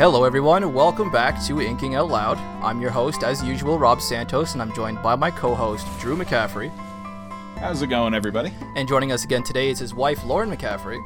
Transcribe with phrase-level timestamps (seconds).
[0.00, 0.72] Hello, everyone.
[0.72, 2.38] Welcome back to Inking Out Loud.
[2.64, 6.16] I'm your host, as usual, Rob Santos, and I'm joined by my co host, Drew
[6.16, 6.70] McCaffrey.
[7.58, 8.50] How's it going, everybody?
[8.76, 10.98] And joining us again today is his wife, Lauren McCaffrey.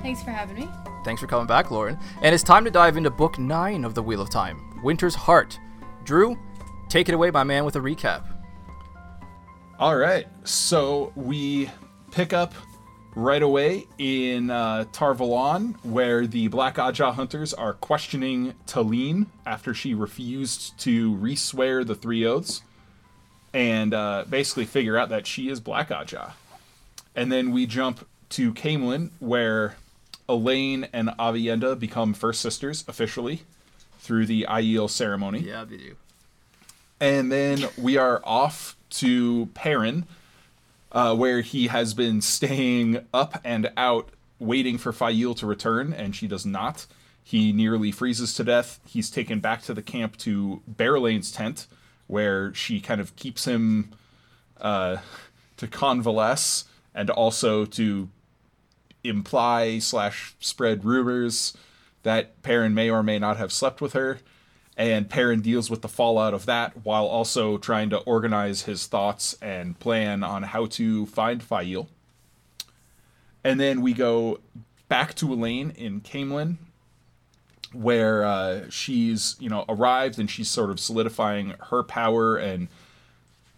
[0.00, 0.70] Thanks for having me.
[1.04, 1.98] Thanks for coming back, Lauren.
[2.22, 5.60] And it's time to dive into Book 9 of The Wheel of Time Winter's Heart.
[6.04, 6.34] Drew,
[6.88, 8.24] take it away, my man, with a recap.
[9.78, 10.26] All right.
[10.44, 11.68] So we
[12.10, 12.54] pick up
[13.14, 19.74] right away in uh, Tar Valon, where the Black Ajah hunters are questioning Talene after
[19.74, 22.62] she refused to re-swear the three oaths,
[23.52, 26.32] and uh, basically figure out that she is Black Ajah.
[27.16, 29.76] And then we jump to Caemlyn, where
[30.28, 33.42] Elayne and Aviendha become first sisters officially
[33.98, 35.40] through the Aiel ceremony.
[35.40, 35.96] Yeah, they do.
[37.00, 40.06] And then we are off to Perrin,
[40.92, 46.14] uh, where he has been staying up and out waiting for Faile to return, and
[46.14, 46.86] she does not.
[47.22, 48.80] He nearly freezes to death.
[48.86, 51.66] He's taken back to the camp to Berelain's tent,
[52.06, 53.90] where she kind of keeps him
[54.60, 54.98] uh,
[55.58, 58.08] to convalesce and also to
[59.04, 61.56] imply slash spread rumors
[62.02, 64.20] that Perrin may or may not have slept with her.
[64.78, 69.36] And Perrin deals with the fallout of that while also trying to organize his thoughts
[69.42, 71.88] and plan on how to find Faile.
[73.42, 74.38] And then we go
[74.88, 76.58] back to Elayne in Caemlyn,
[77.72, 82.68] where uh, she's, you know, arrived and she's sort of solidifying her power and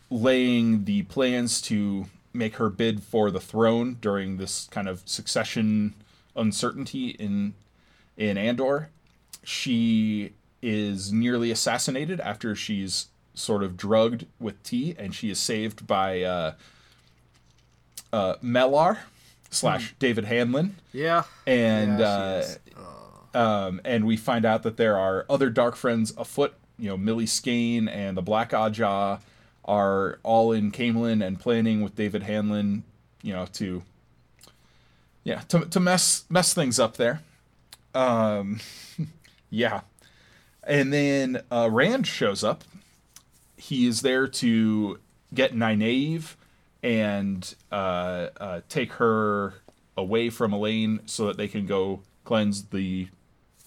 [0.08, 5.94] laying the plans to make her bid for the throne during this kind of succession
[6.34, 7.54] uncertainty in
[8.16, 8.88] in Andor.
[9.44, 15.86] She is nearly assassinated after she's sort of drugged with tea, and she is saved
[15.86, 16.54] by uh,
[18.12, 18.98] uh, Mellar
[19.50, 20.76] slash Daved Hanlon.
[20.92, 21.24] Yeah.
[21.46, 22.44] And Yeah,
[22.76, 26.54] uh, um, and we find out that there are other dark friends afoot.
[26.78, 29.20] You know, Mili Skane and the Black Ajah
[29.64, 32.84] are all in Caemlyn and planning with Daved Hanlon.
[33.22, 33.82] You know, to
[35.24, 37.20] yeah, to, to mess mess things up there.
[37.94, 38.60] Um,
[39.50, 39.82] yeah,
[40.64, 42.64] and then uh, Rand shows up.
[43.56, 44.98] He is there to
[45.32, 46.34] get Nynaeve
[46.82, 49.54] and uh, uh, take her
[49.96, 53.08] away from Elayne so that they can go cleanse the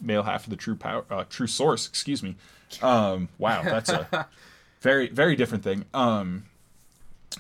[0.01, 1.87] male half of the true power, uh, true source.
[1.87, 2.35] Excuse me.
[2.81, 4.27] Um, wow, that's a
[4.81, 5.85] very very different thing.
[5.93, 6.45] Um,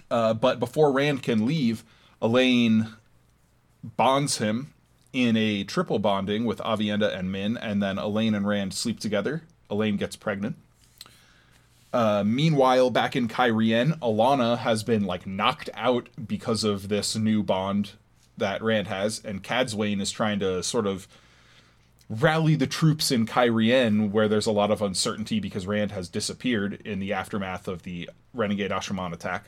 [0.09, 1.83] uh, but before Rand can leave,
[2.21, 2.93] Elayne
[3.83, 4.72] bonds him
[5.13, 9.43] in a triple bonding with Aviendha and Min, and then Elayne and Rand sleep together.
[9.69, 10.55] Elayne gets pregnant.
[11.93, 17.43] Uh, meanwhile, back in Cairhien, Alana has been like knocked out because of this new
[17.43, 17.91] bond
[18.35, 21.07] that Rand has, and Cadsuane is trying to sort of
[22.09, 26.81] rally the troops in Cairhien, where there's a lot of uncertainty because Rand has disappeared
[26.83, 29.45] in the aftermath of the Renegade Asha'man attack.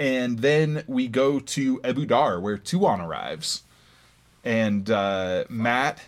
[0.00, 3.62] And then we go to Ebou Dar, where Tuon arrives.
[4.44, 6.00] And uh, Mat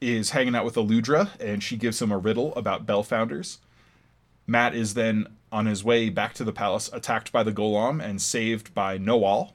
[0.00, 3.58] is hanging out with Aludra, and she gives him a riddle about Bell Founders.
[4.46, 8.20] Mat is then on his way back to the palace, attacked by the gholam and
[8.20, 9.54] saved by Noal,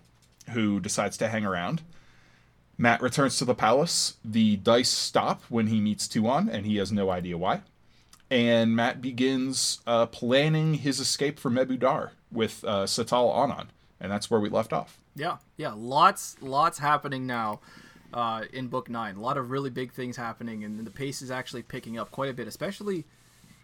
[0.52, 1.81] who decides to hang around.
[2.78, 4.16] Mat returns to the palace.
[4.24, 7.62] The dice stop when he meets Tuon, and he has no idea why.
[8.31, 13.69] And Mat begins uh, planning his escape from Ebou Dar with uh, Setalle Anan,
[14.00, 14.97] and that's where we left off.
[15.16, 17.59] Yeah, yeah, lots, lots happening now
[18.14, 19.16] uh, in book nine.
[19.16, 22.30] A lot of really big things happening, and the pace is actually picking up quite
[22.30, 23.06] a bit, especially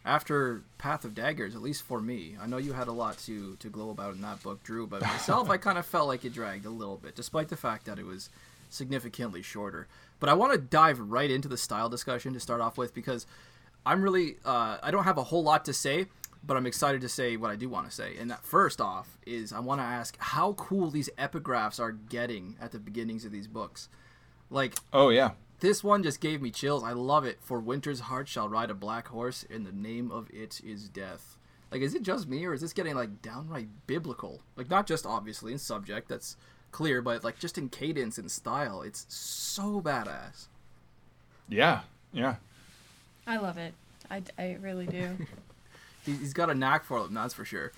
[0.03, 1.55] after Path of Daggers.
[1.55, 4.21] At least for me, I know you had a lot to to glow about in
[4.21, 4.87] that book, Drew.
[4.87, 7.85] But myself, I kind of felt like it dragged a little bit, despite the fact
[7.85, 8.29] that it was
[8.69, 9.87] significantly shorter.
[10.19, 13.25] But I want to dive right into the style discussion to start off with because
[13.85, 16.07] I'm really uh, I don't have a whole lot to say,
[16.43, 18.15] but I'm excited to say what I do want to say.
[18.17, 22.55] And that first off is I want to ask how cool these epigraphs are getting
[22.61, 23.89] at the beginnings of these books.
[24.49, 25.31] Like Oh, yeah.
[25.59, 26.83] this one just gave me chills.
[26.83, 27.39] I love it.
[27.41, 31.37] For winter's heart shall ride a black horse, and the name of it is death.
[31.71, 34.41] Like, is it just me, or is this getting like downright biblical?
[34.55, 36.37] Like, not just obviously in subject, that's
[36.71, 38.81] clear, but like just in cadence and style.
[38.81, 40.47] It's so badass.
[41.49, 41.81] Yeah,
[42.13, 42.35] yeah.
[43.27, 43.73] I love it.
[44.09, 45.17] I, I really do.
[46.05, 47.71] He- He's got a knack for it, that's for sure.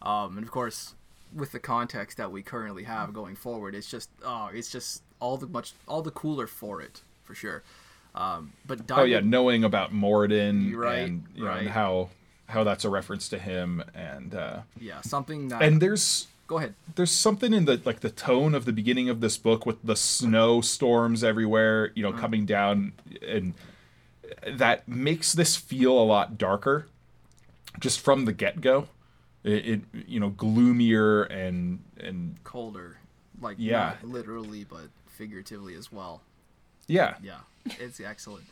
[0.00, 0.94] Um, and of course,
[1.34, 5.36] with the context that we currently have going forward, it's just oh, it's just all
[5.36, 7.62] the much all the cooler for it for sure.
[8.14, 12.08] Um, but Oh yeah, knowing about Moridin right, and you know, and how
[12.48, 15.62] how that's a reference to him and uh yeah, something that.
[15.62, 16.74] and there's go ahead.
[16.94, 19.96] there's something in the like the tone of the beginning of this book with the
[19.96, 22.18] snow storms everywhere, you know, Mm.
[22.18, 22.92] coming down
[23.26, 23.54] and
[24.46, 26.86] that makes this feel a lot darker
[27.78, 28.88] just from the get-go
[29.44, 32.96] it, it you know gloomier and and colder,
[33.40, 33.94] like Yeah.
[34.02, 36.22] literally but figuratively as well.
[36.86, 37.40] yeah Yeah,
[37.80, 38.44] it's excellent.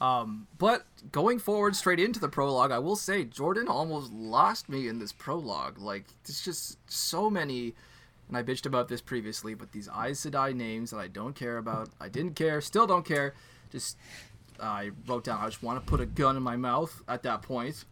[0.00, 4.86] Um, but going forward straight into the prologue, I will say Jordan almost lost me
[4.86, 5.78] in this prologue.
[5.78, 7.74] Like, there's just so many,
[8.28, 11.58] and I bitched about this previously, but these Aes Sedai names that I don't care
[11.58, 11.88] about.
[12.00, 13.34] I didn't care, still don't care.
[13.72, 13.96] Just,
[14.60, 17.42] I wrote down, I just want to put a gun in my mouth at that
[17.42, 17.84] point.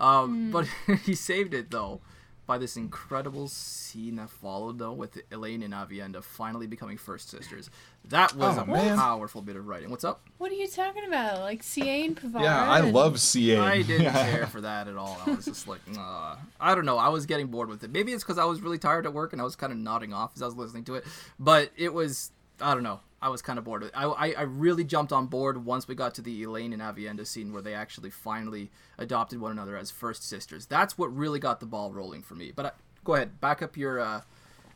[0.00, 0.66] Um, But
[1.04, 2.00] he saved it, though,
[2.44, 7.70] by this incredible scene that followed, though, with Elayne and Aviendha finally becoming first sisters.
[8.06, 8.98] That was Oh, a man.
[8.98, 9.90] powerful bit of writing.
[9.90, 10.22] What's up?
[10.38, 11.38] What are you talking about?
[11.40, 12.42] Like Seaine Pevara?
[12.42, 15.18] yeah i and- love ca I didn't care for that at all.
[15.24, 16.98] I was just like, uh, I don't know.
[16.98, 17.92] I was getting bored with it.
[17.92, 20.12] Maybe it's because I was really tired at work and I was kind of nodding
[20.12, 21.04] off as I was listening to it.
[21.38, 23.00] But it was, I don't know.
[23.22, 23.88] I was kind of bored.
[23.94, 27.24] I, I, I really jumped on board once we got to the Elayne and Aviendha
[27.24, 30.66] scene where they actually finally adopted one another as first sisters.
[30.66, 32.52] That's what really got the ball rolling for me.
[32.54, 32.70] But uh,
[33.04, 34.22] go ahead, back up your uh,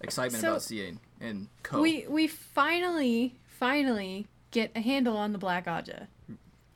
[0.00, 1.82] excitement So- about Seaine and Co.
[1.82, 6.06] We we finally finally get a handle on the Black Ajah,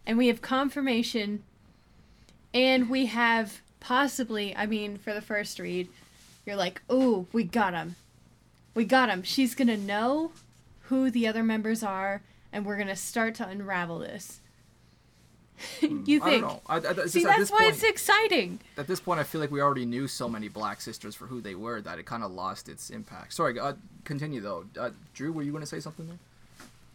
[0.05, 1.45] and we have confirmation,
[2.53, 4.57] and we have possibly.
[4.57, 5.89] I mean, for the first read,
[6.45, 7.95] you're like, "Oh, we got him,
[8.75, 10.33] we got him." She's gonna know
[10.91, 12.21] who the other members are,
[12.53, 14.41] and we're gonna start to unravel this.
[15.81, 16.43] you I don't think?
[16.43, 16.61] know.
[16.67, 18.61] I, I, See, that's why point- it's exciting.
[18.79, 21.41] at this point, I feel like we already knew so many Black Sisters for who
[21.41, 23.35] they were that it kind of lost its impact.
[23.35, 24.65] Sorry, uh, continue though.
[24.79, 26.19] Uh, Drew, were you going to say something there?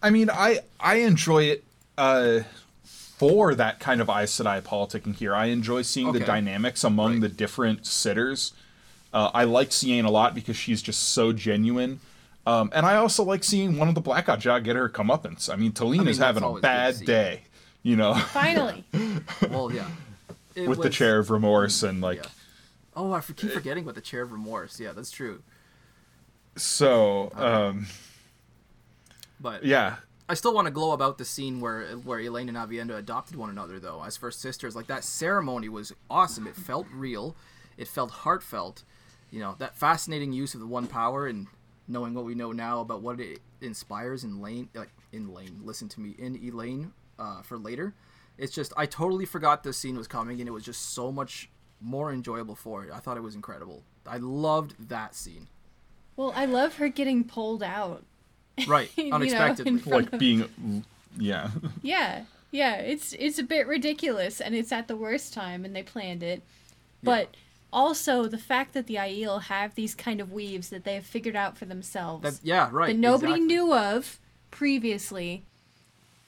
[0.02, 1.64] I mean, I I enjoy it
[1.98, 2.40] uh,
[2.84, 5.36] for that kind of Aes Sedai politicking here.
[5.36, 7.22] I enjoy seeing the dynamics among Right.
[7.22, 8.52] the different sitters.
[9.14, 12.00] Uh, I like Seaine a lot because she's just so genuine.
[12.46, 15.52] Um, and I also like seeing one of the Black Ajah get her comeuppance.
[15.52, 17.42] I mean, Talene mean, is having a always good to bad day,
[17.82, 18.84] you know, Finally,
[19.50, 19.88] Well, yeah.
[20.54, 22.18] It with the chair of remorse and like.
[22.18, 22.30] Yeah.
[22.96, 24.80] Oh, I keep forgetting about the chair of remorse.
[24.80, 25.44] Yeah, that's true.
[26.56, 27.88] So, um,
[29.42, 29.98] But yeah,
[30.30, 33.50] I still want to glow about the scene where where Elayne and Aviendha adopted one
[33.50, 34.76] another, though, as first sisters.
[34.76, 36.48] Like that ceremony was awesome.
[36.48, 37.36] It felt real.
[37.78, 38.84] It felt heartfelt.
[39.30, 41.48] You know that fascinating use of the one power and
[41.88, 45.62] knowing what we know now about what it inspires in Lane, like in Lane.
[45.64, 47.94] Listen to me, in Elayne uh, for later.
[48.38, 51.50] It's just I totally forgot this scene was coming, and it was just so much
[51.82, 52.92] more enjoyable for it.
[52.94, 53.84] I thought it was incredible.
[54.08, 55.48] I loved that scene.
[56.16, 58.04] well, I love her getting pulled out.
[58.68, 59.72] Right, You know, unexpectedly.
[59.74, 60.86] in front like being,
[61.18, 61.50] yeah.
[61.82, 65.84] Yeah, yeah, it's it's a bit ridiculous, and it's at the worst time, and they
[65.84, 66.42] planned it.
[67.04, 67.36] But
[67.74, 71.36] also the fact that the Aiel have these kind of weaves that they have figured
[71.36, 72.88] out for themselves That, yeah, right.
[72.88, 73.46] that nobody exactly.
[73.48, 74.20] knew of
[74.52, 75.44] previously.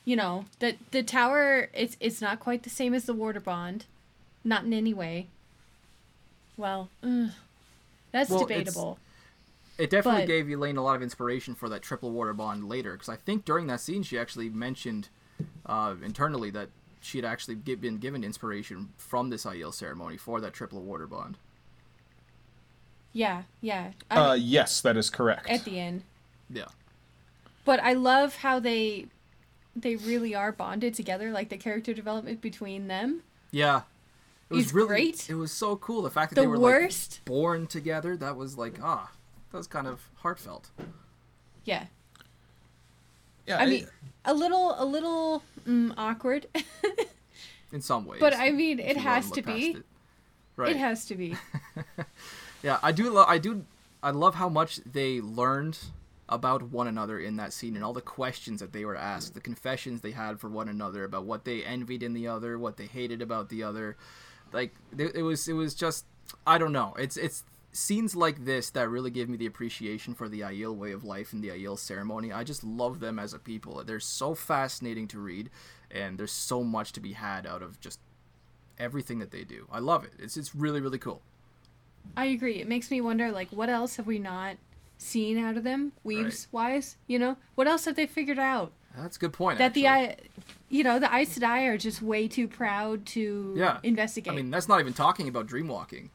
[0.06, 3.86] You know that the tower it's it's not quite the same as the water bond,
[4.44, 5.28] not in any way.
[6.56, 7.30] Well, ugh,
[8.12, 9.00] that's Well, debatable.
[9.78, 12.94] It definitely But- gave Elayne a lot of inspiration for that triple water bond later,
[12.94, 15.10] because I think during that scene she actually mentioned
[15.66, 16.70] uh, internally that
[17.02, 21.08] she had actually gi- been given inspiration from this Aiel ceremony for that triple water
[21.08, 21.38] bond.
[23.14, 23.92] Yeah, yeah.
[24.12, 25.50] I- Uh, yes, that is correct.
[25.50, 26.04] at the end.
[26.50, 26.68] Yeah,
[27.66, 29.08] but I love how they
[29.76, 33.24] they really are bonded together, like the character development between them.
[33.52, 33.82] yeah.
[34.50, 35.30] It was really, great.
[35.30, 36.02] It was so cool.
[36.02, 38.16] The fact that The they were worst- like born together.
[38.16, 39.12] That was like ah,
[39.52, 40.70] that was kind of heartfelt.
[41.66, 41.88] Yeah,
[43.48, 43.88] yeah, I mean,
[44.26, 46.48] a little a little mm, awkward.
[47.74, 49.72] In some ways, But I mean, it has to be.
[49.72, 49.84] it.
[50.56, 50.72] Right.
[50.72, 51.36] It has to be.
[52.64, 53.12] Yeah, I do.
[53.12, 53.66] Lo- I do.
[54.02, 55.78] I love how much they learned
[56.28, 59.40] about one another in that scene and all the questions that they were asked, the
[59.40, 62.86] confessions they had for one another about what they envied in the other, what they
[62.88, 63.96] hated about the other.
[64.52, 65.48] Like it was.
[65.48, 66.06] It was just.
[66.46, 66.96] I don't know.
[66.98, 67.44] It's it's
[67.78, 71.32] scenes like this that really give me the appreciation for the Aiel way of life
[71.32, 72.32] and the Aiel ceremony.
[72.34, 73.84] I just love them as a people.
[73.86, 75.50] They're so fascinating to read,
[75.92, 78.00] and there's so much to be had out of just
[78.80, 79.68] everything that they do.
[79.72, 80.14] I love it.
[80.20, 81.22] It's it's really really cool.
[82.16, 82.56] I agree.
[82.56, 84.56] It makes me wonder, like, what else have we not
[84.98, 86.96] seen out of them, weaves wise?
[87.06, 88.72] You know, what else have they figured out?
[88.98, 89.60] That's a good point.
[89.60, 89.88] That the.
[89.88, 90.16] I,
[90.70, 93.80] you know, the Aes Sedai are just way too proud to Yeah.
[93.84, 94.34] investigate.
[94.34, 96.10] I mean, that's not even talking about dreamwalking.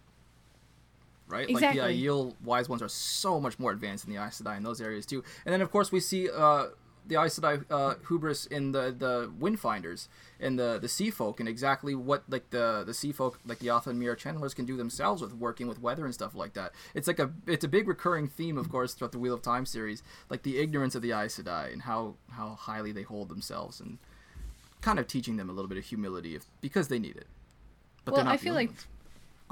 [1.32, 1.50] Right?
[1.50, 4.62] Like the Aiel wise ones are so much more advanced than the Aes Sedai in
[4.62, 5.24] those areas too.
[5.46, 6.66] And then of course we see uh,
[7.06, 10.08] the Aes Sedai uh, hubris in the the Windfinders
[10.38, 13.68] and the the Sea Folk and exactly what like the the Sea Folk like the
[13.68, 16.72] Atha'an Miere channelers can do themselves with working with weather and stuff like that.
[16.94, 19.66] It's like a it's a big recurring theme, of course, throughout the Wheel of Time
[19.66, 23.80] series, like the ignorance of the Aes Sedai and how how highly they hold themselves
[23.80, 23.98] and
[24.82, 27.26] kind of teaching them a little bit of humility if, because they need it.
[28.04, 28.86] But well, I feel like ones.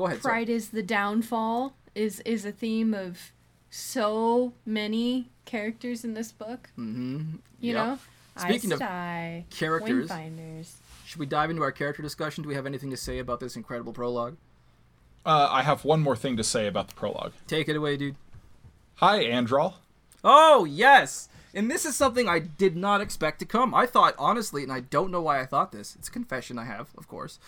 [0.00, 0.22] Go ahead.
[0.22, 0.32] sorry.
[0.32, 3.32] pride is the downfall is is a theme of
[3.68, 6.70] so many characters in this book.
[6.78, 7.36] Mm-hmm.
[7.60, 7.98] You know,
[8.34, 10.72] Speaking Aes of Sedai, characters- Windfinders.
[11.04, 12.42] Should we dive into our character discussion?
[12.42, 14.38] Do we have anything to say about this incredible prologue?
[15.26, 17.32] Uh, I have one more thing to say about the prologue.
[17.46, 18.16] Take it away, dude.
[18.96, 19.74] Hi, Androl.
[20.24, 21.28] Oh, yes!
[21.52, 23.74] And this is something I did not expect to come.
[23.74, 25.94] I thought, honestly, and I don't know why I thought this.
[25.96, 27.38] It's a confession I have, of course.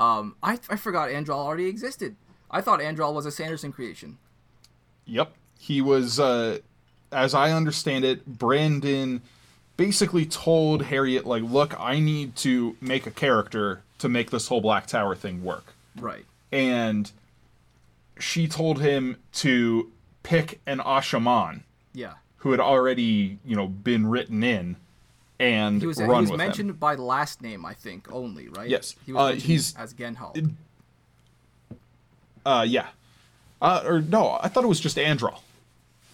[0.00, 2.16] Um, I, I forgot Androl already existed.
[2.50, 4.18] I thought Androl was a Sanderson creation.
[5.04, 5.32] Yep.
[5.58, 6.58] He was, uh,
[7.12, 9.20] as I understand it, Brandon
[9.76, 14.60] basically told Harriet, like, look, I need to make a character to make this whole
[14.60, 15.74] Black Tower thing work.
[15.96, 16.24] Right.
[16.50, 17.10] And
[18.18, 19.90] she told him to
[20.22, 21.62] pick an Asha'man
[21.94, 22.14] Yeah.
[22.38, 24.76] who had already, you know, been written in
[25.40, 28.68] and He was, he was mentioned by last name, I think, only, right?
[28.68, 28.94] Yes.
[29.06, 30.52] He was Uh, he's- as Genhald.
[32.46, 32.86] Uh, yeah.
[33.60, 35.40] Uh, or no, I thought it was just Androl.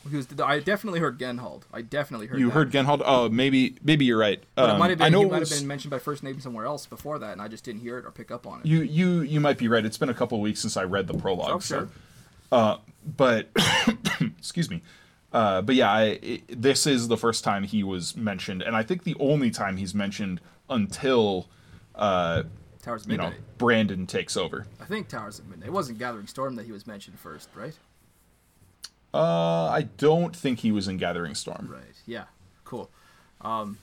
[0.08, 1.62] He was, I definitely heard Genhald.
[1.72, 2.52] I definitely heard You that.
[2.52, 3.02] heard Genhald?
[3.04, 4.40] Oh, maybe, maybe you're right.
[4.54, 5.90] But it Um, might have been, I know he it might was- have been mentioned
[5.90, 8.30] by first name somewhere else before that, and I just didn't hear it or pick
[8.30, 8.66] up on it.
[8.66, 9.84] You you you might be right.
[9.84, 11.50] It's been a couple of weeks since I read the prologue.
[11.50, 11.88] Oh, so-
[12.52, 12.76] uh,
[13.16, 13.48] but
[14.38, 14.82] excuse me.
[15.32, 18.82] Uh, but yeah, I, it, this is the first time he was mentioned, and I
[18.82, 20.40] think the only time he's mentioned
[20.70, 21.48] until
[21.94, 22.44] uh,
[22.82, 24.66] Towers of you know Brandon takes over.
[24.80, 25.66] I think Towers of Midnight.
[25.68, 27.76] It wasn't Gathering Storm that he was mentioned first, right?
[29.12, 31.68] Uh, I don't think he was in Gathering Storm.
[31.72, 31.82] Right.
[32.06, 32.24] Yeah.
[32.64, 32.90] Cool.
[33.40, 33.78] Um,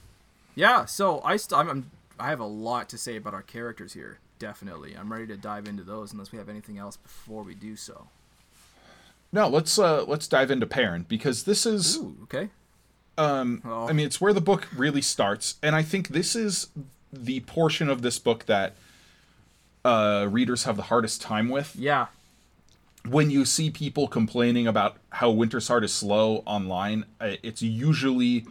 [0.55, 0.85] yeah.
[0.85, 4.19] So I st- I'm, I'm I have a lot to say about our characters here.
[4.39, 7.75] Definitely, I'm ready to dive into those unless we have anything else before we do
[7.75, 8.07] so.
[9.33, 12.15] No, let's uh let's dive into Perrin because this is Ooh.
[12.23, 12.49] Okay.
[13.17, 13.87] um Oh.
[13.89, 16.67] I mean it's where the book really starts, and I think this is
[17.11, 18.75] the portion of this book that
[19.83, 21.75] uh readers have the hardest time with.
[21.75, 22.07] Yeah.
[23.07, 28.45] when you see people complaining about how Winter's Heart is slow online, uh, it's usually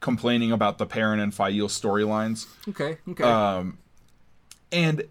[0.00, 2.46] complaining about the Perrin and Faile storylines.
[2.68, 2.98] Okay.
[3.08, 3.24] Okay.
[3.24, 3.78] Um,
[4.70, 5.02] and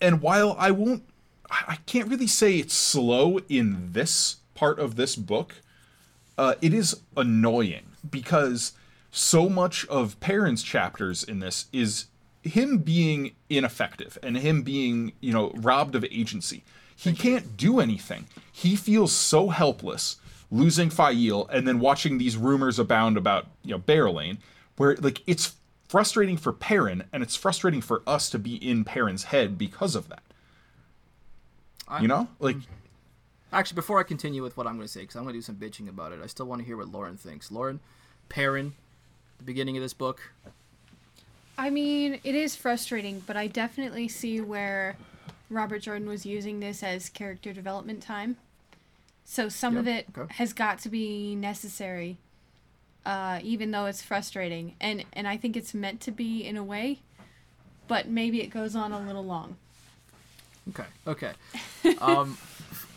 [0.00, 1.04] and while I won't,
[1.50, 5.56] I I can't really say it's slow in this part of this book.
[6.36, 8.72] Uh, it is annoying because
[9.10, 12.06] so much of Perrin's chapters in this is
[12.42, 16.64] him being ineffective and him being, you know, robbed of agency.
[16.96, 18.26] He can't do anything.
[18.52, 20.16] He feels so helpless
[20.50, 24.38] losing Faile and then watching these rumors abound about, you know, Berelain,
[24.76, 25.54] where like it's
[25.88, 30.08] frustrating for Perrin and it's frustrating for us to be in Perrin's head because of
[30.08, 30.22] that.
[32.02, 32.28] You know?
[32.38, 32.56] Like
[33.54, 35.42] Actually, before I continue with what I'm going to say, because I'm going to do
[35.42, 37.52] some bitching about it, I still want to hear what Lauren thinks.
[37.52, 37.78] Lauren,
[38.28, 38.74] Perrin,
[39.38, 40.32] the beginning of this book.
[41.56, 44.96] I mean, it is frustrating, but I definitely see where
[45.48, 48.38] Robert Jordan was using this as character development time.
[49.24, 50.34] So some of it okay.
[50.34, 52.18] has got to be necessary,
[53.06, 56.64] uh, even though it's frustrating, and and I think it's meant to be in a
[56.64, 56.98] way,
[57.88, 59.56] but maybe it goes on a little long.
[60.70, 60.84] Okay.
[61.06, 61.32] Okay.
[62.00, 62.38] Um,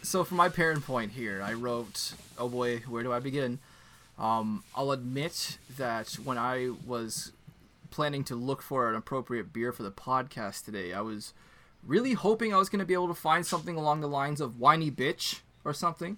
[0.08, 3.60] so for my Perrin point here, I wrote, "Oh boy, where do I begin?"
[4.18, 7.34] Um, I'll admit that when I was
[7.92, 11.34] planning to look for an appropriate beer for the podcast today, I was
[11.86, 14.58] really hoping I was going to be able to find something along the lines of
[14.58, 16.18] "whiny bitch" or something.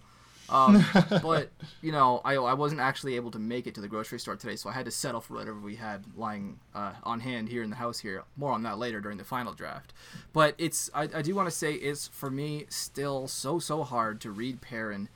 [0.52, 0.84] Um,
[1.22, 1.50] but
[1.82, 4.56] you know, I, I wasn't actually able to make it to the grocery store today,
[4.56, 7.70] so I had to settle for whatever we had lying uh, on hand here in
[7.70, 8.00] the house.
[8.00, 9.94] Here, more on that later during the final draft.
[10.34, 14.22] But it's I, I do want to say it's for me still so so hard
[14.22, 15.10] to read Perrin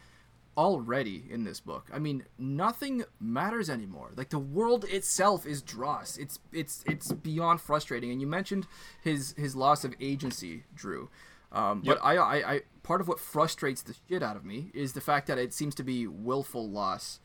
[0.58, 1.90] already in this book.
[1.94, 4.12] I mean, nothing matters anymore.
[4.16, 6.18] Like the world itself is dross.
[6.18, 8.12] It's it's it's beyond frustrating.
[8.12, 8.68] And you mentioned
[9.02, 11.10] his his loss of agency, Drew.
[11.54, 11.98] Um, Yep.
[11.98, 15.02] But I, I I part of what frustrates the shit out of me is the
[15.02, 17.20] fact that it seems to be willful loss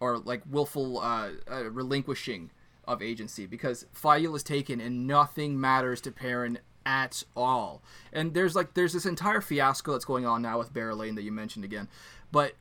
[0.00, 2.50] or like willful uh, uh, relinquishing
[2.84, 7.82] of agency because Faile is taken and nothing matters to Perrin at all.
[8.12, 11.30] And there's like there's this entire fiasco that's going on now with Berelain that you
[11.30, 11.88] mentioned again,
[12.32, 12.54] but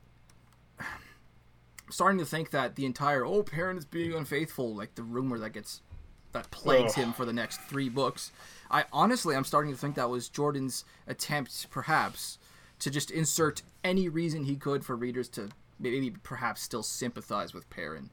[0.79, 0.85] I'm
[1.89, 5.51] starting to think that the entire oh Perrin is being unfaithful like the rumor that
[5.51, 5.81] gets
[6.33, 7.05] that plagues Ugh.
[7.05, 8.31] him for the next three books.
[8.71, 12.39] I honestly I'm starting to think that was Jordan's attempt perhaps
[12.79, 15.49] to just insert any reason he could for readers to
[15.79, 18.09] maybe perhaps still sympathize with Perrin.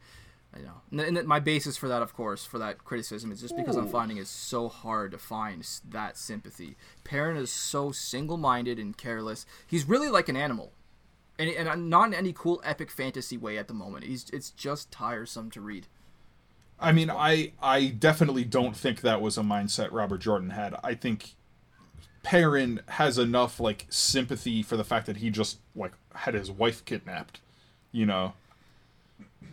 [0.55, 3.55] I know, and, and my basis for that, of course, for that criticism is just
[3.55, 6.75] because I'm finding it so hard to find s- that sympathy.
[7.05, 9.45] Perrin is so single-minded and careless.
[9.67, 10.73] He's really like an animal,
[11.39, 14.05] and, and uh, not in any cool epic fantasy way at the moment.
[14.05, 15.87] He's it's just tiresome to read.
[16.81, 20.75] I mean, I I definitely don't think that was a mindset Robert Jordan had.
[20.85, 21.35] I think
[22.23, 26.85] Perrin has enough like sympathy for the fact that he just like had his wife
[26.85, 27.41] kidnapped,
[27.91, 28.35] you know.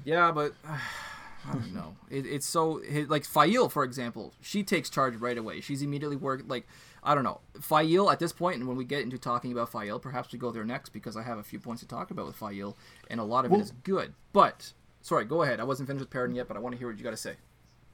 [0.04, 1.96] Yeah, but I don't know.
[2.10, 5.62] It, it's so like Faile, for example, she takes charge right away.
[5.62, 6.68] She's immediately worked like
[7.04, 7.42] I don't know.
[7.62, 10.52] Faile at this point, and when we get into talking about Faile, perhaps we go
[10.52, 12.76] there next because I have a few points to talk about with Faile,
[13.10, 14.14] and a lot of well, it is good.
[14.34, 14.74] But
[15.06, 15.60] sorry, go ahead.
[15.60, 17.18] I wasn't finished with Perrin yet, but I want to hear what you got to
[17.18, 17.36] say.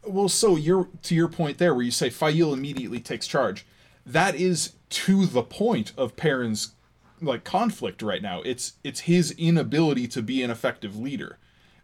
[0.04, 3.66] Well, so you're to your point there, where you say Faile immediately takes charge.
[4.06, 6.74] That is to the point of Perrin's
[7.22, 8.42] like conflict right now.
[8.42, 11.38] It's it's his inability to be an effective leader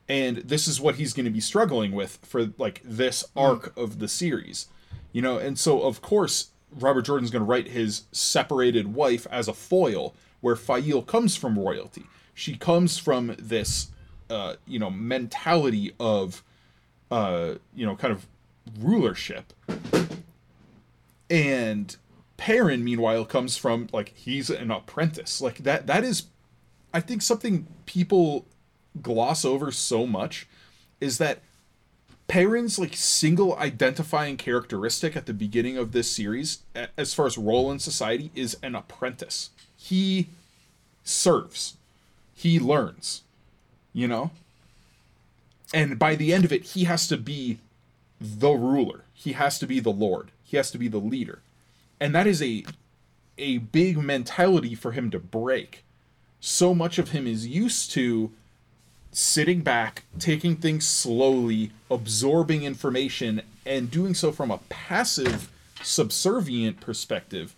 [0.10, 3.40] and this is what he's going to be struggling with for like this hmm.
[3.40, 3.84] arc mm.
[3.84, 4.68] of the series
[5.12, 9.48] you know and so of course robert jordan's going to write his separated wife as
[9.48, 13.90] a foil where faile comes from royalty she comes from this
[14.30, 16.44] uh you know mentality of
[17.12, 18.28] uh you know kind of
[18.80, 19.54] rulership.
[21.30, 21.96] And
[22.38, 25.42] perrin meanwhile comes from like he's an apprentice.
[25.42, 26.24] Like that that is
[26.94, 28.46] i think something people
[29.02, 30.48] gloss over so much
[31.00, 31.42] is that
[32.28, 36.60] Perrin's like single identifying characteristic at the beginning of this series,
[36.98, 39.52] as far as role in society, is an apprentice.
[39.78, 40.28] He
[41.04, 41.78] serves,
[42.34, 43.24] he learns,
[43.98, 44.30] you know?
[45.74, 47.58] And by the end of it, he has to be
[48.22, 49.06] the ruler.
[49.12, 50.30] He has to be the lord.
[50.44, 51.40] He has to be the leader.
[52.00, 52.64] And that is a
[53.40, 55.84] a big mentality for him to break.
[56.40, 58.32] So much of him is used to
[59.12, 65.52] sitting back, taking things slowly, absorbing information, and doing so from a passive,
[65.82, 67.56] subservient perspective,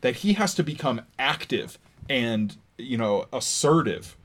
[0.00, 4.16] that he has to become active and, you know, assertive.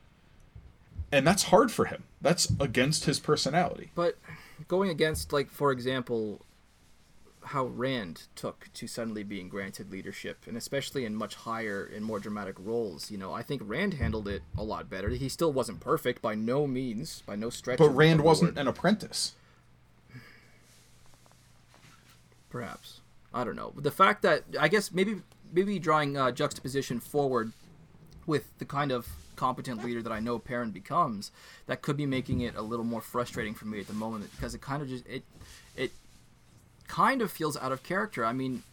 [1.10, 2.04] And that's hard for him.
[2.20, 3.90] That's against his personality.
[3.94, 4.18] But
[4.66, 6.44] going against, like, for example,
[7.48, 12.18] how Rand took to suddenly being granted leadership, and especially in much higher and more
[12.18, 13.10] dramatic roles.
[13.10, 15.08] You know, I think Rand handled it a lot better.
[15.08, 17.78] He still wasn't perfect by no means, by no stretch.
[17.78, 19.32] But Rand wasn't an apprentice.
[22.50, 23.00] Perhaps
[23.32, 23.72] I don't know.
[23.74, 27.52] But the fact that I guess maybe maybe drawing uh, juxtaposition forward
[28.26, 31.30] with the kind of competent leader that I know Perrin becomes,
[31.66, 34.52] that could be making it a little more frustrating for me at the moment because
[34.54, 35.22] it kind of just it
[35.76, 35.92] it
[36.88, 38.24] kind of feels out of character.
[38.24, 38.64] I mean,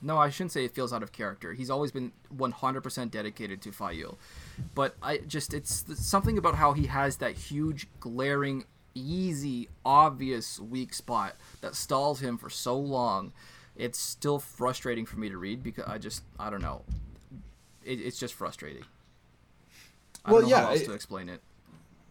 [0.00, 1.52] no, I shouldn't say it feels out of character.
[1.52, 4.18] He's always been 100% dedicated to Faile.
[4.74, 10.94] But I just, it's something about how he has that huge, glaring, easy, obvious weak
[10.94, 13.32] spot that stalls him for so long.
[13.76, 16.82] It's still frustrating for me to read because I just, I don't know.
[17.84, 18.84] It, it's just frustrating.
[20.26, 21.40] I well, yeah, it, to explain it.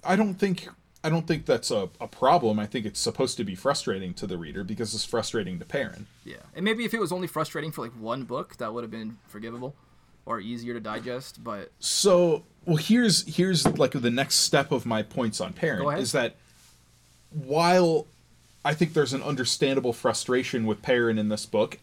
[0.04, 0.68] I don't think
[1.04, 2.60] I don't think that's a, a problem.
[2.60, 6.08] I think it's supposed to be frustrating to the reader because it's frustrating to Perrin.
[6.24, 8.92] Yeah, and maybe if it was only frustrating for like one book, that would have
[8.92, 9.76] been forgivable
[10.26, 11.44] or easier to digest.
[11.44, 16.12] But so, well, here's here's like the next step of my points on Perrin is
[16.14, 16.36] that
[17.30, 18.08] while
[18.64, 21.78] I think there's an understandable frustration with Perrin in this book,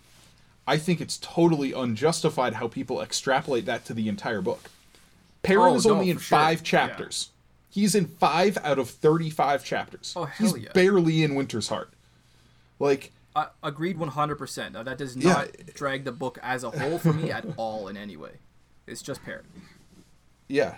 [0.66, 4.68] I think it's totally unjustified how people extrapolate that to the entire book.
[5.42, 6.64] Perrin oh, is only in five sure.
[6.64, 7.28] chapters.
[7.28, 7.32] Yeah.
[7.70, 10.12] He's in five out of 35 chapters.
[10.14, 10.72] Oh, hell He's yeah.
[10.72, 11.90] barely in Winter's Heart.
[12.78, 14.84] Like, uh, agreed 100%.
[14.84, 15.64] that does not yeah.
[15.74, 18.32] drag the book as a whole for me at all in any way.
[18.86, 19.44] It's just Perrin.
[20.48, 20.76] Yeah.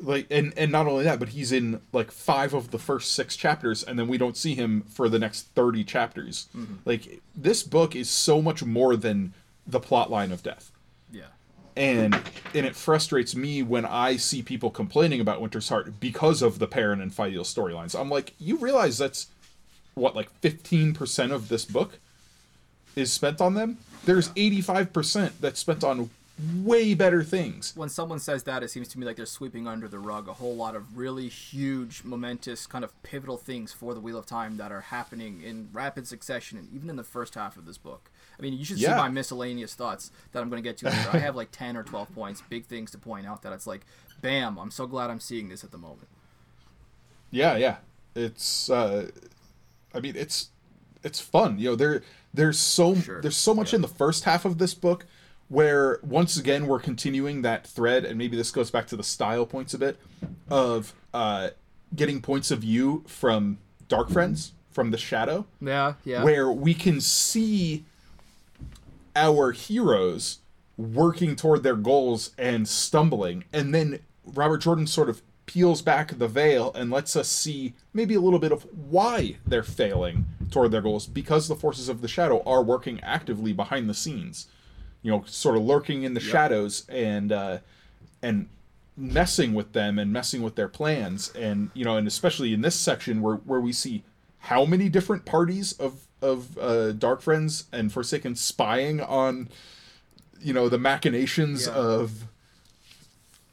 [0.00, 3.34] Like and and not only that, but he's in like 5 of the first 6
[3.34, 6.48] chapters and then we don't see him for the next 30 chapters.
[6.56, 6.74] Mm-hmm.
[6.84, 9.32] Like this book is so much more than
[9.66, 10.70] the plot line of death
[11.78, 12.14] and
[12.54, 16.66] and it frustrates me when I see people complaining about Winter's Heart because of the
[16.66, 17.98] Perrin and Faile storylines.
[17.98, 19.28] I'm like, you realize that's
[19.94, 21.98] what like 15% of this book
[22.96, 23.78] is spent on them.
[24.04, 26.10] There's 85% that's spent on
[26.62, 27.72] way better things.
[27.76, 30.32] When someone says that, it seems to me like they're sweeping under the rug a
[30.32, 34.56] whole lot of really huge, momentous, kind of pivotal things for the Wheel of Time
[34.56, 38.10] that are happening in rapid succession, and even in the first half of this book.
[38.38, 38.90] I mean, you should yeah.
[38.90, 41.10] see my miscellaneous thoughts that I'm going to get to later.
[41.12, 43.84] I have like 10 or 12 points, big things to point out that it's like,
[44.20, 46.08] bam, I'm so glad I'm seeing this at the moment.
[47.30, 47.76] Yeah, yeah.
[48.14, 49.10] It's, uh,
[49.92, 50.50] I mean, it's,
[51.02, 51.58] it's fun.
[51.58, 53.20] You know, there, there's so, sure.
[53.20, 53.76] there's so much yeah.
[53.76, 55.06] in the first half of this book
[55.48, 59.46] where once again we're continuing that thread and maybe this goes back to the style
[59.46, 59.96] points a bit
[60.50, 61.48] of uh,
[61.96, 67.00] getting points of view from dark friends from the shadow yeah yeah where we can
[67.00, 67.84] see
[69.18, 70.38] our heroes
[70.76, 76.28] working toward their goals and stumbling and then robert jordan sort of peels back the
[76.28, 80.82] veil and lets us see maybe a little bit of why they're failing toward their
[80.82, 84.46] goals because the forces of the shadow are working actively behind the scenes
[85.02, 86.30] you know sort of lurking in the Yep.
[86.30, 87.58] shadows and uh
[88.22, 88.48] and
[88.96, 92.74] messing with them and messing with their plans and you know and especially in this
[92.76, 94.02] section where where we see
[94.40, 99.48] how many different parties of of uh dark friends and forsaken spying on
[100.40, 101.72] you know the machinations Yeah.
[101.74, 102.24] of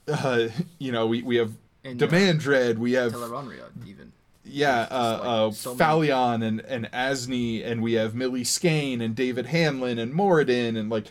[0.07, 0.47] uh
[0.79, 1.51] you know we we have
[1.83, 4.11] And, uh, Demandred we have Teleronria, even.
[4.43, 6.09] yeah, uh, like, uh, so many-
[6.43, 11.05] and and Asni, and we have Mili Skane and Daved Hanlon and Moridin, and like,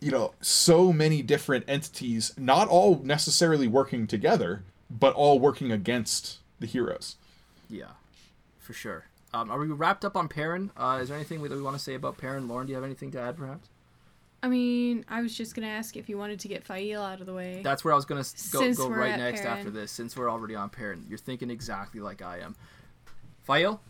[0.00, 6.38] you know, so many different entities, not all necessarily working together, but all working against
[6.58, 7.14] the heroes.
[7.68, 7.92] Yeah,
[8.58, 9.04] for sure.
[9.32, 10.70] Um, are we wrapped up on Perrin?
[10.76, 12.48] Uh, is there anything that we want to say about Perrin?
[12.48, 13.68] Lauren, do you have anything to add, perhaps?
[14.42, 17.26] I mean, I was just gonna ask if you wanted to get Faile out of
[17.26, 17.60] the way.
[17.62, 19.58] That's where I was gonna go, go right next Perrin.
[19.58, 19.92] after this.
[19.92, 22.56] Since we're already on Perrin, you're thinking exactly like I am.
[23.42, 23.80] Faile,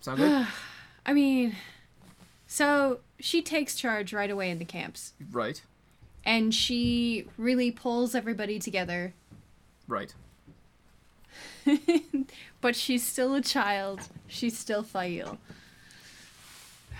[0.00, 0.46] sound good?
[1.06, 1.54] I mean,
[2.48, 5.62] so she takes charge right away in the camps, right,
[6.24, 9.14] and she really pulls everybody together.
[9.86, 10.12] right.
[12.66, 14.00] but she's still a child.
[14.26, 15.38] She's still Faile.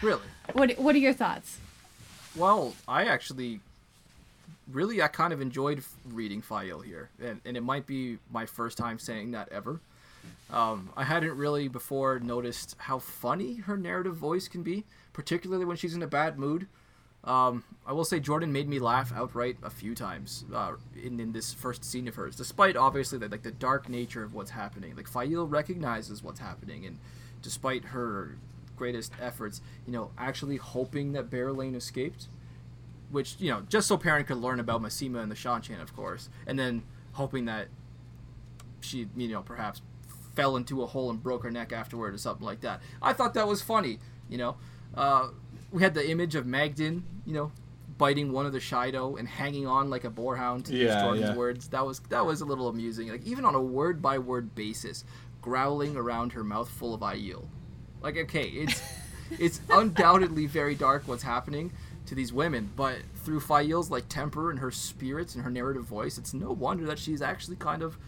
[0.01, 0.23] Really?
[0.53, 1.59] What What are your thoughts?
[2.37, 3.59] Well, I actually,
[4.71, 8.79] really, I kind of enjoyed reading Faile here, and, and it might be my first
[8.79, 9.81] time saying that ever.
[10.51, 15.77] Um, I hadn't really before noticed how funny her narrative voice can be, particularly when
[15.77, 16.69] she's in a bad mood.
[17.27, 21.33] Um, I will say Jordan made me laugh outright a few times uh, in, in
[21.33, 24.95] this first scene of hers, despite obviously the, like the dark nature of what's happening.
[24.97, 26.99] Like Faile recognizes what's happening, and
[27.43, 28.39] despite her
[28.77, 32.29] greatest efforts, you know, actually hoping that Berelain escaped,
[33.11, 36.29] which you know, just so Perrin could learn about Masema and the Seanchan, of course,
[36.47, 37.69] and then hoping that
[38.81, 39.83] she, you know, perhaps
[40.37, 42.81] fell into a hole and broke her neck afterward or something like that.
[43.03, 44.57] I thought that was funny, you know.
[44.95, 45.29] Uh,
[45.73, 47.53] we had the image of Maighdin, you know,
[47.99, 51.35] biting one of the Shaido and hanging on like a boarhound to Yeah, Jordan's yeah.
[51.35, 51.69] words.
[51.69, 53.09] That was that was a little amusing.
[53.09, 55.05] Like even on a word by word basis,
[55.41, 57.47] growling around her mouth full of Aiel.
[58.03, 58.83] Like okay, it's
[59.39, 61.73] it's undoubtedly very dark what's happening
[62.07, 66.19] to these women, but through Faile's like temper and her spirits and her narrative voice,
[66.19, 67.99] it's no wonder that she's actually kind of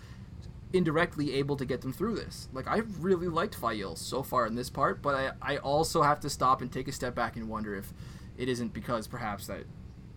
[0.72, 2.48] indirectly able to get them through this.
[2.52, 6.20] Like I really liked Faile so far in this part, but I, I also have
[6.20, 7.92] to stop and take a step back and wonder if
[8.36, 9.64] it isn't because perhaps that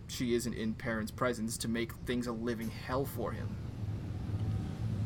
[0.08, 3.56] she isn't in Perrin's presence to make things a living hell for him.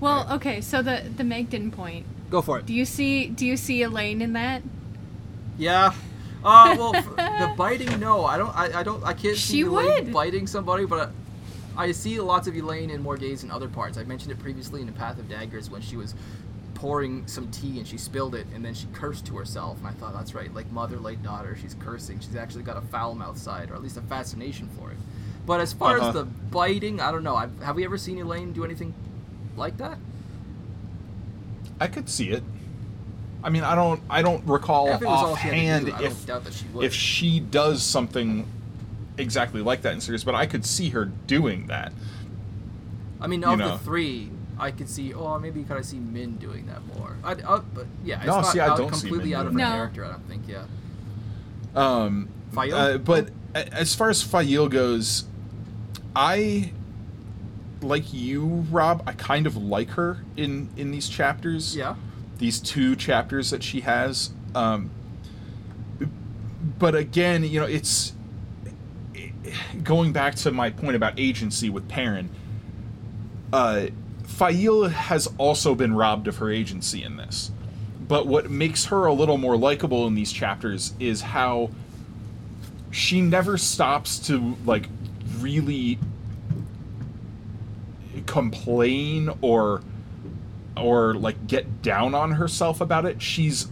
[0.00, 2.06] Well, okay, so the the Maighdin point.
[2.28, 2.66] Go for it.
[2.66, 4.62] Do you see Do you see Elayne in that?
[5.56, 5.94] Yeah.
[6.44, 8.54] Uh, well, the biting, no, I don't.
[8.54, 9.02] I, I don't.
[9.04, 10.12] I can't see She Elayne would.
[10.12, 11.12] biting somebody, but I,
[11.76, 13.98] I see lots of Elayne in Morgase in other parts.
[13.98, 16.14] I mentioned it previously in the Path of Daggers when she was
[16.74, 19.78] pouring some tea and she spilled it and then she cursed to herself.
[19.78, 21.56] And I thought that's right, like mother, like daughter.
[21.60, 22.20] She's cursing.
[22.20, 24.96] She's actually got a foul mouth side, or at least a fascination for it.
[25.46, 26.08] But as far Uh-huh.
[26.08, 27.36] as the biting, I don't know.
[27.36, 28.92] I've, have we ever seen Elayne do anything
[29.56, 29.98] like that?
[31.80, 32.42] I could see it.
[33.44, 34.00] I mean, I don't.
[34.10, 36.84] I don't recall if it she offhand do, if don't doubt that she would.
[36.84, 38.46] if she does something
[39.18, 41.92] exactly like that in series, but I could see her doing that.
[43.20, 43.70] I mean, you of know.
[43.70, 45.14] the three, I could see.
[45.14, 47.16] Oh, maybe could I see Min doing that more?
[47.24, 49.46] I, uh, but yeah, it's No, not see, I out, don't see completely Min out
[49.46, 49.59] of her.
[49.59, 49.64] No.
[49.66, 50.05] character.
[50.05, 50.42] I don't think.
[50.48, 50.64] Yeah.
[51.74, 52.74] Um, Faile?
[52.74, 55.24] uh, but as far as Faile goes,
[56.14, 56.72] I
[57.83, 59.02] like you, Rob.
[59.07, 61.76] I kind of like her in in these chapters.
[61.76, 61.96] Yeah.
[62.38, 64.31] These two chapters that she has.
[64.55, 64.90] Um,
[66.79, 68.12] but again, you know, it's
[69.82, 72.30] going back to my point about agency with Perrin.
[73.52, 73.87] Uh,
[74.38, 77.50] has also been robbed of her agency in this.
[78.06, 81.70] But what makes her a little more likable in these chapters is how
[82.90, 84.88] she never stops to like
[85.38, 85.98] really
[88.26, 89.82] complain or
[90.76, 93.22] or like get down on herself about it.
[93.22, 93.68] She's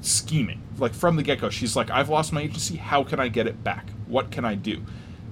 [0.00, 0.62] scheming.
[0.78, 2.76] Like from the get-go, she's like, I've lost my agency.
[2.76, 3.90] How can I get it back?
[4.06, 4.82] What can I do?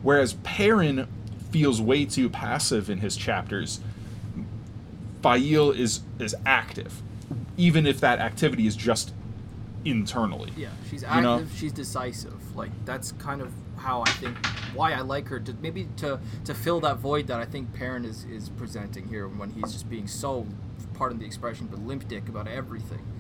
[0.07, 1.09] Whereas Perrin
[1.51, 3.81] feels way too passive in his chapters.
[5.21, 7.03] Faile is is active,
[7.57, 9.13] even if that activity is just
[9.85, 10.53] internally.
[10.57, 10.69] Yeah.
[10.89, 11.17] She's active.
[11.17, 11.47] You know?
[11.57, 12.57] She's decisive.
[12.57, 14.37] Like that's kind of how I think
[14.75, 18.05] why I like her to maybe to to fill that void that I think Perrin
[18.05, 20.47] is is presenting here when he's just being so,
[20.95, 23.05] pardon the expression, but limp dick about everything.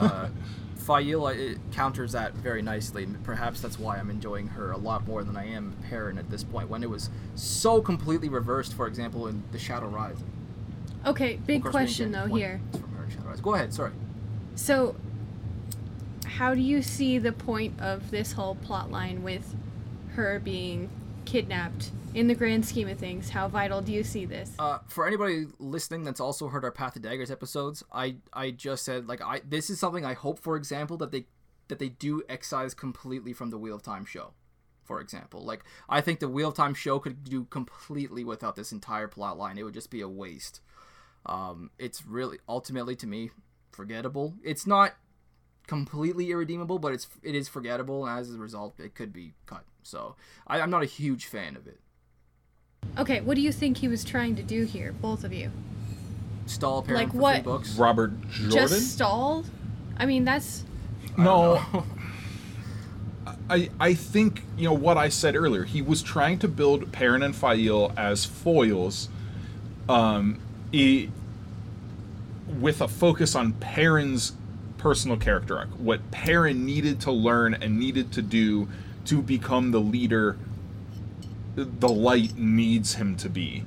[0.00, 0.28] Uh,
[0.88, 3.06] Faile uh, it counters that very nicely.
[3.22, 6.42] Perhaps that's why I'm enjoying her a lot more than I am Perrin at this
[6.42, 6.70] point.
[6.70, 10.16] When it was so completely reversed, for example, in The Shadow Rise.
[11.06, 12.60] Okay, big question though here.
[12.72, 13.40] from her in Shadow Rise.
[13.42, 13.74] Go ahead.
[13.74, 13.92] Sorry.
[14.54, 14.96] So,
[16.24, 19.54] how do you see the point of this whole plot line with
[20.14, 20.88] her being
[21.28, 23.28] kidnapped in the grand scheme of things?
[23.28, 24.52] How vital do you see this?
[24.58, 28.84] Uh, for anybody listening that's also heard our Path of Daggers episodes, I I just
[28.84, 31.26] said like I this is something I hope, for example, that they
[31.68, 34.32] that they do excise completely from the Wheel of Time show.
[34.84, 38.72] For example, like I think the Wheel of Time show could do completely without this
[38.72, 39.58] entire plot line.
[39.58, 40.62] It would just be a waste.
[41.26, 43.30] Um, it's really ultimately to me
[43.70, 44.34] forgettable.
[44.42, 44.94] It's not
[45.68, 49.62] completely irredeemable, but it's it is forgettable, and as a result, it could be cut.
[49.84, 50.16] So
[50.48, 51.78] I, I'm not a huge fan of it.
[52.98, 55.52] Okay, what do you think he was trying to do here, both of you?
[56.46, 57.34] Stall Perrin Like for what?
[57.36, 57.76] three books.
[57.76, 58.50] Robert Jordan.
[58.50, 59.48] Just stalled?
[59.96, 60.64] I mean, that's
[61.16, 61.62] no.
[63.50, 65.64] I I think you know what I said earlier.
[65.64, 69.08] He was trying to build Perrin and Faile as foils,
[69.88, 70.40] um,
[70.72, 71.08] e-
[72.60, 74.32] with a focus on Perrin's
[74.78, 75.68] personal character arc.
[75.70, 78.68] What Perrin needed to learn and needed to do
[79.06, 80.38] to become the leader
[81.54, 83.64] the light needs him to be.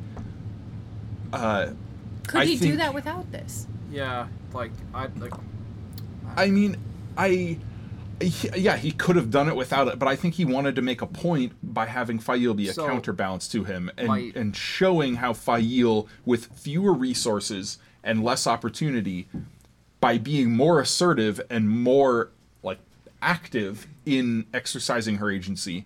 [1.33, 1.71] Uh,
[2.27, 3.67] could I he do that without this?
[3.91, 5.33] Yeah, like I like
[6.37, 6.77] I mean,
[7.17, 7.57] I.
[8.21, 10.81] he- Yeah, he could have done it without it, but I think he wanted to
[10.81, 14.55] make a point by having Faile be a So, counterbalance to him and, my- and
[14.55, 19.27] showing how Faile, with fewer resources and less opportunity,
[20.01, 22.31] by being more assertive and more
[22.63, 22.79] like
[23.21, 25.85] active in exercising her agency,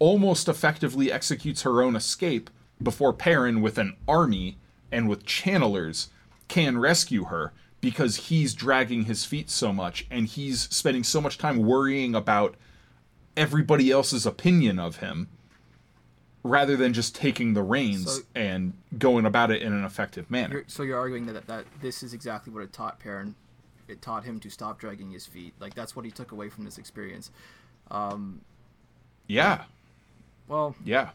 [0.00, 2.50] almost effectively executes her own escape
[2.82, 4.58] before Perrin, with an army
[4.90, 6.08] and with channelers,
[6.48, 11.38] can rescue her because he's dragging his feet so much and he's spending so much
[11.38, 12.56] time worrying about
[13.36, 15.28] everybody else's opinion of him
[16.46, 20.54] rather than just taking the reins So- and going about it in an effective manner.
[20.54, 23.34] you're, so you're arguing that that this is exactly what it taught Perrin.
[23.88, 25.54] It taught him to stop dragging his feet.
[25.60, 27.30] Like that's what he took away from this experience.
[27.90, 28.40] Um,
[29.28, 29.64] Yeah,
[30.48, 31.10] well, yeah.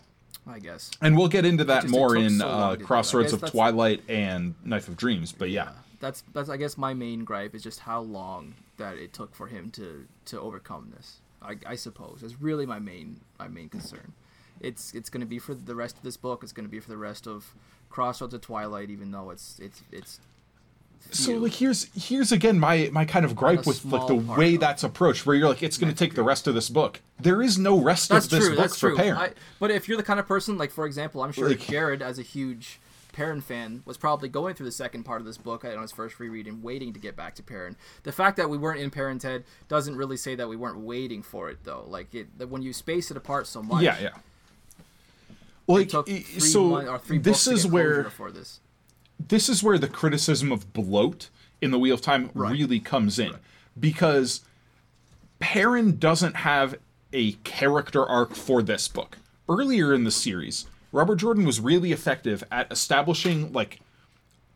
[0.48, 0.90] I guess.
[1.02, 2.84] And we'll get into that just more in so uh, to do that.
[2.84, 5.70] I Crossroads of Twilight and Knife of Dreams, but yeah.
[6.00, 9.48] That's that's I guess my main gripe is just how long that it took for
[9.48, 11.18] him to to overcome this.
[11.44, 14.14] I, I suppose is really my main my main concern.
[14.62, 16.44] It's it's going to be for the rest of this book.
[16.44, 17.54] It's going to be for the rest of
[17.90, 20.20] Crossroads of Twilight, even though it's it's it's.
[21.10, 24.84] So like here's here's again my my kind of gripe with like the way that's
[24.84, 27.02] approached, where you're like it's going to take the rest of this book.
[27.20, 28.50] There is no rest That's of this true.
[28.56, 28.98] book That's for true.
[28.98, 29.18] Perrin.
[29.18, 32.02] I, but if you're the kind of person, like for example, I'm sure Like- Jared,
[32.04, 32.80] as a huge
[33.14, 36.20] Perrin fan, was probably going through the second part of this book on his first
[36.20, 37.76] reread and waiting to get back to Perrin.
[38.04, 41.24] The fact that we weren't in Perrin's head doesn't really say that we weren't waiting
[41.24, 41.84] for it, though.
[41.88, 44.10] Like it, that when you space it apart so much, yeah, yeah.
[45.68, 45.92] Like
[46.40, 48.60] so, mon- or three this is where for this.
[49.26, 51.30] this is where the criticism of bloat
[51.62, 52.52] in the Wheel of Time Right.
[52.52, 53.36] really comes in
[53.80, 54.42] because
[55.40, 56.76] Perrin doesn't have
[57.14, 59.18] a character arc for this book.
[59.48, 63.80] Earlier in the series, Robert Jordan was really effective at establishing like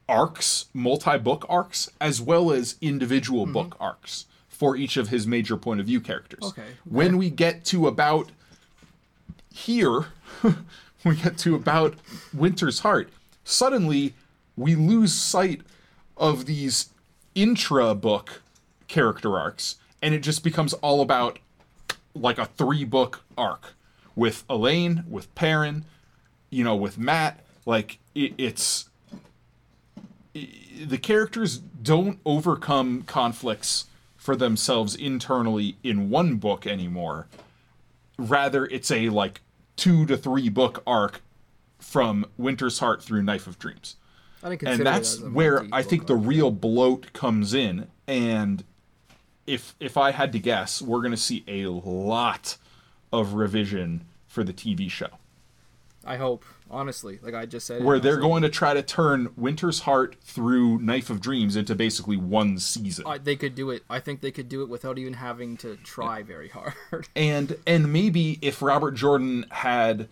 [0.08, 3.54] arcs, multi-book arcs, as well as individual mm-hmm.
[3.54, 6.44] book arcs for each of his major point of view characters.
[6.44, 8.32] Okay, When we get to about
[9.54, 10.06] here,
[11.06, 11.96] we get to about
[12.34, 13.10] Winter's Heart,
[13.44, 14.14] suddenly
[14.58, 15.62] we lose sight
[16.18, 16.90] of these
[17.36, 18.42] intra book
[18.88, 21.40] character arcs, and it just becomes all about
[22.14, 23.74] like a three book arc
[24.16, 25.86] with Elayne, with Perrin,
[26.50, 27.42] you know, with Mat.
[27.66, 28.90] Like it, it's
[30.34, 33.86] the characters don't overcome conflicts
[34.18, 37.28] for themselves internally in one book anymore.
[38.18, 39.42] Rather, it's a like
[39.76, 41.22] two to three book arc
[41.80, 43.96] from Winter's Heart through Knife of Dreams.
[44.44, 47.88] I didn't consider and that's a where I think the real bloat comes in.
[48.08, 48.64] And
[49.48, 52.58] if if I had to guess, we're going to see a lot
[53.12, 55.10] of revision for the TV show,
[56.06, 59.82] I hope, honestly, like I just said, where they're going to try to turn Winter's
[59.82, 63.06] Heart through Knife of Dreams into basically one season.
[63.08, 63.84] I, they could do it.
[63.90, 66.74] I think they could do it without even having to try very hard.
[67.16, 70.08] and and maybe if Robert Jordan had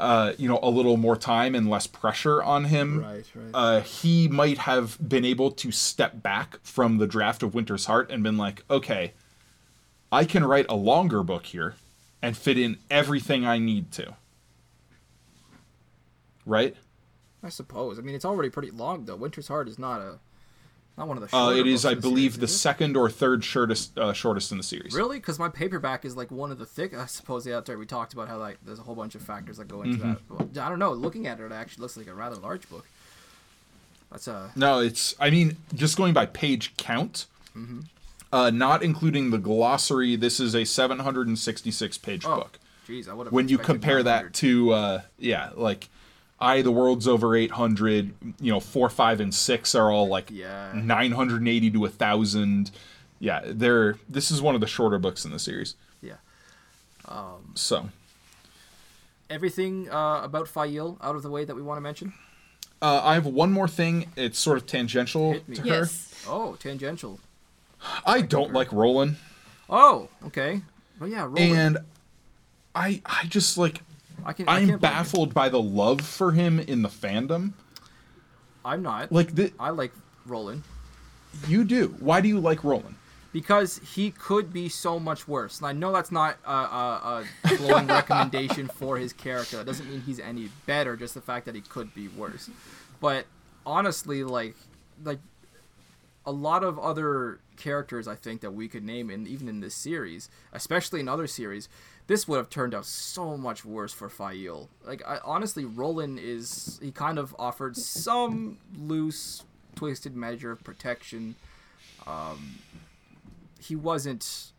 [0.00, 3.50] uh you know a little more time and less pressure on him Right, right.
[3.52, 8.08] uh he might have been able to step back from the draft of Winter's Heart
[8.12, 9.12] and been like okay
[10.12, 11.74] I can write a longer book here
[12.22, 14.14] and fit in everything I need to
[16.48, 16.74] right
[17.40, 18.00] I suppose.
[18.00, 19.14] I mean, it's already pretty long though.
[19.14, 20.18] Winter's Heart is not a
[20.96, 21.36] not one of the.
[21.36, 24.64] uh it is I believe series, the second or third shortest uh, shortest in the
[24.64, 25.18] series Really?
[25.18, 26.92] Because my paperback is like one of the thick.
[26.98, 29.58] I suppose the outside we talked about how like there's a whole bunch of factors
[29.58, 30.08] that go into Mm-hmm.
[30.08, 30.52] that.
[30.56, 30.92] Well, I don't know.
[30.92, 32.86] Looking at it, it actually looks like a rather large book.
[34.10, 35.14] That's a No, it's.
[35.20, 37.26] I mean, just going by page count,
[38.32, 42.58] Uh, not including the glossary, this is a 766 page Oh, book.
[42.88, 43.32] jeez, I would have.
[43.32, 45.88] When you compare that to, uh, yeah, like
[46.40, 50.70] I, the world's over 800, you know, 4, 5, and 6 are all like Yeah.
[50.74, 52.70] 980 to 1,000.
[53.18, 55.74] Yeah, they're, this is one of the shorter books in the series.
[56.00, 56.14] yeah,
[57.54, 57.88] So,
[59.30, 62.12] everything uh, about Faile out of the way that we want to mention.
[62.80, 64.06] uh, I have one more thing.
[64.16, 65.66] It's sort of tangential to her.
[65.66, 66.24] Yes.
[66.28, 67.18] Oh, tangential.
[68.06, 69.16] I don't like Rolan.
[69.70, 70.62] Oh, okay.
[71.00, 71.38] Well, yeah, Rolan.
[71.56, 71.78] and
[72.74, 73.80] I I just like
[74.24, 74.48] I can.
[74.48, 77.52] I I'm can't baffled by the love for him in the fandom.
[78.64, 79.10] I'm not.
[79.10, 79.92] Like the, I like
[80.26, 80.62] Rolan
[81.46, 81.94] you do.
[82.00, 82.96] Why do you like Rolan?
[83.30, 85.58] because he could be so much worse.
[85.58, 89.60] And I know that's not a, a, a glowing recommendation for his character.
[89.60, 90.96] It doesn't mean he's any better.
[90.96, 92.48] Just the fact that he could be worse.
[93.00, 93.26] But
[93.66, 94.56] honestly, like
[95.04, 95.18] like
[96.24, 99.74] a lot of other characters I think that we could name in even in this
[99.74, 101.68] series, especially in other series,
[102.08, 104.70] this would have turned out so much worse for Faile.
[104.84, 109.44] Like I, honestly, Rolan is he kind of offered some loose,
[109.76, 111.36] twisted measure of protection.
[112.06, 112.56] Um,
[113.60, 114.52] he wasn't.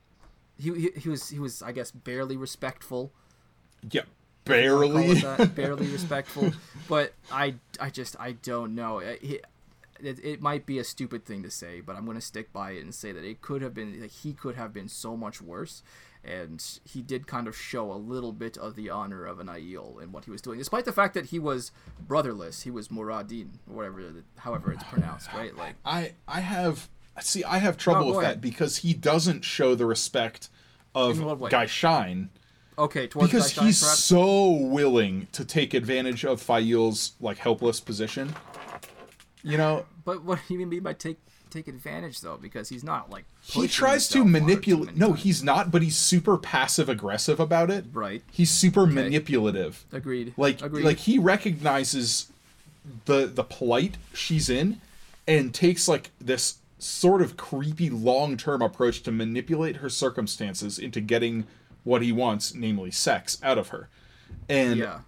[0.58, 3.12] He, he, he was he was I guess barely respectful
[3.92, 4.04] Yeah,
[4.46, 5.14] barely.
[5.16, 6.54] that, barely respectful.
[6.88, 9.00] But I, I just, I don't know.
[9.00, 9.46] It,
[10.02, 12.82] it, it might be a stupid thing to say, but I'm gonna stick by it
[12.84, 15.84] and say that it could have been, like, he could have been so much worse.
[16.24, 20.02] And he did kind of show a little bit of the honor of an Aiel
[20.02, 22.64] in what he was doing, despite the fact that he was brotherless.
[22.64, 24.04] He was Mera'din, or whatever,
[24.38, 25.56] however it's pronounced, right?
[25.56, 26.90] Like, I I have
[27.22, 28.38] see I have trouble Oh, with ahead.
[28.38, 30.50] that because he doesn't show the respect
[30.94, 31.50] of In what way?
[31.52, 32.30] gai'shain
[32.78, 34.00] okay, towards because he's perhaps?
[34.00, 38.34] so willing to take advantage of Faile's like helpless position.
[39.44, 41.18] You know, But what do you mean by take
[41.50, 42.38] take advantage though?
[42.38, 44.98] Because he's not like he tries to himself hard too manipulate.
[44.98, 45.24] No, times.
[45.24, 47.86] he's not, but he's super passive aggressive about it.
[47.94, 48.22] right.
[48.32, 49.86] He's super manipulative.
[49.92, 50.34] Agreed.
[50.38, 50.86] Like Agreed.
[50.86, 52.32] like he recognizes
[53.06, 54.82] the the plight she's in
[55.28, 61.46] and takes like this sort of creepy long-term approach to manipulate her circumstances into getting
[61.84, 63.90] what he wants, namely sex, out of her.
[64.48, 65.00] And yeah.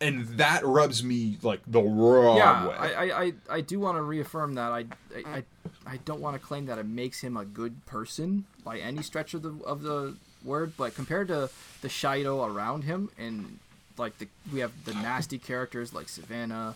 [0.00, 2.74] and that rubs me like the wrong yeah, way.
[2.74, 4.72] I, I, I, I do want to reaffirm that.
[4.72, 5.44] I, I, I,
[5.86, 9.34] I don't want to claim that it makes him a good person by any stretch
[9.34, 11.48] of the of the word, but compared to
[11.82, 13.58] the Shaido around him, and
[13.96, 16.74] like the we have the nasty characters like Sevanna,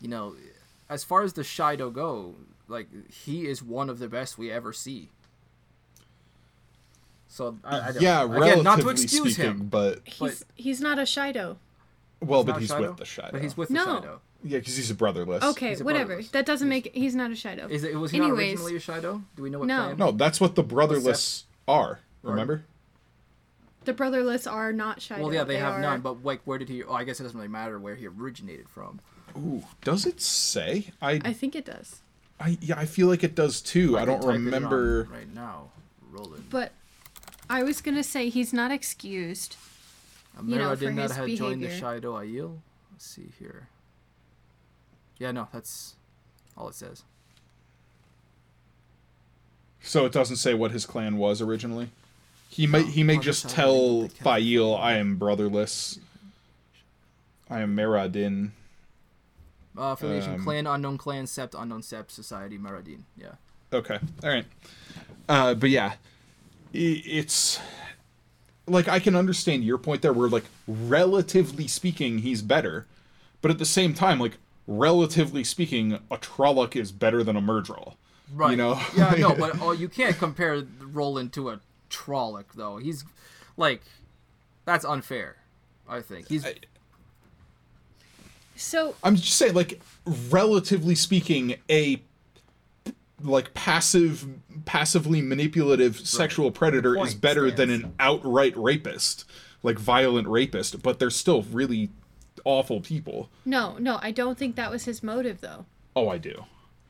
[0.00, 0.34] you know,
[0.88, 2.34] as far as the Shaido go,
[2.68, 5.08] like he is one of the best we ever see.
[7.28, 9.68] So I, I don't, yeah, again, relatively not to excuse speaking, him.
[9.68, 11.56] but He's he's not a Shaido.
[12.20, 13.32] well, but he's Shaido, with the Shaido.
[13.32, 13.86] But he's with the No.
[14.00, 14.18] Shaido.
[14.42, 15.42] Yeah, because he's a brotherless.
[15.44, 16.06] Okay, a whatever.
[16.06, 16.30] brotherless.
[16.30, 17.68] That doesn't make he's not a Shaido.
[17.70, 18.58] Is it was he Anyways.
[18.58, 19.22] not originally a Shaido?
[19.36, 19.82] Do we know what No.
[19.84, 19.96] clan?
[19.98, 22.00] No, that's what the brotherless are.
[22.22, 22.64] Remember?
[23.84, 25.20] the brotherless are not Shaido.
[25.20, 26.00] Well, yeah, they, have are- none.
[26.00, 26.84] But like, where did he?
[26.84, 29.00] Oh, I guess it doesn't really matter where he originated from.
[29.36, 30.92] Ooh, does it say?
[31.00, 32.00] I, I think it does.
[32.38, 33.96] I yeah, I feel like it does too.
[33.96, 35.08] I, can don't type it in remember.
[35.12, 35.70] right now.
[36.10, 36.44] Rolan.
[36.50, 36.72] But
[37.48, 39.56] I was gonna say he's not excused.
[40.44, 42.00] you know, for Ameridin that his had joined the behavior.
[42.00, 42.58] Shaido Aiel.
[42.92, 43.68] Let's see here.
[45.20, 45.94] Yeah, no, that's
[46.56, 47.04] all it says.
[49.82, 51.90] So it doesn't say what his clan was originally.
[52.48, 56.00] He may he may just tell Faile, "I am brotherless.
[57.48, 58.50] I am Mera'din."
[59.78, 63.02] Uh, affiliation: Um, clan, unknown clan, sept, unknown sept, society, Mera'din.
[63.16, 63.34] Yeah.
[63.72, 64.46] Okay, all right.
[65.28, 65.94] Uh, but yeah,
[66.72, 67.60] it's
[68.66, 70.12] like I can understand your point there.
[70.12, 72.86] Where like relatively speaking, he's better,
[73.42, 74.38] but at the same time, like
[74.70, 77.94] relatively speaking, a Trolloc is better than a Myrddraal.
[78.32, 78.52] Right.
[78.52, 78.80] You know?
[78.96, 81.60] yeah, no, but oh, you can't compare Rolan to a
[81.90, 82.76] Trolloc though.
[82.78, 83.04] He's
[83.56, 83.82] like,
[84.64, 85.36] that's unfair.
[85.88, 86.46] I think he's.
[86.46, 86.54] I-
[88.54, 89.80] So I'm just saying, like,
[90.30, 92.00] relatively speaking, a
[93.22, 94.26] like passive,
[94.64, 99.24] passively manipulative sexual predator is point better than an outright rapist,
[99.62, 100.80] like violent rapist.
[100.82, 101.90] But they're still really
[102.44, 103.28] awful people.
[103.44, 105.66] no, no, I don't think that was his motive though.
[105.96, 106.44] Oh, I do.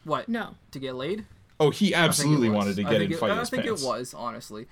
[0.05, 0.29] what?
[0.29, 0.55] No.
[0.73, 1.25] To get laid?
[1.59, 3.65] Oh, he I think it absolutely wanted to get in it, fight I his think
[3.65, 3.83] pants.
[3.83, 4.67] it was honestly,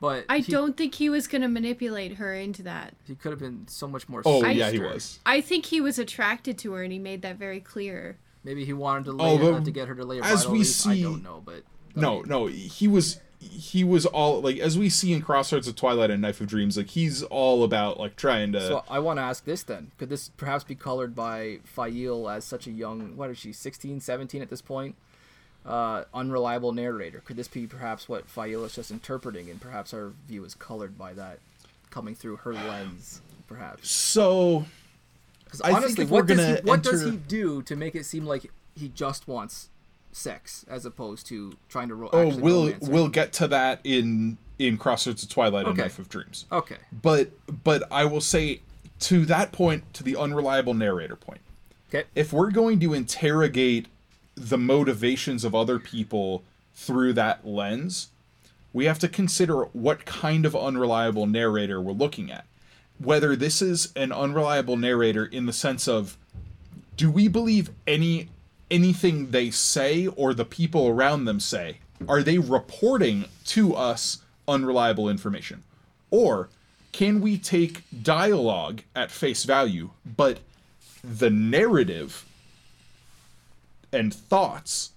[0.00, 2.94] but I he, don't think he was gonna manipulate her into that.
[3.06, 4.22] He could have been so much more.
[4.26, 4.58] Oh, sinister.
[4.58, 5.20] yeah, he was.
[5.24, 8.18] I think he was attracted to her and he made that very clear.
[8.42, 10.24] Maybe he wanted to oh, lay Oh, her, but to get her to lay her
[10.24, 10.86] as bridal we wreath.
[10.86, 11.62] I see- don't know, but
[11.96, 15.68] I No, mean, no, he was he was all like as we see in Crossroads
[15.68, 18.60] of Twilight and Knife of Dreams, like he's all about like trying to.
[18.60, 22.44] So I want to ask this then: Could this perhaps be colored by Faile as
[22.44, 23.16] such a young?
[23.16, 23.52] What is she?
[23.52, 24.96] 16, 17 at this point?
[25.66, 27.22] uh, unreliable narrator?
[27.24, 30.98] Could this be perhaps what Faile is just interpreting, and perhaps our view is colored
[30.98, 31.38] by that
[31.90, 33.90] coming through her lens, perhaps?
[33.90, 34.66] So,
[35.44, 38.88] Because honestly, what does he what does he do to make it seem like he
[38.88, 39.70] just wants
[40.14, 44.78] sex as opposed to trying to ro- oh, we'll we'll get to that in in
[44.78, 45.82] Crossroads of Twilight and Okay.
[45.82, 46.46] Knife of Dreams.
[46.52, 46.76] Okay.
[47.02, 47.30] But
[47.64, 48.60] but I will say
[49.00, 51.40] to that point, to the unreliable narrator point,
[51.90, 52.04] Okay.
[52.14, 53.86] if we're going to interrogate
[54.36, 56.42] the motivations of other people
[56.74, 58.08] through that lens,
[58.72, 62.46] we have to consider what kind of unreliable narrator we're looking at.
[62.98, 66.16] Whether this is an unreliable narrator in the sense of
[66.96, 68.28] do we believe any
[68.70, 71.78] anything they say or the people around them say?
[72.08, 75.62] Are they reporting to us unreliable information?
[76.10, 76.48] Or
[76.92, 80.38] can we take dialogue at face value, but
[81.02, 82.24] the narrative
[83.92, 84.92] and thoughts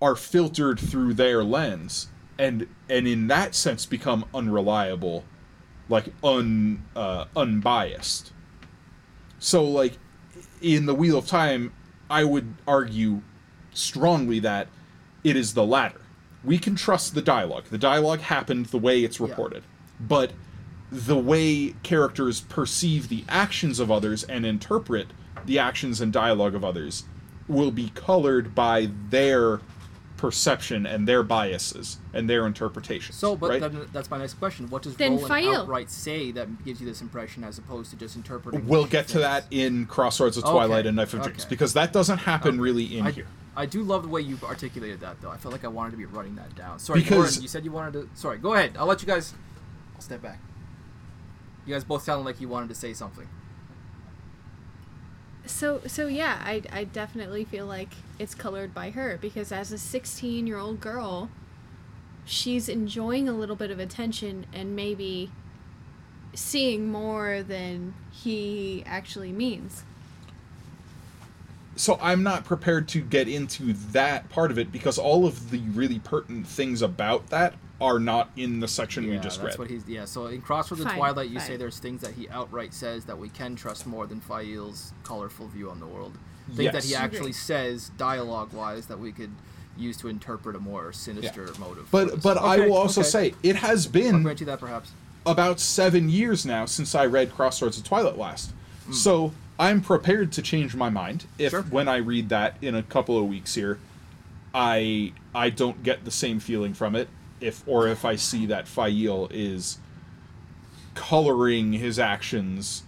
[0.00, 2.08] are filtered through their lens
[2.38, 5.24] and and in that sense become unreliable
[5.88, 8.32] like un uh, unbiased
[9.38, 9.98] so like
[10.62, 11.72] in the wheel of time
[12.10, 13.22] i would argue
[13.72, 14.68] strongly that
[15.24, 16.00] it is the latter.
[16.42, 17.66] We can trust the dialogue.
[17.70, 19.62] The dialogue happened the way it's reported.
[19.98, 20.32] But
[20.90, 25.08] the way characters perceive the actions of others and interpret
[25.44, 27.04] the actions and dialogue of others
[27.46, 29.60] will be colored by their
[30.20, 33.16] perception and their biases and their interpretations.
[33.16, 33.60] So, but right?
[33.60, 34.68] then that's my next question.
[34.68, 35.54] What does Then Rolan Faile.
[35.62, 38.66] outright say that gives you this impression as opposed to just interpreting?
[38.66, 41.48] we'll get she to that in Crossroads of Okay, Twilight and Knife of Dreams okay.
[41.48, 43.26] because that doesn't happen really in I, here.
[43.56, 45.30] I do love the way you've articulated that, though.
[45.30, 46.78] I felt like I wanted to be running that down.
[46.78, 48.10] Sorry, Because- Lauren, you said you wanted to.
[48.14, 48.72] Sorry, go ahead.
[48.78, 49.32] I'll let you guys.
[49.94, 50.38] I'll step back.
[51.64, 53.26] You guys both sounded like you wanted to say something.
[55.46, 59.76] So so yeah, I I definitely feel like it's colored by her because as a
[59.76, 61.30] 16-year-old girl,
[62.26, 65.30] she's enjoying a little bit of attention and maybe
[66.34, 69.84] seeing more than he actually means.
[71.76, 75.60] So I'm not prepared to get into that part of it because all of the
[75.60, 79.58] really pertinent things about that are not in the section yeah, we just that's read.
[79.58, 79.86] what he's.
[79.88, 81.46] Yeah, so in Crossroads of Fine, Twilight, you fine.
[81.48, 85.48] say there's things that he outright says that we can trust more than Faile's colorful
[85.48, 86.16] view on the world.
[86.54, 87.32] Things that he actually Agree.
[87.32, 89.30] says dialogue-wise that we could
[89.78, 91.86] use to interpret a more sinister motive.
[91.86, 92.22] for But this.
[92.22, 93.08] but I will also okay.
[93.10, 94.90] say it has I'll been grant you that perhaps.
[95.24, 98.50] about seven years now since I read Crossroads of Twilight last.
[98.86, 98.92] Hmm.
[98.92, 101.62] So I'm prepared to change my mind if Sure.
[101.62, 103.78] when I read that in a couple of weeks here,
[104.52, 107.08] I I don't get the same feeling from it.
[107.40, 109.78] If or if I see that Faile is
[110.94, 112.82] coloring his actions.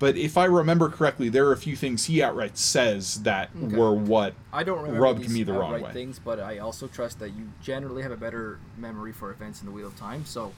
[0.00, 3.74] But if I remember correctly, there are a few things he outright says that Okay.
[3.76, 5.92] were what I don't remember rubbed these me the wrong way.
[5.92, 9.66] things, but I also trust that you generally have a better memory for events in
[9.66, 10.24] the Wheel of Time.
[10.26, 10.52] So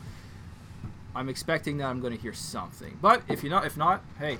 [1.15, 2.99] I'm expecting that I'm going to hear something.
[3.01, 4.39] But if you not, if not, hey,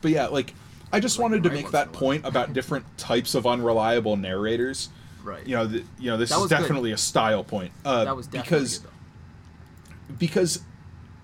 [0.00, 0.54] But yeah, like
[0.92, 2.00] I just Like wanted to make that in a while.
[2.00, 4.88] point about different types of unreliable narrators.
[5.24, 5.46] Right?
[5.46, 6.58] You know, th- you know, this That is was good.
[6.60, 7.72] definitely a style point.
[7.84, 10.60] Uh, that was definitely because good, because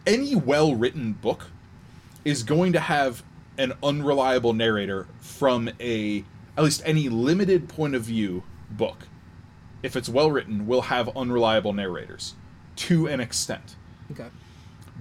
[0.07, 1.47] any well-written book
[2.25, 3.23] is going to have
[3.59, 6.25] an unreliable narrator from a
[6.57, 9.07] at least any limited point of view book.
[9.83, 12.35] If it's well written, will have unreliable narrators
[12.77, 13.77] to an extent.
[14.11, 14.29] Okay.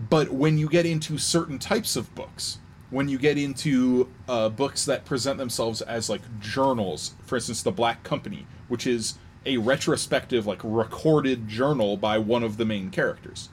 [0.09, 4.85] But when you get into certain types of books, when you get into uh, books
[4.85, 9.15] that present themselves as like journals, for instance, The Black Company, which is
[9.45, 13.49] a retrospective, like recorded journal by one of the main characters,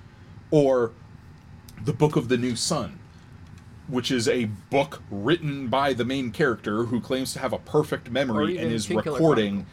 [0.51, 0.93] or
[1.85, 2.99] The Book of the New Sun,
[3.89, 8.11] which is a book written by the main character who claims to have a perfect
[8.11, 9.67] memory and is King recording.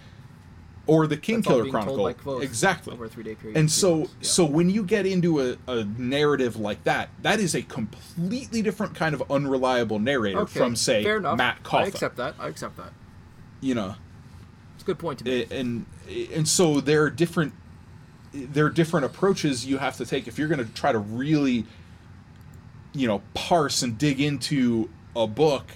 [0.86, 3.58] Or the King That's Killer Chronicle, exactly over a three-day period.
[3.58, 4.00] and so.
[4.00, 4.06] Yeah.
[4.20, 8.94] so when you get into a, a narrative like that that is a completely different
[8.94, 10.60] kind of unreliable narrator okay.
[10.60, 12.36] from say Mat Mat I accept that.
[12.38, 12.92] I accept that.
[13.62, 13.96] you know
[14.84, 15.52] It's a good point to make.
[15.52, 15.86] And
[16.36, 17.54] and so there are different
[18.34, 21.66] there are different approaches you have to take if you're going to try to really
[22.94, 25.72] you know parse and dig into a book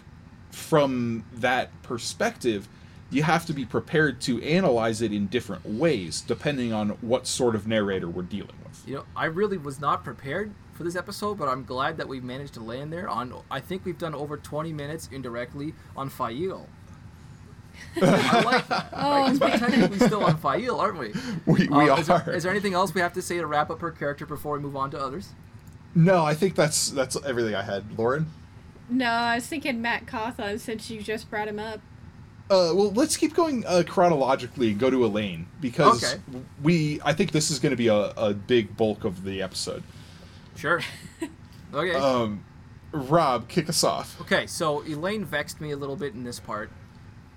[0.52, 2.68] from that perspective
[3.12, 7.54] you have to be prepared to analyze it in different ways depending on what sort
[7.54, 11.38] of narrator we're dealing with You know, I really was not prepared for this episode,
[11.38, 13.10] but I'm glad that we managed to land there.
[13.10, 16.68] On, I think we've done over 20 minutes indirectly on Faile.
[18.04, 18.90] I like that.
[18.94, 19.28] Oh, right?
[19.28, 21.14] 'Cause we're technically still on Faile, aren't we?
[21.46, 23.70] we, we Um, is, there, is there anything else we have to say to wrap
[23.70, 25.30] up her character before we move on to others?
[25.96, 28.28] no i think that's that's everything i had lauren
[28.90, 31.80] No, I was thinking Mat Cauthon since you just brought him up.
[32.50, 36.22] Uh, well, let's keep going uh, chronologically and go to Elayne because Okay.
[36.64, 37.02] we.
[37.04, 39.84] I think this is going to be a, a big bulk of the episode.
[40.56, 40.82] Sure.
[41.74, 41.94] Okay.
[41.96, 42.46] Um,
[42.94, 44.20] Rob, kick us off.
[44.22, 46.72] Okay, so Elayne vexed me a little bit in this part.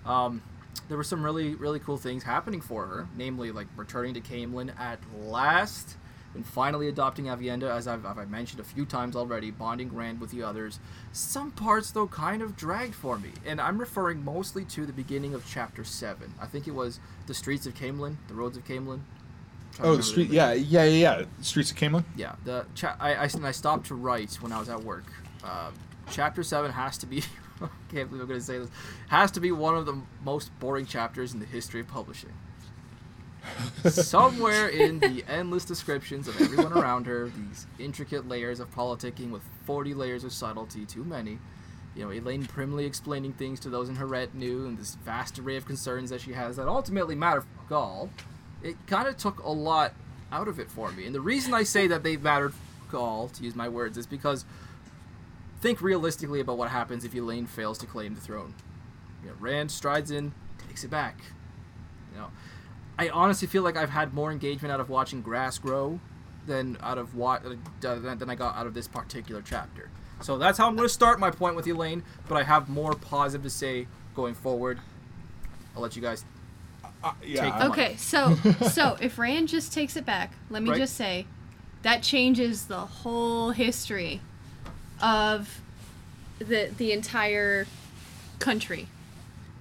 [0.06, 0.40] Um,
[0.88, 4.78] there were some really, really cool things happening for her, namely like returning to Caemlyn
[4.78, 5.96] at last,
[6.34, 10.30] and finally adopting Aviendha, as I've, I've mentioned a few times already, bonding Rand with
[10.30, 10.78] the others.
[11.12, 15.34] Some parts, though, kind of dragged for me, and I'm referring mostly to the beginning
[15.34, 16.32] of Chapter 7.
[16.40, 19.00] I think it was the streets of Caemlyn, the roads of Caemlyn.
[19.76, 20.30] To Oh, the street.
[20.30, 21.24] Yeah, yeah, yeah, yeah.
[21.42, 22.04] Streets of Caemlyn.
[22.16, 25.04] yeah, the cha- I, I, and I stopped to write when I was at work.
[25.44, 25.70] Uh,
[26.10, 27.22] chapter seven has to be.
[27.62, 28.70] I can't believe I'm going to say this.
[29.08, 32.32] Has to be one of the most boring chapters in the history of publishing.
[33.88, 39.42] Somewhere in the endless descriptions of everyone around her, these intricate layers of politicking with
[39.64, 41.38] 40 layers of subtlety, too many.
[41.96, 45.56] You know, Elayne primly explaining things to those in her retinue, and this vast array
[45.56, 48.10] of concerns that she has that ultimately matter for all.
[48.62, 49.94] It kind of took a lot
[50.30, 51.06] out of it for me.
[51.06, 52.54] And the reason I say that they mattered
[52.88, 54.44] for all, to use my words, is because
[55.60, 58.54] think realistically about what happens if Elayne fails to claim the throne.
[59.22, 60.32] You know, Rand strides in,
[60.66, 61.20] takes it back.
[62.12, 62.28] You know,
[62.98, 66.00] I honestly feel like I've had more engagement out of watching grass grow
[66.46, 69.90] than out of what uh, than than I got out of this particular chapter.
[70.22, 72.02] So that's how I'm going to start my point with Elayne.
[72.28, 74.78] But I have more positive to say going forward.
[75.74, 76.24] I'll let you guys.
[77.02, 77.50] Uh, yeah.
[77.58, 78.34] Take- Okay, so
[78.70, 80.78] so if Rand just takes it back, let me Right.
[80.78, 81.26] just say
[81.82, 84.20] that changes the whole history
[85.02, 85.60] of
[86.38, 87.66] the the entire
[88.38, 88.88] country.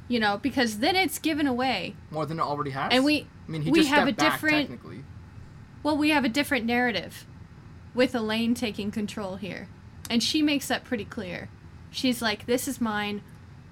[0.08, 1.94] You know, because then it's given away.
[2.10, 2.92] More than it already has.
[2.92, 5.04] And we- I mean, he we just have a back, different- technically.
[5.84, 7.26] Well, we have a different narrative
[7.94, 9.68] with Elayne taking control here.
[10.10, 11.50] And she makes that pretty clear.
[11.92, 13.22] She's like, "This is mine.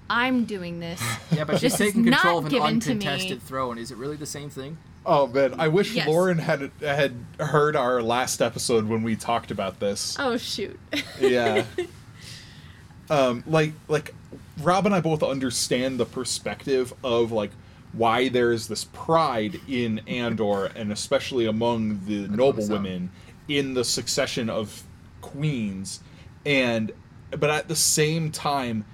[0.08, 1.02] I'm doing this."
[1.32, 2.94] Yeah, but she's This taking control of an given to me.
[2.94, 3.76] uncontested throne.
[3.78, 4.78] Is it really the same thing?
[5.10, 6.06] Oh man, I wish Yes.
[6.06, 10.16] Lauren had had heard our last episode when we talked about this.
[10.18, 10.78] oh shoot.
[11.18, 11.64] yeah
[13.10, 14.14] um like like
[14.60, 17.50] rob and i both understand the perspective of like
[17.92, 22.74] why there's this pride in andor and especially among the noble so.
[22.74, 23.10] women
[23.48, 24.82] in the succession of
[25.22, 26.00] queens
[26.44, 26.92] and
[27.30, 28.84] but at the same time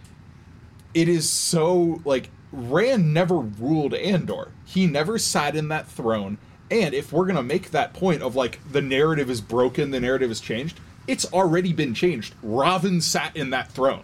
[0.95, 4.53] it is so like Rand never ruled Andor.
[4.75, 6.37] He never sat in that throne.
[6.68, 10.33] And if we're gonna make that point of like the narrative is broken, the narrative
[10.33, 12.35] is changed, it's already been changed.
[12.45, 14.03] Rahvin sat in that throne.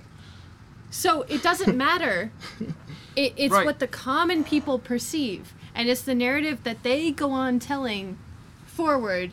[0.91, 2.31] So it doesn't matter.
[3.17, 3.67] It, it's Right.
[3.67, 8.17] what the common people perceive, and it's the narrative that they go on telling
[8.67, 9.33] forward,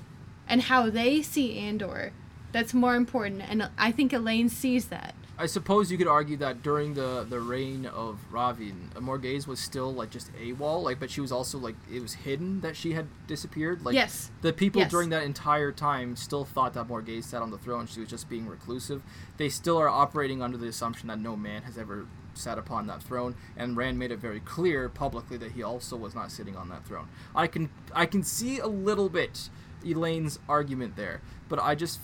[0.50, 2.12] and how they see Andor.
[2.52, 5.14] That's more important, and I think Elayne sees that.
[5.40, 9.94] I suppose you could argue that during the the reign of Rahvin, Morgase was still
[9.94, 13.06] like just AWOL, like, but she was also like it was hidden that she had
[13.28, 13.86] disappeared.
[13.86, 14.32] Like, Yes.
[14.42, 14.90] the people Yes.
[14.90, 17.86] during that entire time still thought that Morgase sat on the throne.
[17.86, 19.04] She was just being reclusive.
[19.38, 23.02] They still are operating under the assumption that no man has ever sat upon that
[23.04, 26.70] throne, and Rand made it very clear publicly that he also was not sitting on
[26.70, 27.08] that throne.
[27.36, 29.50] I can I can see a little bit
[29.84, 32.00] Elayne's argument there, but I just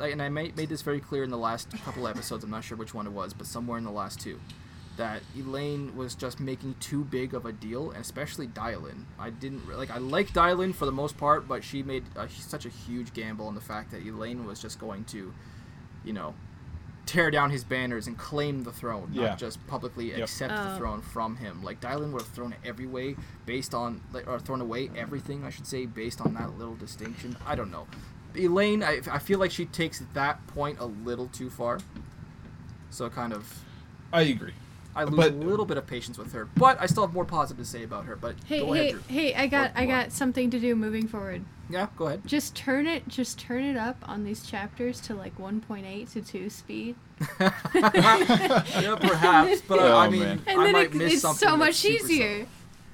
[0.00, 2.44] and I made, made this very clear in the last couple episodes.
[2.44, 4.38] I'm not sure which one it was, but somewhere in the last two,
[4.96, 9.04] that Elayne was just making too big of a deal, and especially Dyelin.
[9.18, 9.90] I didn't like.
[9.90, 13.46] I like Dyelin for the most part, but she made a, such a huge gamble
[13.46, 15.32] on the fact that Elayne was just going to,
[16.04, 16.34] you know,
[17.06, 19.28] tear down his banners and claim the throne, Yeah.
[19.28, 20.18] not just publicly Yep.
[20.20, 20.76] accept the Oh.
[20.76, 21.62] throne from him.
[21.62, 25.42] Like Dyelin would have thrown it every way based on, like, or thrown away everything,
[25.44, 27.36] I should say, based on that little distinction.
[27.46, 27.86] I don't know.
[28.38, 31.78] Elayne, I, I feel like she takes that point a little too far.
[32.90, 33.62] So kind of,
[34.12, 34.54] I agree.
[34.96, 37.24] I lose But- a little bit of patience with her, but I still have more
[37.24, 38.16] positive to say about her.
[38.16, 39.34] But Hey, go hey, ahead, hey!
[39.34, 39.92] I got, What- I what?
[39.92, 41.44] got something to do moving forward.
[41.70, 42.22] Yeah, go ahead.
[42.26, 46.48] Just turn it, just turn it up on these chapters to like 1.8 to 2
[46.50, 46.96] speed,
[47.40, 50.42] yeah, perhaps, but I, I Oh, mean, man.
[50.46, 51.46] and I then might it, miss it's something.
[51.48, 52.38] so much easier.
[52.40, 52.52] subtle.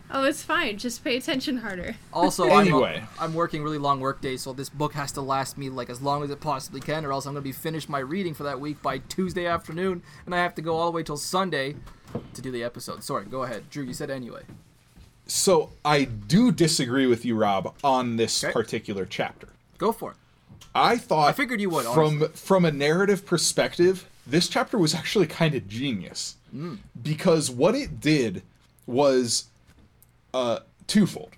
[0.09, 0.21] Easier.
[0.21, 0.79] Oh, it's fine.
[0.79, 1.97] Just pay attention harder.
[2.13, 3.03] Also, Anyway.
[3.19, 5.91] I'm, I'm working really long work days, so this book has to last me like
[5.91, 8.35] as long as it possibly can, or else I'm going to be finished my reading
[8.35, 11.17] for that week by Tuesday afternoon, and I have to go all the way till
[11.17, 11.77] Sunday
[12.35, 13.03] to do the episode.
[13.03, 13.85] Sorry, go ahead, Drew.
[13.85, 14.43] You said anyway.
[15.27, 18.53] So I do disagree with you, Rob, on this Okay.
[18.53, 19.49] particular chapter.
[19.79, 20.17] Go for it.
[20.75, 25.27] I thought I figured you would, From from a narrative perspective, this chapter was actually
[25.43, 26.77] kind of genius hmm.
[27.01, 28.43] because what it did
[28.87, 29.47] was
[30.35, 31.31] uh, twofold.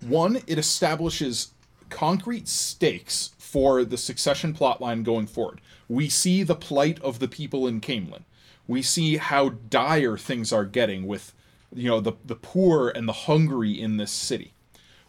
[0.00, 1.52] One, it establishes
[1.88, 5.60] concrete stakes for the succession plotline going forward.
[5.88, 8.24] We see the plight of the people in Caemlyn.
[8.66, 11.32] We see how dire things are getting with
[11.72, 14.52] you know the the poor and the hungry in this city.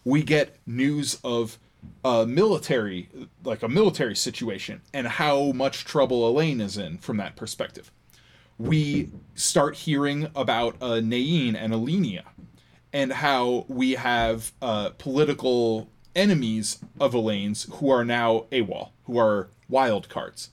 [0.03, 1.57] We get news of
[2.05, 3.09] a military
[3.43, 7.91] like a military situation and how much trouble Elayne is in from that perspective.
[8.59, 12.23] We start hearing about uh, Nain and Alenia
[12.93, 19.49] and how we have uh, political enemies of Elayne's who are now AWOL, who are
[19.69, 20.49] wild cards.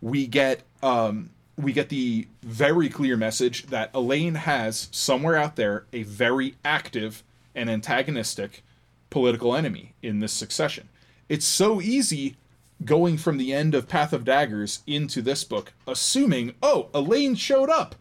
[0.00, 5.86] We get um, we get the very clear message that Elayne has somewhere out there
[5.92, 7.22] a very active
[7.54, 8.62] and antagonistic
[9.10, 10.88] political enemy in this succession.
[11.28, 12.36] It's so easy
[12.84, 17.68] going from the end of Path of Daggers into this book, assuming, oh, Elayne showed
[17.68, 17.94] up.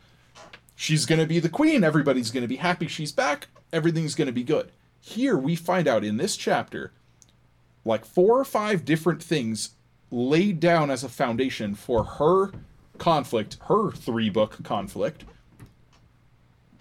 [0.76, 1.84] She's going to be the queen.
[1.84, 3.48] Everybody's going to be happy she's back.
[3.72, 4.72] Everything's going to be good.
[5.00, 6.92] Here we find out in this chapter
[7.86, 9.72] like four or five different things
[10.12, 12.52] laid down as a foundation for her
[12.98, 15.24] conflict, her three book conflict.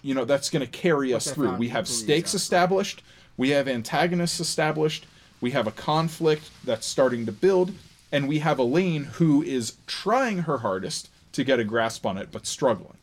[0.02, 1.54] You know, that's going to carry us through.
[1.56, 3.02] We have stakes established,
[3.36, 5.06] we have antagonists established,
[5.40, 7.72] we have a conflict that's starting to build,
[8.10, 12.30] and we have Elayne who is trying her hardest to get a grasp on it
[12.32, 12.96] but struggling.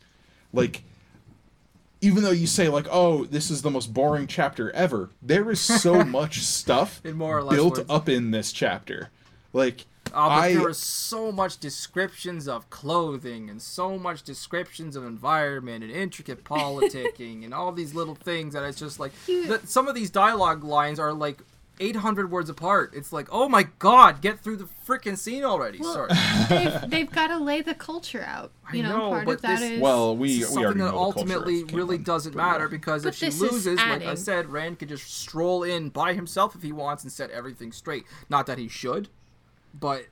[0.52, 0.84] Like
[2.02, 5.60] even though you say like, "Oh, this is the most boring chapter ever," there is
[5.60, 7.90] so much stuff In more or less built words.
[7.90, 9.10] up in this chapter.
[9.54, 14.96] Like Uh, but I there was so much descriptions of clothing and so much descriptions
[14.96, 19.62] of environment and intricate politicking and all these little things that it's just like the,
[19.66, 21.40] some of these dialogue lines are like
[21.80, 22.94] 800 words apart.
[22.96, 25.80] It's like, oh my god, get through the freaking scene already.
[25.80, 26.10] Well, Sorry.
[26.50, 28.52] they've, they've got to lay the culture out.
[28.72, 30.92] I You know, know, part but of that this- is well, we we something that
[30.92, 32.70] know ultimately of really doesn't pretty matter well.
[32.70, 36.56] because But if she loses, like I said, Rand could just stroll in by himself
[36.56, 38.06] if he wants and set everything straight.
[38.30, 39.10] Not that he should,
[39.74, 40.06] but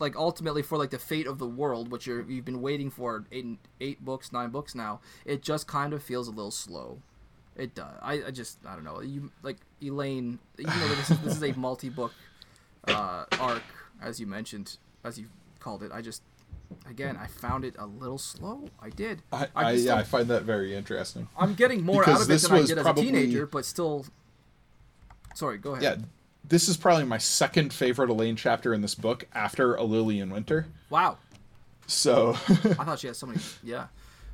[0.00, 3.24] like ultimately for like the fate of the world, which you're, you've been waiting for
[3.32, 7.02] eight, eight books, nine books now, it just kind of feels a little slow.
[7.58, 7.92] It does.
[8.00, 9.00] I, I just I don't know.
[9.02, 10.38] You like Elayne.
[10.58, 12.12] Even though this is this is a multi-book
[12.86, 13.62] uh, arc,
[14.00, 15.26] as you mentioned, as you
[15.58, 15.90] called it.
[15.92, 16.22] I just
[16.88, 18.68] again I found it a little slow.
[18.80, 19.22] I did.
[19.32, 21.26] I, I, just yeah, I find that very interesting.
[21.36, 23.46] I'm getting more Because out of it than I was did probably- as a teenager,
[23.46, 24.06] but still.
[25.34, 25.82] Sorry, go ahead.
[25.82, 26.04] Yeah,
[26.44, 30.30] this is probably my second favorite Elayne chapter in this book after A Lily in
[30.30, 30.66] Winter.
[30.90, 31.18] Wow,
[31.86, 33.40] So I thought she had so many.
[33.62, 33.86] Yeah,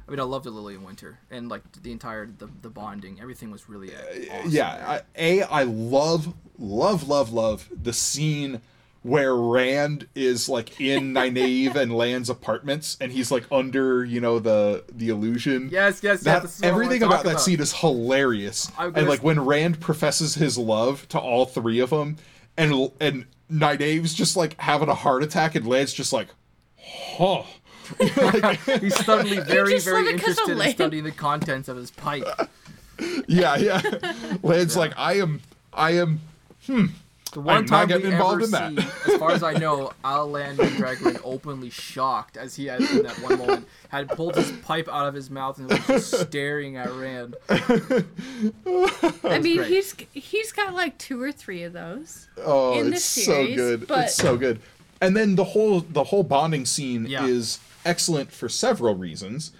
[0.06, 3.20] I mean, I loved the Lily in Winter and like the entire the, the bonding.
[3.20, 3.98] Everything was really uh,
[4.32, 4.50] awesome.
[4.50, 8.60] yeah, I, a I love love love love the scene
[9.02, 14.38] where Rand is like in Nynaeve and Lan's apartments and he's like under you know
[14.38, 15.70] the the illusion.
[15.72, 16.20] Yes, yes.
[16.22, 18.70] That this is what I everything about that scene is hilarious.
[18.78, 22.16] And like when Rand professes his love to all three of them,
[22.56, 26.28] and and Nynaeve's just like having a heart attack, and Lan's just like,
[26.78, 27.44] huh.
[28.16, 31.76] Like, He's suddenly very, just very it 'cause of interested in studying the contents of
[31.76, 32.24] his pipe.
[33.26, 33.80] yeah, yeah.
[34.42, 35.40] Lan's like, I am,
[35.72, 36.20] I am.
[36.66, 36.86] Hmm.
[37.32, 38.84] The one I'm time getting we involved ever in that.
[39.06, 43.18] see, as far as I know, al'Lan Mandragoran openly shocked as he had in that
[43.18, 46.92] one moment had pulled his pipe out of his mouth and was just staring at
[46.92, 47.34] Rand.
[47.48, 49.68] I mean, great.
[49.68, 52.28] he's he's got like two or three of those.
[52.38, 53.86] Oh, in it's this so series, good.
[53.88, 54.60] but- It's so good.
[55.00, 57.26] And then the whole the whole bonding scene Yeah.
[57.26, 59.52] is excellent for several reasons.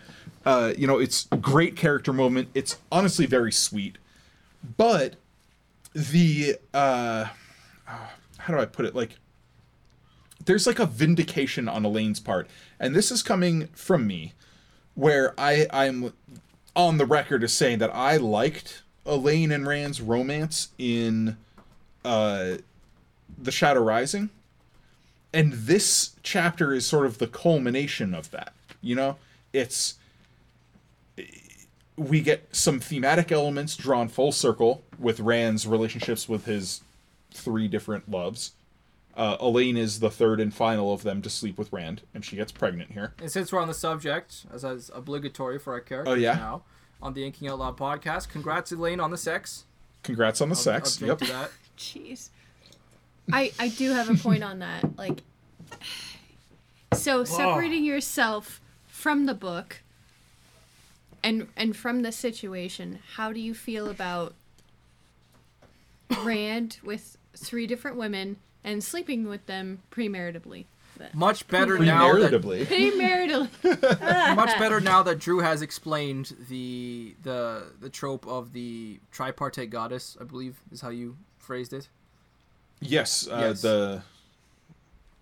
[0.44, 2.48] Uh, you know, it's a great character moment.
[2.54, 3.96] It's honestly very sweet,
[4.76, 5.14] but
[5.94, 7.26] the uh,
[7.86, 8.94] how do I put it?
[8.94, 9.16] Like,
[10.44, 12.48] there's like a vindication on Elayne's part,
[12.78, 14.34] and this is coming from me,
[14.94, 16.12] where I I'm
[16.76, 21.36] on the record as saying that I liked Elayne and Rand's romance in
[22.04, 22.56] uh,
[23.40, 24.30] The Shadow Rising.
[25.34, 28.52] And this chapter is sort of the culmination of that.
[28.80, 29.16] You know,
[29.52, 29.94] it's
[31.96, 36.82] we get some thematic elements drawn full circle with Rand's relationships with his
[37.32, 38.52] three different loves.
[39.16, 42.34] Uh, Elayne is the third and final of them to sleep with Rand, and she
[42.34, 43.14] gets pregnant here.
[43.20, 46.34] And since we're on the subject, as is obligatory for our characters Oh, yeah?
[46.34, 46.62] now,
[47.00, 49.64] on the Inking Out Loud podcast, congrats Elayne on the sex.
[50.02, 51.00] Congrats on the I'll- sex.
[51.00, 51.18] I'll yep.
[51.18, 51.50] to that.
[51.78, 52.30] Jeez.
[53.32, 54.84] I I do have a point on that.
[54.96, 55.22] Like,
[56.94, 59.80] so separating yourself from the book
[61.22, 64.34] and and from the situation, how do you feel about
[66.22, 70.66] Rand with three different women and sleeping with them premaritably?
[71.12, 72.66] Much better now that Premaritably.
[73.62, 74.36] Premaritably.
[74.36, 80.16] much better now that Drew has explained the the the trope of the tripartite goddess.
[80.20, 81.88] I believe is how you phrased it.
[82.80, 83.62] Yes, uh, Yes.
[83.62, 84.02] the.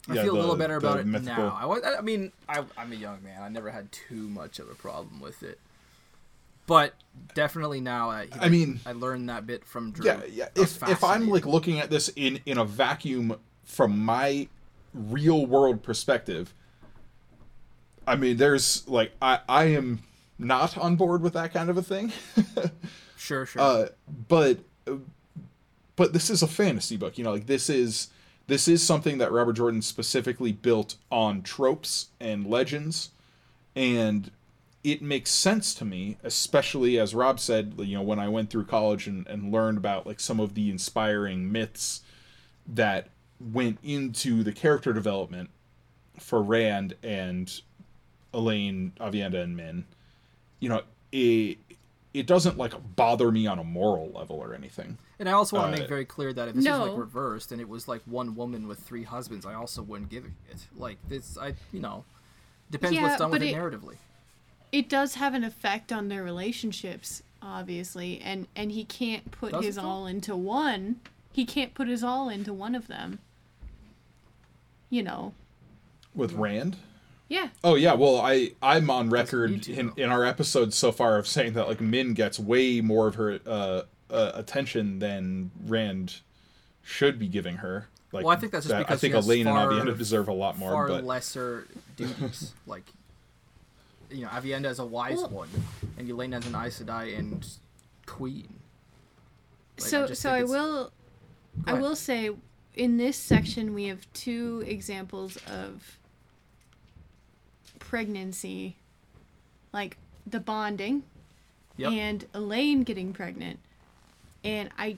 [0.09, 1.57] I yeah, feel a little better about it mythical- now.
[1.61, 3.41] I was, I mean, I, I'm a young man.
[3.41, 5.61] I never had too much of a problem with it.
[6.67, 6.95] but
[7.35, 8.11] definitely now.
[8.11, 10.07] I, I mean- I learned that bit from Drew.
[10.07, 10.49] Yeah, yeah.
[10.57, 14.49] If if I'm like looking at this in in a vacuum from my
[14.93, 16.53] real world perspective,
[18.07, 20.03] I mean, there's like I I am
[20.39, 22.13] not on board with that kind of a thing.
[23.17, 23.63] sure, sure.
[23.63, 23.87] uh,
[24.29, 24.59] but
[26.03, 28.09] but this is a fantasy book, you know, like this is
[28.49, 33.11] this is something that Robert Jordan specifically built on tropes and legends,
[33.77, 34.33] and
[34.83, 38.65] it makes sense to me, especially as Rob said, you know, when I went through
[38.65, 42.01] college and, and learned about like some of the inspiring myths
[42.67, 43.07] that
[43.39, 45.51] went into the character development
[46.19, 47.61] for Rand and
[48.35, 49.85] Elayne, Aviendha, and Min.
[50.59, 50.83] You know,
[51.13, 51.59] it
[52.15, 54.99] it doesn't like bother me on a moral level or anything.
[55.19, 57.53] and I also want to uh, make very clear that if this was like reversed
[57.53, 60.33] and it was like one woman with three husbands, I also wouldn't give it.
[60.77, 62.05] Like this, I you know,
[62.71, 63.97] depends Yeah, what's done with it it- narratively.
[64.73, 69.63] it does have an effect on their relationships obviously and and he can't put Does
[69.63, 69.83] it his though?
[69.83, 71.01] all into one
[71.33, 73.19] he can't put his all into one of them
[74.91, 75.33] you know
[76.15, 76.77] With Rand?
[77.33, 81.27] Yeah Oh yeah, well I I'm on record in, in our episodes so far of
[81.27, 86.21] saying that like Min gets way more of her uh, uh attention than Rand
[86.83, 87.89] should be giving her.
[88.13, 89.97] Like Well, I think that's just that- because I think she Elayne far- and Aviendha
[89.97, 91.67] deserve a lot more, far but lesser
[91.97, 92.53] duties.
[92.67, 92.85] like,
[94.11, 95.49] you know, Aviendha is a wise Well- one,
[95.97, 97.47] and Elayne as an Aes Sedai and
[98.05, 98.53] queen.
[99.79, 100.93] Like, so just so i will
[101.67, 102.31] i will say
[102.75, 105.99] in this section we have two examples of
[107.93, 108.75] pregnancy
[109.71, 111.03] like the bonding
[111.77, 111.93] Yep.
[111.93, 113.59] and Elayne getting pregnant.
[114.43, 114.97] And I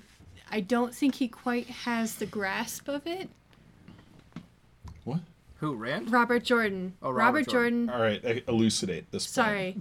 [0.48, 3.28] I don't think he quite has the grasp of it.
[5.02, 5.18] what?
[5.58, 6.12] Who Rand?
[6.12, 6.94] Robert Jordan.
[7.02, 7.90] Oh, Robert, Robert Jordan.
[7.90, 9.24] All right, elucidate this.
[9.24, 9.76] Sorry.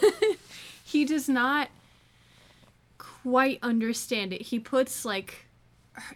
[0.84, 1.68] he does not
[2.96, 4.40] quite understand it.
[4.40, 5.44] He puts like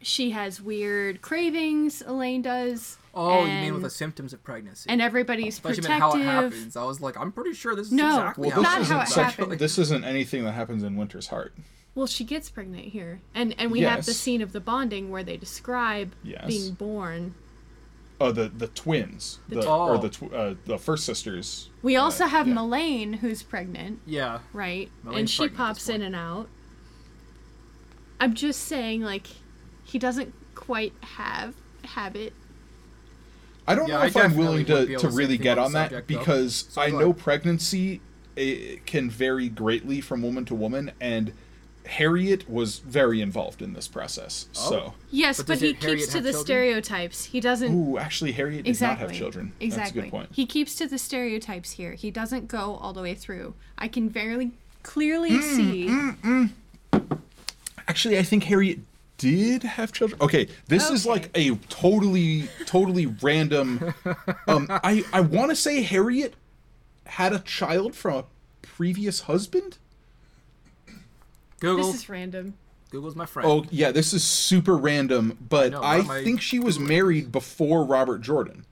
[0.02, 2.98] she has weird cravings, Elayne does.
[3.14, 4.88] Oh, you mean with the symptoms of pregnancy?
[4.90, 6.76] and everybody's I thought you meant how it happens.
[6.76, 8.92] I was like, I'm pretty sure this is No, exactly Well, how this Not it
[8.94, 9.58] how isn't it such, happened.
[9.58, 11.54] this isn't anything that happens in Winter's Heart.
[11.94, 13.20] Well, she gets pregnant here.
[13.34, 16.46] And and we have the scene of the bonding where they describe Yes.
[16.46, 17.34] being born.
[18.20, 19.98] Oh, the the twins, the, tw- or Oh.
[19.98, 21.70] the tw- uh, the first sisters.
[21.82, 22.54] We also have yeah.
[22.54, 24.00] Melaine who's pregnant.
[24.06, 24.40] Yeah.
[24.52, 24.90] right?
[25.06, 26.48] and she pregnant at this pops in and out.
[28.20, 29.28] I'm just saying, like,
[29.88, 32.32] he doesn't quite have have it.
[33.66, 35.90] I don't Yeah, know if I'm willing to, to to really get on on that
[35.90, 38.00] subject, because So I know pregnancy
[38.86, 41.32] can vary greatly from woman to woman, and
[41.84, 44.46] Harriet was very involved in this process.
[44.52, 46.44] So, Yes, But but, he Harriet keeps to the children?
[46.46, 47.24] stereotypes.
[47.24, 49.52] He doesn't ooh, actually, Harriet did exactly not have children.
[49.60, 49.78] Exactly.
[49.78, 50.28] That's a good point.
[50.32, 51.92] He keeps to the stereotypes here.
[51.92, 53.54] He doesn't go all the way through.
[53.78, 55.88] I can very clearly Mm, see.
[57.86, 58.80] Actually, I think Harriet
[59.18, 60.20] did have children.
[60.22, 63.92] Okay, this is like a totally, totally random.
[64.46, 66.34] Um, I I want to say Harriet
[67.06, 68.24] had a child from a
[68.62, 69.78] previous husband.
[71.60, 71.86] Google.
[71.92, 72.54] This is random.
[72.90, 73.48] Google's my friend.
[73.50, 76.78] Oh yeah, this is super random, but know, I, what am I think she was
[76.78, 78.64] married before Robert Jordan.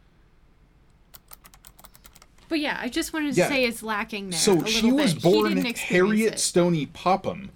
[2.48, 3.48] But yeah, I just wanted to Yeah.
[3.48, 4.38] say it's lacking there.
[4.38, 5.22] So a she little was bit.
[5.22, 6.38] He born didn't Harriet it.
[6.40, 7.50] Stoney Popham,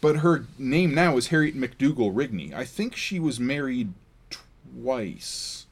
[0.00, 2.52] but her name now is Harriet McDougal Rigney.
[2.52, 3.92] I think she was married
[4.30, 5.66] twice.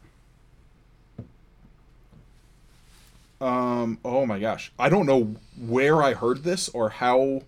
[3.40, 3.98] Um.
[4.04, 7.42] Oh my gosh, I don't know where I heard this or how.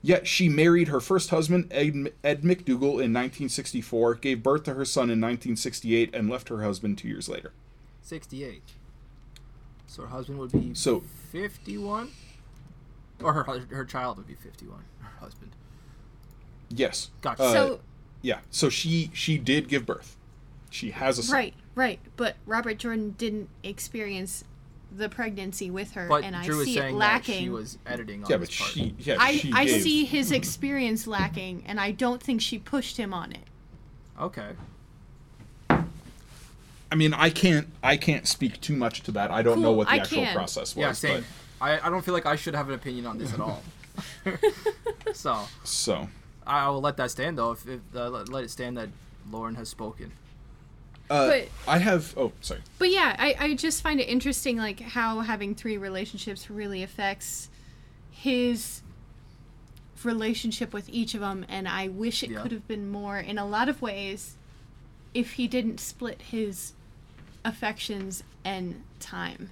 [0.00, 4.84] Yet she married her first husband, Ed, Ed McDougal, in 1964, gave birth to her
[4.84, 7.52] son in 1968, and left her husband two years later.
[8.02, 8.62] 68.
[9.88, 11.02] So her husband would be So
[11.32, 12.10] 51?
[13.20, 14.78] Or her her child would be 51.
[15.18, 15.52] Her husband.
[16.70, 17.42] yes, Gotcha.
[17.42, 17.80] Uh, so
[18.22, 18.38] yeah.
[18.50, 20.16] So she she did give birth.
[20.70, 21.34] She has a son.
[21.36, 21.98] right, right.
[22.16, 24.44] But Robert Jordan didn't experience
[24.94, 27.42] the pregnancy with her, But and I Drew is see saying it that lacking.
[27.44, 28.70] she was editing on Yeah, this but part.
[28.72, 32.58] she yeah I, she I gave, see his experience lacking, and I don't think she
[32.58, 33.44] pushed him on it.
[34.20, 34.50] Okay.
[36.90, 39.30] I mean, I can't I can't speak too much to that.
[39.30, 40.34] I don't know what the I actual can.
[40.34, 40.80] process was.
[40.82, 41.24] Yeah, same.
[41.60, 43.62] But, I, I don't feel like I should have an opinion on this at all.
[45.12, 46.08] so so
[46.46, 47.52] I will let that stand though.
[47.52, 48.88] If, if uh, let, let it stand that
[49.30, 50.12] Lauren has spoken.
[51.10, 52.60] uh, But- I have oh sorry.
[52.78, 57.48] But yeah, I, I just find it interesting, like how having three relationships really affects
[58.10, 58.82] his
[60.04, 62.42] relationship with each of them, and I wish it Yeah.
[62.42, 64.36] could have been more in a lot of ways
[65.14, 66.72] if he didn't split his
[67.44, 69.50] affections and time.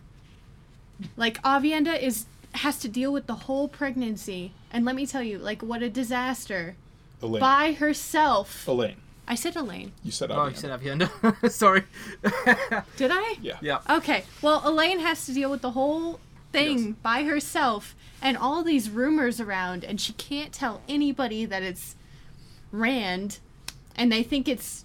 [1.16, 2.26] Like Aviendha is
[2.58, 4.52] has to deal with the whole pregnancy.
[4.70, 6.76] And let me tell you, like, what a disaster.
[7.22, 7.40] Elayne.
[7.40, 8.66] By herself.
[8.66, 8.96] Elayne.
[9.28, 9.90] I said Elayne.
[10.04, 11.50] You said Oh, you said Aviendha.
[11.50, 11.82] Sorry.
[12.96, 13.36] Did I?
[13.42, 13.56] Yeah.
[13.60, 13.80] yeah.
[13.90, 14.24] Okay.
[14.42, 16.20] Well, Elayne has to deal with the whole
[16.52, 16.94] thing Yes.
[17.02, 21.96] by herself and all these rumors around, and she can't tell anybody that it's
[22.72, 23.38] Rand,
[23.96, 24.84] and they think it's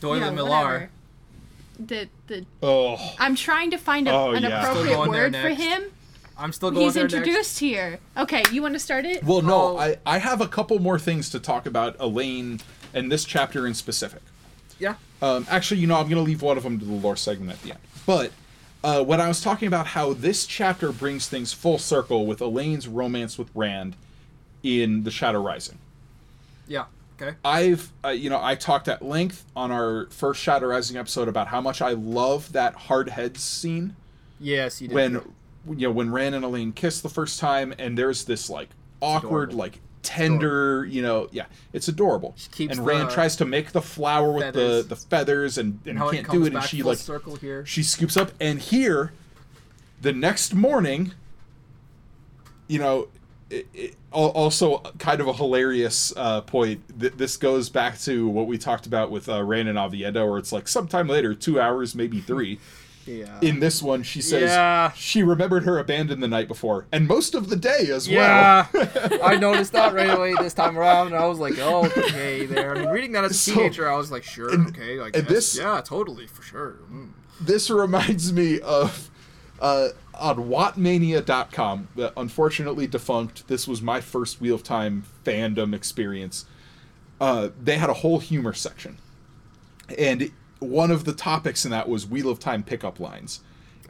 [0.00, 0.48] Doyle you know, Millar.
[0.48, 0.90] whatever.
[1.78, 2.96] The the Oh.
[3.18, 4.60] I'm trying to find a, Oh, an yeah.
[4.70, 5.84] Appropriate word for him.
[6.38, 7.14] I'm still going He's there next.
[7.14, 7.98] introduced here.
[8.16, 9.22] Okay, you want to start it?
[9.24, 9.76] Well, no, Oh.
[9.78, 12.60] I, I have a couple more things to talk about Elayne
[12.94, 14.22] and this chapter in specific.
[14.78, 14.94] Yeah.
[15.20, 17.52] Um, actually, you know, I'm going to leave one of them to the lore segment
[17.52, 17.80] at the end.
[18.06, 18.32] But
[18.82, 22.88] uh, when I was talking about how this chapter brings things full circle with Elayne's
[22.88, 23.94] romance with Rand
[24.62, 25.78] in The Shadow Rising,
[26.66, 26.84] Yeah.
[27.20, 27.36] Okay.
[27.44, 31.46] I've, uh, you know, I talked at length on our first Shadow Rising episode about
[31.46, 33.94] how much I love that hard heads scene
[34.40, 34.94] Yes, you did.
[34.94, 35.20] when
[35.68, 38.68] you know when Rand and Elayne kiss the first time, and there's this like
[39.00, 39.58] awkward, adorable.
[39.58, 42.34] like tender, you know, yeah, it's adorable.
[42.58, 44.82] And Rand tries to make the flower with feathers.
[44.84, 47.64] the the feathers, and, and how can't do it, and she like circle here.
[47.64, 49.12] she scoops up, and here,
[50.00, 51.12] the next morning,
[52.68, 53.08] you know.
[53.50, 56.82] It, it, also, kind of a hilarious uh, point.
[56.98, 60.38] Th- this goes back to what we talked about with uh, Rand and Aviendha, where
[60.38, 62.58] it's like sometime later, two hours, maybe three
[63.06, 63.38] yeah.
[63.40, 64.92] in this one she says Yeah.
[64.92, 69.18] she remembered her abandoned the night before and most of the day as yeah, well
[69.22, 72.76] I noticed that right away this time around, and I was like, "Oh, okay." There.
[72.76, 75.28] I mean, reading that as a So- teenager, I was like, "Sure, and- okay, guess,
[75.28, 77.10] this- yeah, totally, for sure." Mm.
[77.40, 79.10] this reminds me of
[79.60, 86.44] uh, on wotmania.com uh, unfortunately defunct this was my first wheel of time fandom experience
[87.20, 88.98] uh, they had a whole humor section
[89.98, 90.30] and
[90.62, 93.40] one of the topics in that was wheel of time pickup lines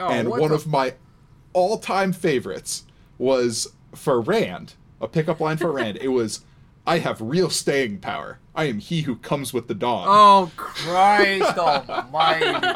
[0.00, 0.94] Oh, and one the- of my
[1.52, 2.84] all-time favorites
[3.18, 5.98] was for Rand, a pickup line for Rand.
[6.00, 6.40] It was,
[6.86, 8.38] "I have real staying power.
[8.54, 12.68] I am he who comes with the dawn." Oh Christ Almighty!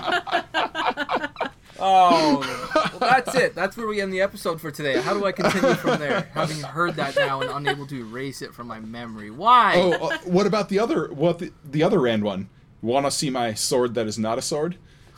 [1.78, 2.40] Oh,
[2.74, 3.54] well, that's it.
[3.54, 4.98] That's where we end the episode for today.
[4.98, 6.30] How do I continue from there?
[6.32, 9.30] Having heard that now and unable to erase it from my memory.
[9.30, 9.74] Why?
[9.76, 11.08] Oh, uh, what about the other?
[11.12, 12.48] What the, the other Rand one?
[12.86, 14.76] Want to see my sword that is not a sword?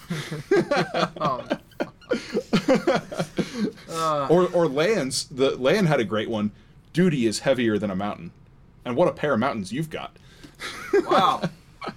[1.21, 1.45] Oh.
[3.91, 6.51] Uh, Or or Lan's the Lan had a great one.
[6.95, 8.31] Duty is heavier than a mountain,
[8.85, 10.17] and what a pair of mountains you've got.
[11.07, 11.43] wow.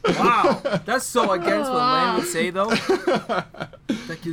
[0.06, 0.62] Wow.
[0.86, 2.72] That's so against what Lan would say, though.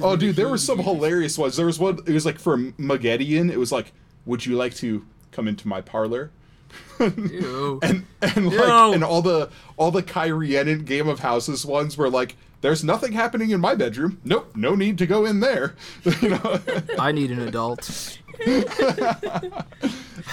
[0.03, 1.57] Oh, dude, there were some hilarious ones.
[1.57, 1.99] There was one.
[2.07, 3.51] It was like for Maighdin.
[3.51, 3.93] It was like,
[4.27, 6.31] "Would you like to come into my parlor?"
[7.01, 7.79] Ew.
[7.83, 8.59] and and Ew.
[8.59, 13.13] like and all the all the Cairhienin Game of Houses ones were like, "There's nothing
[13.13, 14.21] happening in my bedroom.
[14.25, 15.75] Nope, no need to go in there."
[16.21, 16.61] you know.
[16.99, 18.19] I need an adult.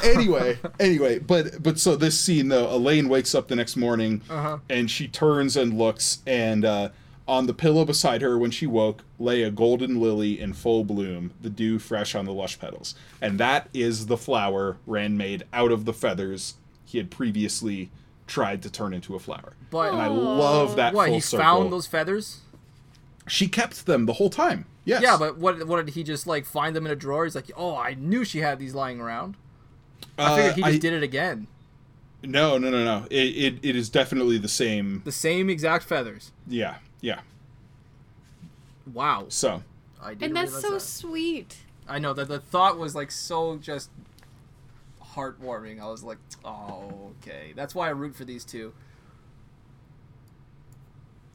[0.03, 4.57] anyway, anyway, but but so this scene though, Elayne wakes up the next morning Uh-huh.
[4.69, 6.89] and she turns and looks, and uh,
[7.27, 11.31] on the pillow beside her when she woke lay a golden lily in full bloom,
[11.41, 15.71] the dew fresh on the lush petals, and that is the flower Rand made out
[15.71, 16.55] of the feathers
[16.85, 17.89] he had previously
[18.27, 19.53] tried to turn into a flower.
[19.71, 21.09] But And I love that what?
[21.09, 21.43] He circle.
[21.43, 22.41] found those feathers.
[23.27, 24.65] She kept them the whole time.
[24.83, 25.01] Yes.
[25.01, 25.65] Yeah, but what?
[25.67, 27.23] What did he just like find them in a drawer?
[27.25, 29.35] He's like, oh, I knew she had these lying around.
[30.17, 31.47] I figured he Uh, just I- did it again.
[32.23, 33.05] No, no, no, no.
[33.11, 35.01] It, it, it is definitely the same.
[35.05, 36.31] The same exact feathers.
[36.47, 36.75] Yeah,
[37.05, 37.21] yeah.
[38.93, 39.25] Wow.
[39.29, 39.63] So,
[40.01, 40.79] I didn't And that's so that.
[40.81, 41.57] sweet.
[41.87, 43.89] I know that the thought was like so just
[45.13, 45.79] heartwarming.
[45.81, 47.53] I was like, oh, okay.
[47.55, 48.73] That's why I root for these two.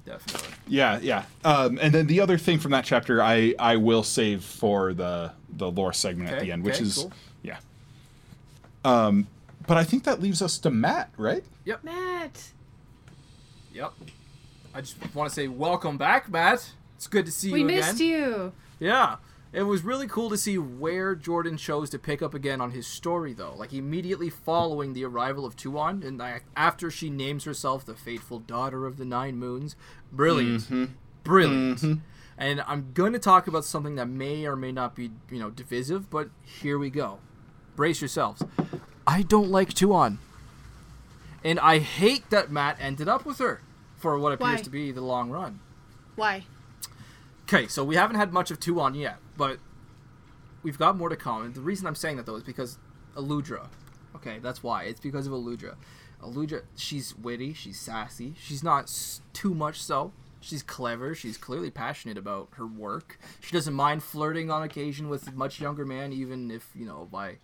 [0.04, 0.54] Definitely.
[0.66, 1.24] Yeah, yeah.
[1.44, 5.32] Um, and then the other thing from that chapter, I I will save for the
[5.48, 7.12] the lore segment at Okay, the end, which okay, is cool.
[7.42, 7.58] yeah.
[8.84, 9.28] Um,
[9.66, 11.44] but I think that leaves us to Mat, right?
[11.64, 11.84] Yep.
[11.84, 12.50] Mat.
[13.72, 13.92] Yep.
[14.74, 16.72] I just want to say welcome back, Mat.
[16.96, 17.78] It's good to see We you again.
[17.78, 18.52] missed you.
[18.78, 19.16] Yeah.
[19.52, 22.86] It was really cool to see where Jordan chose to pick up again on his
[22.86, 23.54] story, though.
[23.56, 28.38] Like immediately following the arrival of Tuon, and like, after she names herself the faithful
[28.38, 29.74] daughter of the Nine Moons,
[30.12, 30.84] brilliant, Mm-hmm.
[31.24, 32.00] brilliant.
[32.38, 35.50] And I'm going to talk about something that may or may not be, you know,
[35.50, 37.18] divisive, but here we go.
[37.74, 38.44] Brace yourselves.
[39.04, 40.18] I don't like Tuon,
[41.42, 43.62] and I hate that Mat ended up with her
[44.00, 44.62] for what appears Why?
[44.62, 45.60] to be the long run.
[46.16, 46.44] Why?
[47.42, 49.58] Okay, so we haven't had much of Tuon yet, but
[50.62, 51.44] we've got more to come.
[51.44, 52.78] And the reason I'm saying that though is because
[53.14, 53.68] Aludra.
[54.16, 54.84] Okay, that's why.
[54.84, 55.76] It's because of Aludra.
[56.22, 58.34] Aludra, she's witty, she's sassy.
[58.40, 60.12] She's not s- too much so.
[60.40, 61.14] She's clever.
[61.14, 63.18] She's clearly passionate about her work.
[63.40, 67.08] She doesn't mind flirting on occasion with a much younger man, even if you know
[67.10, 67.38] by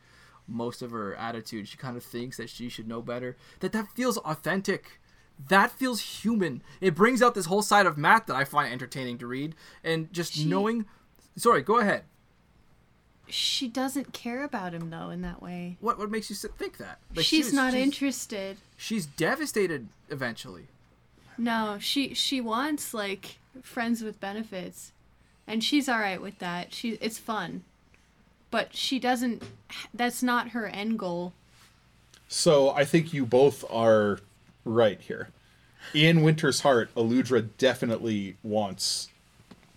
[0.49, 3.37] most of her attitude she kind of thinks that she should know better.
[3.61, 5.01] That that feels authentic.
[5.49, 6.63] That feels human.
[6.81, 10.13] It brings out this whole side of Mat that I find entertaining to read, and
[10.13, 10.87] just She- knowing.
[11.37, 12.05] Sorry, go ahead.
[13.29, 15.77] She doesn't care about him though in that way.
[15.81, 16.99] What what makes you think that?
[17.15, 18.57] Like, she she's was- not she's- interested.
[18.77, 20.69] She's devastated eventually.
[21.37, 24.93] No, she she wants like friends with benefits,
[25.47, 26.73] and she's all right with that.
[26.73, 27.65] She it's fun,
[28.51, 29.43] but she doesn't.
[29.93, 31.33] That's not her end goal.
[32.29, 34.21] So I think you both are
[34.67, 35.31] right here.
[35.95, 39.09] In Winter's Heart, Aludra definitely wants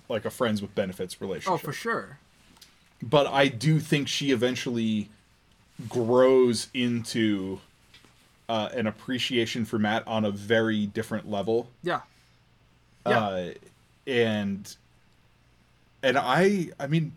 [0.10, 1.54] like a friends with benefits relationship.
[1.54, 2.18] Oh, for sure.
[3.02, 5.10] But I do think she eventually
[5.88, 7.62] grows into
[8.50, 11.70] uh, an appreciation for Mat on a very different level.
[11.84, 12.02] Yeah.
[13.08, 13.20] Yeah.
[13.20, 13.54] Uh,
[14.08, 14.76] and
[16.02, 17.14] and I I mean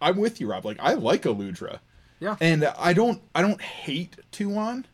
[0.00, 0.64] I'm with you, Rob.
[0.64, 1.78] Like I like Aludra.
[2.20, 2.36] Yeah.
[2.40, 4.84] And I don't I don't hate Tuon.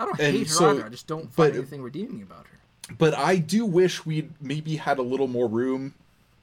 [0.00, 0.86] I don't and hate her so- either.
[0.86, 2.94] I just don't but- find anything redeeming about her.
[2.98, 5.94] but I do wish we'd maybe had a little more room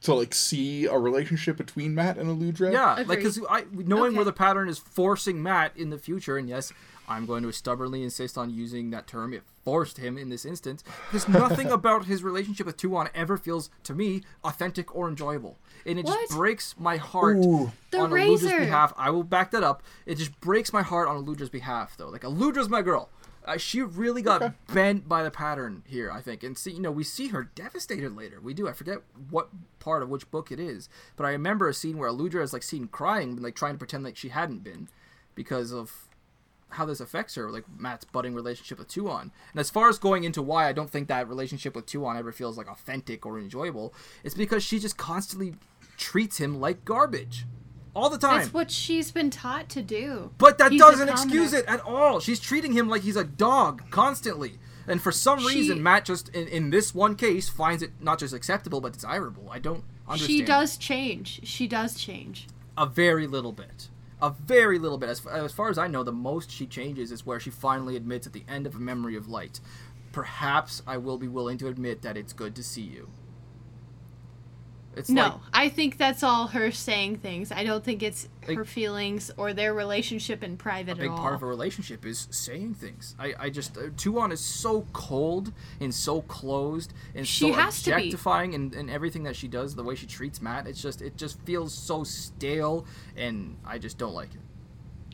[0.02, 2.72] to like see a relationship between Mat and Aludra.
[2.72, 6.48] Yeah, like because I knowing where the pattern is forcing Mat in the future, and
[6.48, 6.72] yes,
[7.08, 9.32] I'm going to stubbornly insist on using that term.
[9.34, 13.70] It forced him in this instance because nothing about his relationship with Tuon ever feels
[13.82, 16.20] to me authentic or enjoyable, and it What?
[16.20, 17.72] just breaks my heart Ooh.
[17.90, 18.58] The on Aludra's razor.
[18.60, 18.92] behalf.
[18.96, 19.82] I will back that up.
[20.06, 22.08] It just breaks my heart on Aludra's behalf, though.
[22.08, 23.08] Like Aludra's my girl.
[23.48, 26.42] Uh, she really got bent by the pattern here, I think.
[26.42, 28.40] And see, you know, we see her devastated later.
[28.40, 28.68] We do.
[28.68, 28.98] I forget
[29.30, 29.48] what
[29.80, 32.62] part of which book it is, but I remember a scene where Aludra is like
[32.62, 34.88] seen crying, and, like trying to pretend like she hadn't been,
[35.34, 36.08] because of
[36.70, 39.30] how this affects her, like Mat's budding relationship with Tuon.
[39.52, 42.32] And as far as going into why I don't think that relationship with Tuon ever
[42.32, 45.54] feels like authentic or enjoyable, it's because she just constantly
[45.96, 47.46] treats him like garbage,
[47.98, 48.38] all the time.
[48.38, 50.30] That's what she's been taught to do.
[50.38, 52.20] But that He's doesn't excuse it at all.
[52.20, 54.58] She's treating him like he's a dog constantly.
[54.86, 58.20] And for some She- reason, Mat just, in, in this one case, finds it not
[58.20, 59.48] just acceptable, but desirable.
[59.50, 60.30] I don't understand.
[60.38, 61.40] She does change.
[61.42, 62.46] She does change.
[62.76, 63.88] A very little bit.
[64.22, 65.08] A very little bit.
[65.10, 68.26] As, as far as I know, the most she changes is where she finally admits
[68.26, 69.60] at the end of A Memory of Light.
[70.12, 73.08] Perhaps I will be willing to admit that it's good to see you.
[74.98, 77.52] It's No, like, I think that's all her saying things.
[77.52, 81.34] I don't think it's Like- her feelings or their relationship in private a big part
[81.34, 83.14] of a relationship is saying things.
[83.18, 87.82] I, I just uh, Tuon is so cold and so closed and She so has
[87.82, 87.92] to be.
[87.96, 90.66] objectifying in, in everything that she does, the way she treats Mat.
[90.66, 92.84] It's just it just feels so stale,
[93.16, 94.40] and I just don't like it.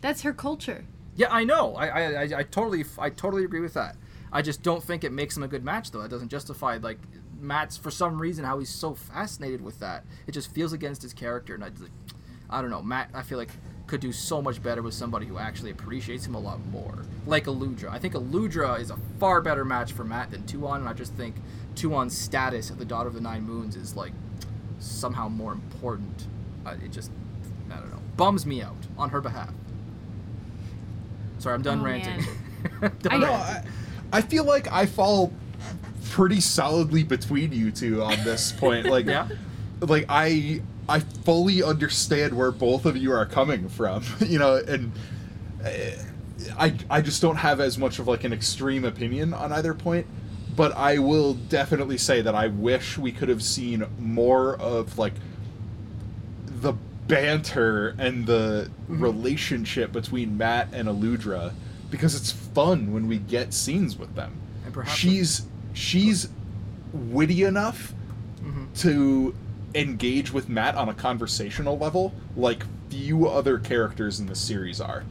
[0.00, 0.84] That's her culture.
[1.16, 1.74] Yeah, I know.
[1.76, 3.96] I, I, I, I totally I totally agree with that.
[4.32, 6.00] I just don't think it makes him a good match though.
[6.00, 6.98] It doesn't justify like
[7.44, 10.04] Mat's for some reason how he's so fascinated with that.
[10.26, 11.84] It just feels against his character, and I just,
[12.50, 12.82] I don't know.
[12.82, 13.50] Mat, I feel like
[13.86, 17.44] could do so much better with somebody who actually appreciates him a lot more, like
[17.44, 17.90] Aludra.
[17.90, 21.12] I think Aludra is a far better match for Mat than Tuon, and I just
[21.14, 21.34] think
[21.74, 24.12] Tuon's status of the Daughter of the Nine Moons is like
[24.78, 26.26] somehow more important.
[26.64, 27.10] Uh, it just,
[27.70, 29.52] I don't know, bums me out on her behalf.
[31.38, 32.24] Sorry, I'm done Oh, ranting.
[32.80, 33.70] Done I- No, ranting.
[34.12, 35.30] I, I feel like I fall
[36.10, 38.86] pretty solidly between you two on this point.
[38.86, 39.28] Like, Yeah.
[39.80, 44.02] like I I fully understand where both of you are coming from.
[44.20, 44.92] You know, and
[45.64, 45.68] uh,
[46.58, 50.06] I I just don't have as much of like an extreme opinion on either point.
[50.56, 55.14] But I will definitely say that I wish we could have seen more of like
[56.46, 56.74] the
[57.08, 61.52] banter and the relationship between Mat and Aludra
[61.90, 64.32] because it's fun when we get scenes with them.
[64.64, 65.42] And perhaps she's
[65.74, 66.28] she's
[66.92, 67.92] witty enough
[68.42, 68.64] Mm-hmm.
[68.74, 69.34] to
[69.74, 75.02] engage with Mat on a conversational level like few other characters in the series are.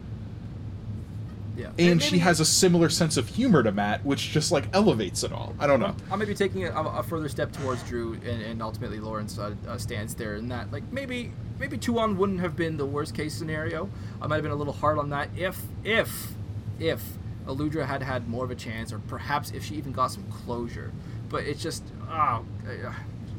[1.57, 1.67] yeah.
[1.77, 5.23] And maybe- she has a similar sense of humor to Mat, which just like elevates
[5.23, 5.55] it all.
[5.59, 5.95] I don't know.
[6.11, 9.55] I may be taking a, a further step towards Drew and, and ultimately Lawrence uh,
[9.67, 13.33] uh, stance there in that like maybe maybe Tuon wouldn't have been the worst case
[13.33, 13.89] scenario.
[14.21, 16.33] I might have been a little hard on that if if
[16.79, 17.03] if
[17.47, 20.91] Aludra had had more of a chance or perhaps if she even got some closure.
[21.29, 22.93] But it's just oh, uh,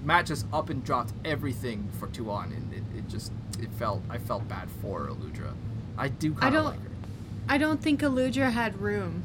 [0.05, 4.19] Mat just up and dropped everything for Tuon and it, it just it felt I
[4.19, 5.53] felt bad for Aludra.
[5.97, 6.91] I do kind of don't- like her.
[7.49, 9.23] I don't think Aludra had room.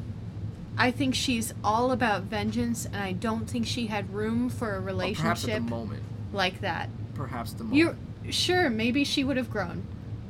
[0.77, 4.79] I think she's all about vengeance, and I don't think she had room for a
[4.79, 6.03] Or perhaps at relationship the moment.
[6.31, 6.89] like that.
[7.15, 7.97] Perhaps the moment.
[8.25, 9.83] You sure maybe she would have grown,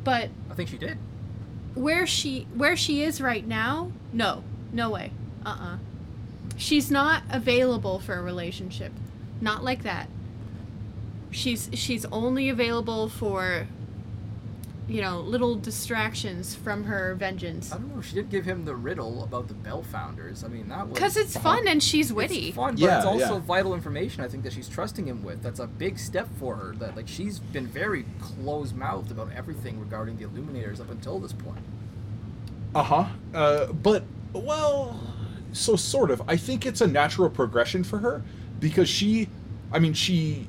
[0.04, 0.98] but I think she did.
[1.76, 5.12] Where she where she is right now, no, no way.
[5.46, 5.78] Uh uh
[6.58, 8.92] She's not available for a relationship.
[9.40, 10.10] Not like that.
[11.32, 13.68] She's she's only available for
[14.90, 17.72] you know, little distractions from her vengeance.
[17.72, 18.02] I don't know.
[18.02, 20.44] She did give him the riddle about the Bell founders.
[20.44, 22.48] I mean, that was Because it's fun and she's witty.
[22.48, 23.40] It's fun, but Yeah, it's also yeah.
[23.42, 24.24] vital information.
[24.24, 25.44] I think that she's trusting him with.
[25.44, 26.74] That's a big step for her.
[26.76, 31.34] That like she's been very close mouthed about everything regarding the Illuminators up until this
[31.34, 31.64] point.
[32.74, 33.06] Uh-huh.
[33.34, 35.00] Uh But well,
[35.54, 36.22] so sort of.
[36.28, 38.24] I think it's a natural progression for her
[38.60, 39.28] because she,
[39.72, 40.48] I mean, she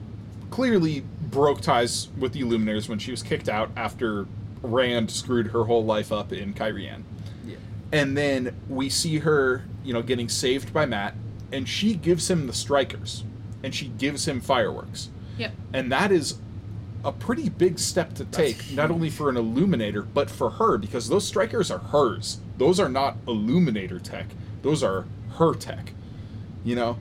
[0.50, 4.26] clearly broke ties with the Illuminators when she was kicked out after
[4.62, 7.02] Rand screwed her whole life up in Cairhien.
[7.46, 7.56] Yeah.
[7.92, 11.14] And then we see her, you know, getting saved by Mat,
[11.52, 13.24] and she gives him the strikers,
[13.62, 15.10] and she gives him fireworks.
[15.38, 15.52] Yep.
[15.72, 16.38] And that is
[17.02, 21.08] a pretty big step to take, not only for an illuminator, but for her, because
[21.08, 22.40] those strikers are hers.
[22.58, 24.26] Those are not illuminator tech.
[24.62, 25.06] Those are
[25.38, 25.92] her tech.
[26.62, 26.98] You know?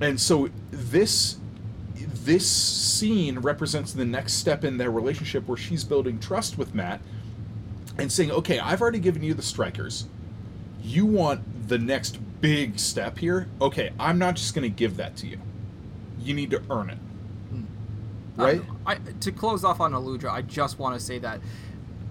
[0.00, 1.38] And so this
[2.06, 7.00] this scene represents the next step in their relationship where she's building trust with Mat
[7.98, 10.06] and saying, Okay, I've already given you the strikers.
[10.82, 13.48] You want the next big step here?
[13.60, 15.38] Okay, I'm not just gonna give that to you.
[16.20, 16.98] You need to earn it.
[17.50, 17.62] Hmm.
[18.36, 18.62] Right?
[18.86, 21.40] I, I, to close off on Aludra, I just want to say that,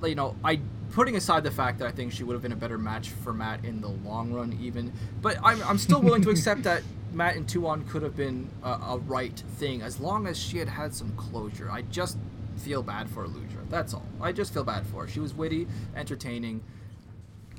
[0.03, 0.59] you know, I
[0.91, 3.33] putting aside the fact that I think she would have been a better match for
[3.33, 6.83] Mat in the long run, even, but I'm, I'm still willing to accept that
[7.16, 10.68] Mat and Tuon could have been a, a right thing as long as she had
[10.68, 11.72] had some closure.
[11.72, 12.18] I just
[12.57, 13.68] feel bad for Aludra.
[13.70, 14.05] That's all.
[14.22, 15.07] I just feel bad for her.
[15.07, 16.61] She was witty, entertaining,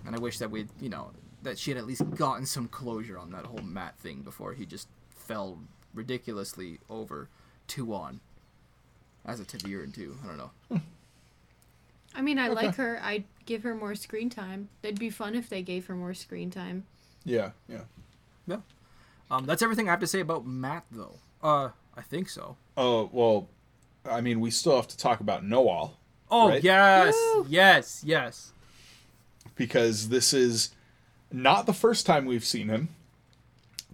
[0.07, 1.11] and I wish that we'd, you know,
[1.43, 4.67] that she had at least gotten some closure on that whole Mat thing before he
[4.67, 5.59] just fell
[5.95, 7.29] ridiculously over
[7.67, 8.21] Tuon
[9.25, 10.17] as a ta'veren too.
[10.23, 10.51] I don't know.
[10.71, 10.79] Hmm.
[12.15, 12.99] I mean, I like her.
[13.03, 14.69] I'd give her more screen time.
[14.83, 16.85] It'd be fun if they gave her more screen time.
[17.25, 17.83] Yeah, yeah.
[18.47, 18.59] Yeah.
[19.31, 21.19] Um, that's everything I have to say about Mat, though.
[21.43, 22.57] Uh, I think so.
[22.77, 23.49] Oh well,
[24.09, 25.97] I mean, we still have to talk about Noal
[26.31, 26.63] Oh Right?
[26.63, 27.47] yes, Woo!
[27.49, 28.53] yes, yes.
[29.55, 30.71] because this is
[31.33, 32.89] not the first time we've seen him,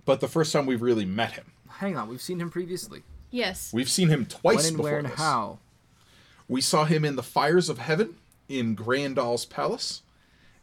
[0.05, 1.53] but the first time we've really met him.
[1.69, 3.03] Hang on, we've seen him previously.
[3.31, 3.73] Yes.
[3.73, 5.19] We've seen him twice when and before where and this.
[5.19, 5.59] how?
[6.49, 8.17] We saw him in the Fires of Heaven
[8.49, 10.03] in Graendal's palace,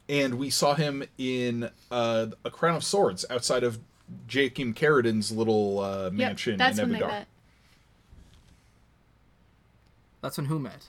[0.07, 3.80] and we saw him in uh, a Crown of Swords outside of
[4.28, 6.14] Jaichim Carridin's little uh, Yep.
[6.14, 7.28] mansion That's in when they met.
[10.22, 10.88] That's when who met?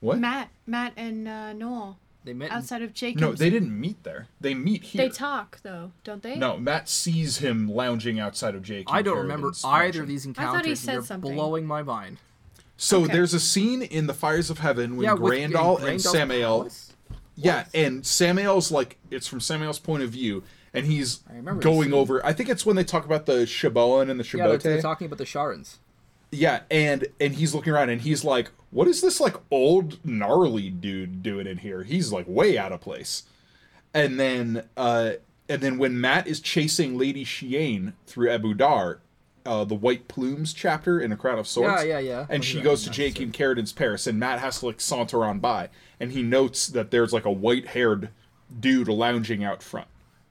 [0.00, 0.18] What?
[0.18, 2.46] Mat, Mat, and uh, Noal They met.
[2.46, 3.20] in- outside of Jacob's.
[3.20, 4.28] No, they didn't meet there.
[4.40, 5.02] They meet here.
[5.04, 6.36] They talk though, don't they?
[6.36, 8.84] No, Mat sees him lounging outside of Jaichim.
[8.88, 10.54] I don't remember Carridin's either of these encounters.
[10.54, 11.34] I thought he said You're something.
[11.34, 12.16] blowing my mind.
[12.78, 13.12] So Okay.
[13.12, 16.10] there's a scene in the Fires of Heaven when yeah, with- in Graendal and Graendal's
[16.10, 16.58] Samael.
[16.60, 16.92] palace?
[17.36, 20.42] Yeah, and Samael's like it's from Samael's point of view,
[20.72, 21.20] and he's
[21.60, 22.24] going over.
[22.24, 25.18] I think it's when they talk about the Shaboan and the Yeah, they're, talking about
[25.18, 25.78] the Sharans.
[26.30, 30.70] Yeah, and and he's looking around and he's like, "What is this like old gnarly
[30.70, 31.82] dude doing in here?
[31.82, 33.24] He's like way out of place."
[33.92, 35.12] And then uh
[35.48, 39.00] and then when Mat is chasing Lady Shiaine through Ebou Dar,
[39.44, 41.82] uh the White Plumes chapter in A Crown of Swords.
[41.82, 42.26] Yeah, yeah, yeah.
[42.28, 42.98] And Oh, she goes to nice.
[42.98, 45.68] Jaichim Carridin's Paris and Mat has to like saunter on by
[45.98, 48.10] and he notes that there's like a white-haired
[48.60, 49.88] dude lounging out front.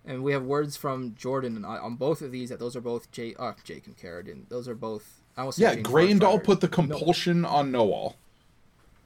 [0.09, 3.35] And we have words from Jordan on both of these that those are both J,
[3.37, 4.49] uh, Jake and Carradine.
[4.49, 5.21] Those are both.
[5.37, 6.43] I almost Yeah, Farfighters.
[6.43, 8.15] put the compulsion on Noal.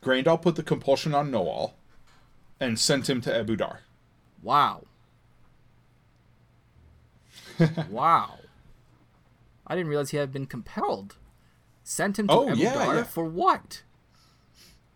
[0.01, 1.75] Graendal put the compulsion on Noal
[2.57, 3.81] and sent him to Ebou Dar.
[4.41, 4.85] Wow.
[7.89, 8.39] wow.
[9.67, 11.17] I didn't realize he had been compelled.
[11.83, 13.03] Sent him to Oh, Abu yeah, yeah.
[13.03, 13.83] for what?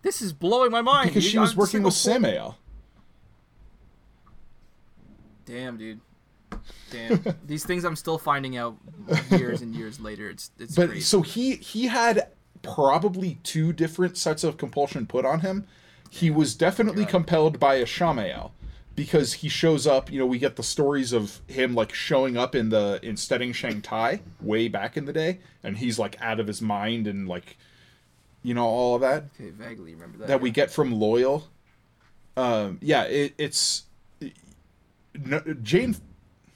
[0.03, 1.09] This is blowing my mind.
[1.09, 2.57] Because she was I'm working with Samael.
[5.47, 5.99] Damn, dude.
[6.91, 7.23] Damn.
[7.45, 8.77] These things I'm still finding out
[9.31, 10.29] years and years later.
[10.29, 11.01] It's it's But crazy.
[11.01, 12.27] so he he had
[12.61, 15.65] probably two different sets of compulsion put on him.
[16.09, 17.09] He was definitely Right.
[17.11, 18.51] compelled by a Shamael
[18.95, 22.55] because he shows up, you know, we get the stories of him like showing up
[22.55, 26.47] in the in Stedding Shangtai way back in the day and he's like out of
[26.47, 27.57] his mind and like
[28.43, 29.25] you know all of that.
[29.39, 30.27] okay, vaguely remember that.
[30.27, 31.43] that we get from Loial.
[32.37, 33.83] Um, yeah, it, it's
[35.25, 35.95] no, Jain.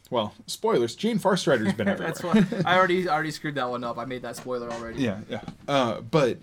[0.09, 0.95] Well, spoilers.
[0.95, 2.13] Jain Farstrider's been everywhere.
[2.13, 3.97] That's what I already already screwed that one up.
[3.97, 5.01] I made that spoiler already.
[5.01, 5.41] yeah, yeah.
[5.67, 6.37] Uh, but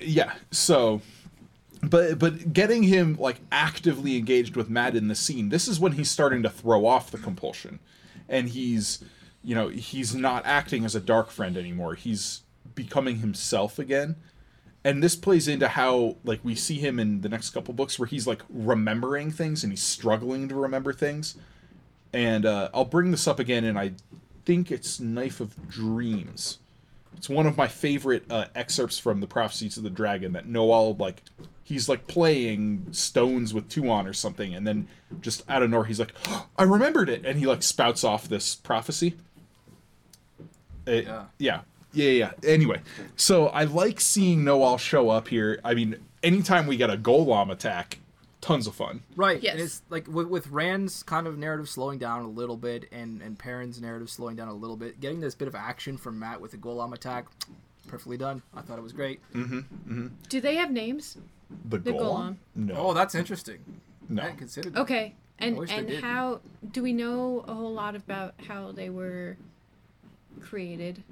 [0.00, 1.02] yeah, so
[1.82, 5.92] but but getting him like actively engaged with Mat in the scene, this is when
[5.92, 7.78] he's starting to throw off the compulsion,
[8.28, 9.04] and he's
[9.44, 11.94] you know he's not acting as a dark friend anymore.
[11.94, 12.42] He's
[12.74, 14.16] becoming himself again.
[14.88, 18.06] And this plays into how like we see him in the next couple books where
[18.06, 21.36] he's like remembering things and he's struggling to remember things.
[22.14, 23.92] And uh, I'll bring this up again, and I
[24.46, 26.58] think it's Knife of Dreams.
[27.18, 30.94] It's one of my favorite uh, excerpts from the Prophecies of the Dragon that Noal
[30.94, 31.22] like
[31.64, 34.88] he's like playing stones with Tuon or something, and then
[35.20, 38.26] just out of nowhere he's like, oh, "I remembered it," and he like spouts off
[38.26, 39.16] this prophecy.
[40.86, 41.24] It- Yeah.
[41.38, 41.60] yeah,
[41.92, 42.30] yeah, yeah.
[42.44, 42.80] Anyway,
[43.16, 45.60] so I like seeing Noal show up here.
[45.64, 47.98] I mean, anytime we get a gholam attack,
[48.40, 49.02] tons of fun.
[49.16, 49.42] Right.
[49.42, 49.52] Yes.
[49.54, 53.20] And it's like with, with Rand's kind of narrative slowing down a little bit and,
[53.22, 56.40] and Perrin's narrative slowing down a little bit, getting this bit of action from Mat
[56.40, 57.26] with the gholam attack,
[57.86, 58.42] perfectly done.
[58.54, 59.20] I thought it was great.
[59.32, 59.58] Mm-hmm.
[59.58, 60.06] mm-hmm.
[60.28, 61.16] Do they have names?
[61.68, 62.00] The, The gholam?
[62.00, 62.36] gholam.
[62.54, 63.58] No, Oh, that's interesting.
[64.08, 64.22] no.
[64.22, 64.80] I hadn't considered that.
[64.80, 65.14] Okay.
[65.40, 66.40] And wish they and how
[66.72, 69.36] do we know a whole lot about how they were
[70.40, 71.02] created?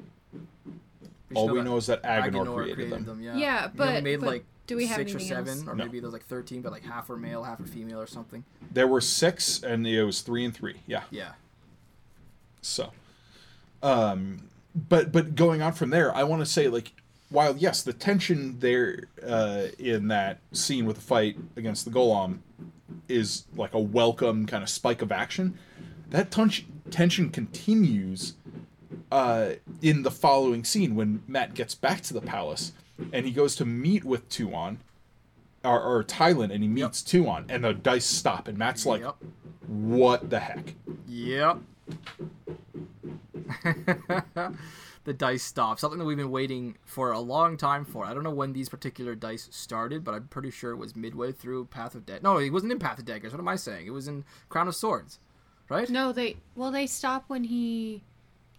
[1.29, 3.21] We All we know is that Aginor, created, them.
[3.21, 3.35] Yeah.
[3.37, 5.49] Yeah, He only but- made but like do we have six or anything else?
[5.49, 5.85] seven, or No.
[5.85, 8.45] maybe there's like thirteen, but like half are male, half are female, or something.
[8.73, 10.81] There were six, and it was three and three.
[10.89, 11.03] Yeah.
[11.11, 11.33] Yeah.
[12.63, 12.91] So,
[13.83, 16.93] um, but but going on from there, I want to say like,
[17.31, 22.39] while yes, the tension there uh, in that scene with the fight against the gholam
[23.09, 25.59] is like a welcome kind of spike of action.
[26.11, 28.35] That tension tension continues
[29.11, 29.51] uh,
[29.83, 32.73] in the following scene when Mat gets back to the palace
[33.13, 34.79] and he goes to meet with Tuon.
[35.65, 39.17] Or, or Tylin, and he meets Tuon, and the dice stop, and Mat's like, yep.
[39.67, 40.75] "What the heck?"
[41.09, 41.59] Yep.
[45.07, 45.81] the dice stop.
[45.81, 48.05] Something that we've been waiting for a long time for.
[48.05, 51.33] I don't know when these particular dice started, but I'm pretty sure it was midway
[51.33, 52.23] through Path of Dead.
[52.23, 53.33] No, it wasn't in Path of Daggers.
[53.33, 53.87] What am I saying?
[53.87, 55.19] It was in Crown of Swords,
[55.69, 55.89] right?
[55.89, 58.03] No, they well they stop when he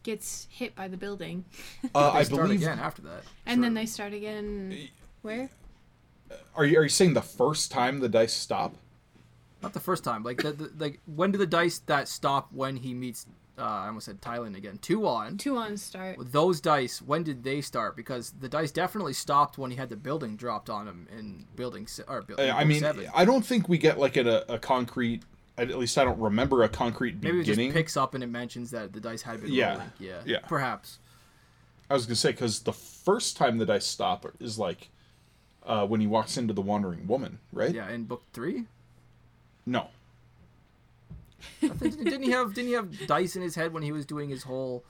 [0.07, 1.43] gets hit by the building,
[1.93, 3.21] Uh, They I start believe again after that.
[3.45, 4.87] and then they start again.
[5.21, 5.49] Where?
[6.55, 8.75] Are you are you saying the first time the dice stop?
[9.61, 10.23] Not the first time.
[10.23, 13.25] Like the, the like when do the dice that stop when he meets?
[13.59, 14.77] Uh, I almost said Thailand again.
[14.77, 15.37] Tuon.
[15.39, 16.17] Two on start.
[16.31, 17.01] Those dice.
[17.01, 17.95] When did they start?
[17.95, 21.87] Because the dice definitely stopped when he had the building dropped on him in building
[21.87, 22.49] se- or building.
[22.51, 23.09] Uh, I mean, seven.
[23.15, 25.23] I don't think we get like a, a concrete.
[25.57, 27.73] At least I don't remember a concrete Maybe it just beginning.
[27.73, 29.71] picks up and it mentions that the dice had been Yeah.
[29.73, 29.91] rolling.
[29.99, 30.21] Yeah.
[30.25, 30.39] Yeah.
[30.47, 30.99] Perhaps.
[31.89, 34.89] I was gonna say because the first time the dice stop is like
[35.65, 37.73] uh, when he walks into the wandering woman, right?
[37.73, 37.89] Yeah.
[37.89, 38.65] In book three,
[39.65, 39.87] No.
[41.59, 44.29] Think, didn't he have didn't he have dice in his head when he was doing
[44.29, 44.83] his whole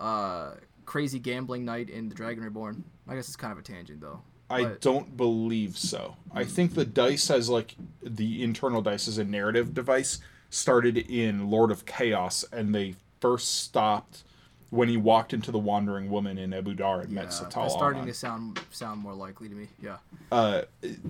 [0.00, 0.52] uh,
[0.86, 2.84] crazy gambling night in the Dragon Reborn?
[3.08, 4.20] I guess it's kind of a tangent though.
[4.50, 6.16] I But- don't believe so.
[6.32, 10.20] I think the dice as like the internal dice as a narrative device
[10.50, 14.22] started in Lord of Chaos, and they first stopped
[14.70, 17.62] when he walked into the Wandering Woman in Ebou Dar and Yeah, met Setalle.
[17.62, 19.68] that's starting to sound sound more likely to me.
[19.82, 19.96] Yeah.
[20.30, 20.62] uh,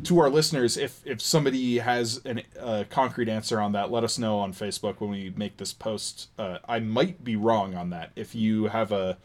[0.05, 4.17] to our listeners, if if somebody has a uh, concrete answer on that, let us
[4.19, 6.29] know on Facebook when we make this post.
[6.39, 8.11] Uh, I might be wrong on that.
[8.15, 9.19] If you have a,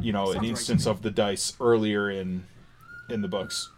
[0.00, 0.90] you know, Sounds an instance me.
[0.92, 2.44] of the dice earlier in,
[3.08, 3.70] in the books,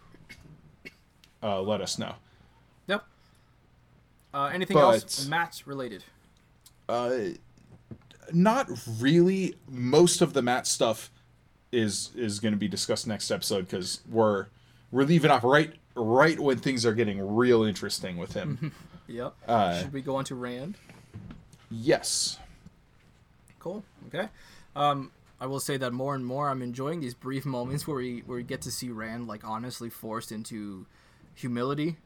[1.43, 2.15] uh, let us know.
[2.87, 3.03] Yep.
[4.33, 6.03] Uh, anything But- else match related?
[6.87, 7.29] Uh,
[8.33, 8.67] not
[8.99, 9.55] really.
[9.67, 11.11] Most of the Mat stuff
[11.71, 14.47] is is going to be discussed next episode because we're
[14.91, 18.71] we're leaving off right right when things are getting real interesting with him.
[19.11, 19.33] Yep.
[19.47, 20.75] Uh, Should we go on to Rand?
[21.71, 22.37] yes.
[23.57, 23.83] Cool.
[24.07, 24.29] Okay.
[24.75, 25.11] Um,
[25.41, 28.37] I will say that more and more I'm enjoying these brief moments where we where
[28.37, 30.85] we get to see Rand like honestly forced into
[31.33, 31.97] humility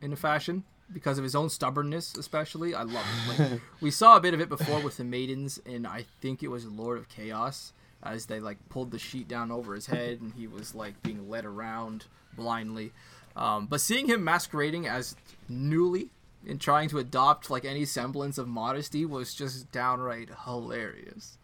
[0.00, 2.74] in a fashion because of his own stubbornness, especially.
[2.74, 3.40] I love it.
[3.40, 6.48] Like, we saw a bit of it before with the maidens, and I think it
[6.48, 7.72] was Lord of Chaos
[8.02, 11.28] as they like pulled the sheet down over his head and he was like being
[11.28, 12.04] led around
[12.36, 12.92] blindly.
[13.34, 15.16] Um, but seeing him masquerading as
[15.48, 16.10] newly
[16.48, 21.38] and trying to adopt like any semblance of modesty was just downright hilarious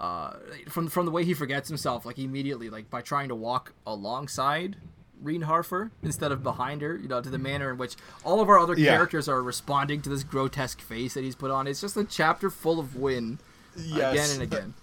[0.00, 0.32] uh,
[0.68, 4.76] from from the way he forgets himself, like immediately, like by trying to walk alongside
[5.22, 8.48] Reene Harfor instead of behind her, you know, to the manner in which all of
[8.48, 8.92] our other Yeah.
[8.92, 11.66] characters are responding to this grotesque face that he's put on.
[11.66, 13.38] It's just a chapter full of win
[13.76, 14.74] again and again.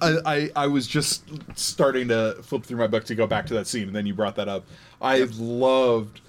[0.00, 1.24] I, I, I was just
[1.56, 4.14] starting to flip through my book to go back to that scene, and then you
[4.14, 4.66] brought that up.
[5.00, 6.20] I loved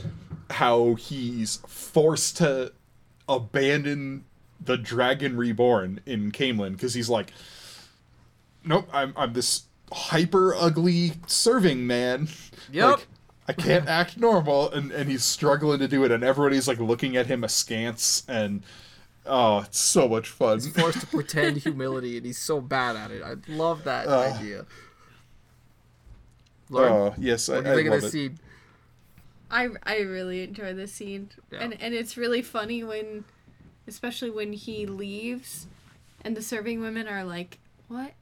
[0.51, 2.71] how he's forced to
[3.27, 4.25] abandon
[4.63, 7.33] the Dragon Reborn in Caemlyn because he's like,
[8.65, 12.27] nope, I'm, I'm this hyper ugly serving man.
[12.71, 12.89] Yep.
[12.99, 13.07] Like,
[13.47, 17.15] I can't act normal, and, and he's struggling to do it, and everybody's like looking
[17.15, 18.63] at him askance, and
[19.25, 20.57] oh, it's so much fun.
[20.59, 23.21] He's forced to pretend humility, and he's so bad at it.
[23.21, 24.33] I love that Uh.
[24.35, 24.65] idea.
[26.69, 28.11] Lauren, Oh yes, I, what do you I think love of this it.
[28.11, 28.39] scene?
[29.51, 31.59] I I really enjoy this scene, Yeah.
[31.59, 33.25] and and it's really funny when,
[33.87, 35.67] especially when he leaves,
[36.23, 38.13] and the serving women are like What in the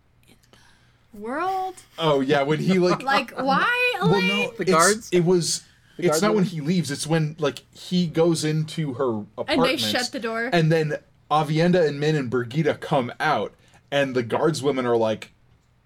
[1.14, 1.76] world?
[1.98, 5.10] Oh yeah, when he like Like, why, well no, The guards?
[5.11, 5.64] It was.
[5.98, 6.90] The it's guard not when he leaves.
[6.90, 10.49] It's when like he goes into her apartment and they shut the door.
[10.52, 10.98] and then
[11.30, 13.53] Aviendha and Min and Birgitte come out,
[13.91, 15.34] and the guardswomen are like,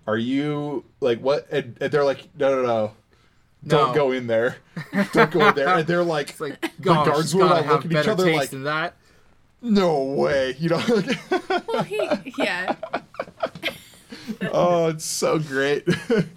[0.07, 2.91] "Are you like what?" And, and they're like, "No, no, no,
[3.65, 3.93] don't No.
[3.95, 4.57] go in there,
[5.13, 7.65] don't go in there." And they're like, It's like, the gosh, guards she's were like
[7.65, 8.93] have looking at each other like, that.
[9.61, 10.77] "No way," you know.
[10.87, 12.75] Like, well, he, yeah.
[14.51, 15.87] Oh, it's so great.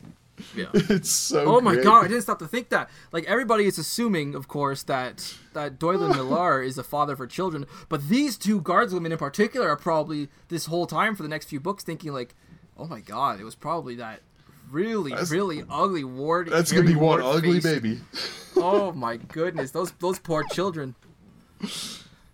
[0.55, 0.67] Yeah.
[0.75, 1.45] it's so.
[1.57, 1.85] Oh my great.
[1.85, 2.91] god, I didn't stop to think that.
[3.13, 7.67] Like everybody is assuming, of course, that that Doilan Mellar is the father for children,
[7.89, 11.61] but these two guardswomen in particular are probably this whole time for the next few
[11.61, 12.35] books thinking like,
[12.79, 14.21] oh my god, it was probably that
[14.71, 16.49] really, That's- really ugly ward.
[16.49, 17.63] That's gonna be hairy one ugly face.
[17.63, 18.01] baby.
[18.57, 20.95] Oh my goodness, those those poor children.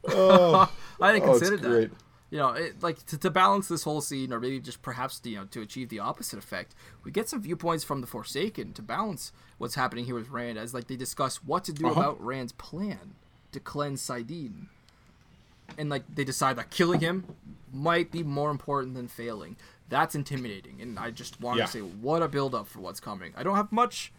[0.08, 0.70] Oh,
[1.00, 1.90] I didn't oh consider that.
[2.28, 5.36] You know, it, like to, to balance this whole scene, or maybe just perhaps you
[5.36, 6.74] know to achieve the opposite effect,
[7.04, 10.74] we get some viewpoints from the Forsaken to balance what's happening here with Rand, as
[10.74, 12.00] like they discuss what to do Uh-huh.
[12.00, 13.14] about Rand's plan
[13.52, 14.66] to cleanse saidin,
[15.78, 17.24] and like they decide that killing him
[17.72, 19.56] might be more important than failing.
[19.88, 21.66] That's intimidating, and I just want Yeah.
[21.66, 23.32] to say what a build up for what's coming.
[23.36, 24.12] I don't have much.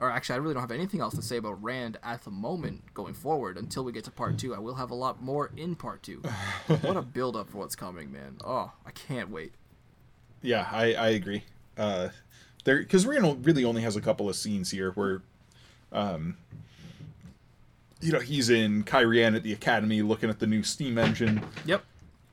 [0.00, 2.94] Or actually, I really don't have anything else to say about Rand at the moment
[2.94, 4.54] going forward until we get to part two.
[4.54, 6.22] I will have a lot more in part two.
[6.82, 8.36] what a build up for what's coming, man.
[8.44, 9.52] Oh, I can't wait.
[10.40, 11.42] Yeah, I, I agree.
[11.76, 12.10] Uh,
[12.64, 15.22] there because Rand really only has a couple of scenes here where,
[15.90, 16.36] um,
[18.00, 21.82] you know, he's in Cairhien at the academy looking at the new steam engine, Yep.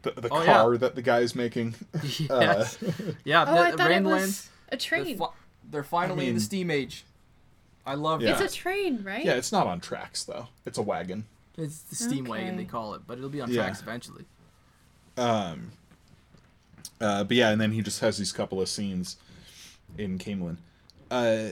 [0.03, 0.53] the, the Oh, yeah.
[0.53, 1.73] car that the guy's making.
[2.19, 2.77] Yes.
[3.23, 3.45] yeah.
[3.47, 4.49] Oh, the, I thought it was lands.
[4.67, 5.17] a They're, train.
[5.17, 5.29] fi-
[5.71, 7.03] they're finally I in the steam age.
[7.86, 8.32] I love Yeah.
[8.41, 9.24] It's a train, right?
[9.24, 10.48] yeah, it's not on tracks though.
[10.66, 11.26] It's a wagon.
[11.57, 13.64] It's the steam wagon they call it, but it'll be on Yeah.
[13.64, 14.26] tracks eventually.
[15.18, 15.72] Um,
[16.99, 19.18] uh, but yeah, and then he just has these couple of scenes
[19.98, 20.57] in Caemlyn.
[21.12, 21.49] Uh,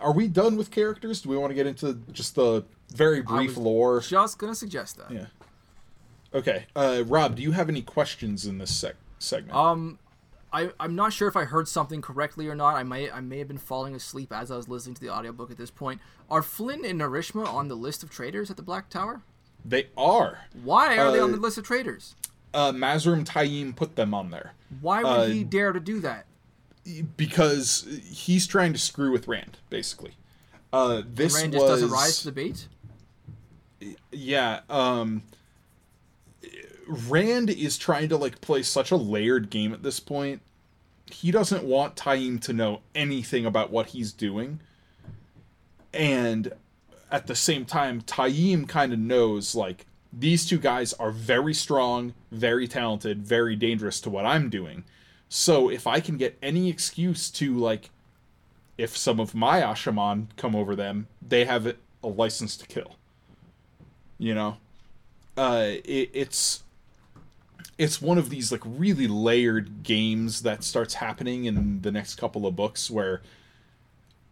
[0.00, 1.22] are we done with characters?
[1.22, 4.00] Do we want to get into just the very brief was lore?
[4.00, 5.10] Just gonna suggest that.
[5.10, 5.26] Yeah.
[6.34, 9.54] Okay, uh, Rob, do you have any questions in this sec- segment?
[9.56, 9.98] Um,
[10.52, 12.74] I I'm not sure if I heard something correctly or not.
[12.76, 15.50] I may I may have been falling asleep as I was listening to the audiobook
[15.50, 16.00] at this point.
[16.30, 19.22] Are Flinn and Narishma on the list of traitors at the Black Tower?
[19.64, 20.46] they are.
[20.62, 22.14] Why are they on Uh, the list of traitors?
[22.54, 26.26] Uh, Mazrim Taim put them on there Why would uh, he dare to do that?
[27.16, 30.12] because he's trying to screw with Rand, basically.
[30.72, 32.66] Uh, this Rand just was doesn't rise to the bait.
[34.10, 34.60] yeah.
[34.68, 35.22] Um,
[36.90, 40.42] Rand is trying to like play such a layered game at this point.
[41.10, 44.60] He doesn't want Taim to know anything about what he's doing,
[45.92, 46.52] and
[47.10, 52.14] at the same time, Taim kind of knows like these two guys are very strong,
[52.32, 54.84] very talented, very dangerous to what I'm doing.
[55.28, 57.90] So if I can get any excuse to like,
[58.76, 62.96] if some of my Asha'man come over them, they have a license to kill.
[64.18, 64.56] You know,
[65.36, 66.64] uh, it, it's
[67.80, 72.46] it's one of these like really layered games that starts happening in the next couple
[72.46, 73.22] of books where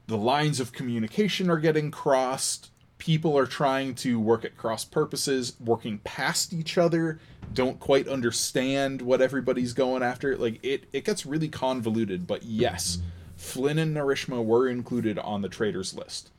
[0.06, 5.54] the lines of communication are getting crossed people are trying to work at cross purposes
[5.60, 7.18] working past each other
[7.54, 12.98] don't quite understand what everybody's going after like it it gets really convoluted but yes
[13.36, 16.30] flinn and narishma were included on the traders list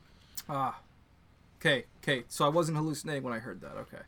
[0.48, 0.78] Ah.
[1.60, 2.24] Okay, okay.
[2.28, 3.76] So I wasn't hallucinating when I heard that.
[3.76, 3.98] Okay.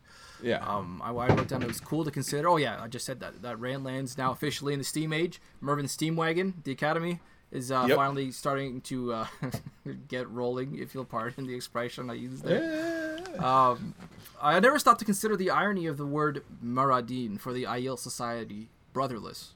[0.42, 2.48] yeah Um, I, I wrote down it was cool to consider.
[2.48, 3.42] Oh yeah, I just said that.
[3.42, 5.40] That Rand lands now officially in the Steam Age.
[5.60, 7.20] Mervyn Steam Wagon, the Academy,
[7.50, 7.96] is uh, Yep.
[7.96, 9.26] finally starting to uh,
[10.08, 10.78] get rolling.
[10.78, 13.18] If you'll pardon the expression I used there.
[13.34, 13.68] Yeah.
[13.70, 13.94] Um,
[14.40, 18.68] I never stopped to consider the irony of the word Mera'din for the Aiel Society
[18.94, 19.54] brotherless,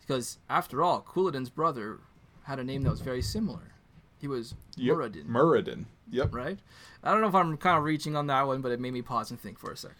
[0.00, 1.98] because after all, Couladin's brother
[2.44, 3.72] had a name that was very similar.
[4.20, 4.96] He was yep.
[4.96, 5.84] Muradin, Muradin.
[6.10, 6.34] Yep.
[6.34, 6.58] right?
[7.02, 9.00] I don't know if I'm kind of reaching on that one, but it made me
[9.02, 9.96] pause and think for a second.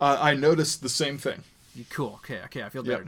[0.00, 1.42] Uh, I noticed the same thing.
[1.90, 2.14] Cool.
[2.24, 2.40] Okay.
[2.46, 2.62] Okay.
[2.62, 2.92] I feel Yep.
[2.92, 3.04] better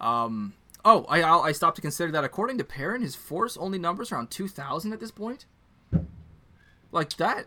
[0.00, 0.06] now.
[0.06, 0.54] Um.
[0.84, 4.10] Oh, I I'll, I stopped to consider that according to Perrin, his force only numbers
[4.10, 5.44] around two thousand at this point.
[6.90, 7.46] Like that.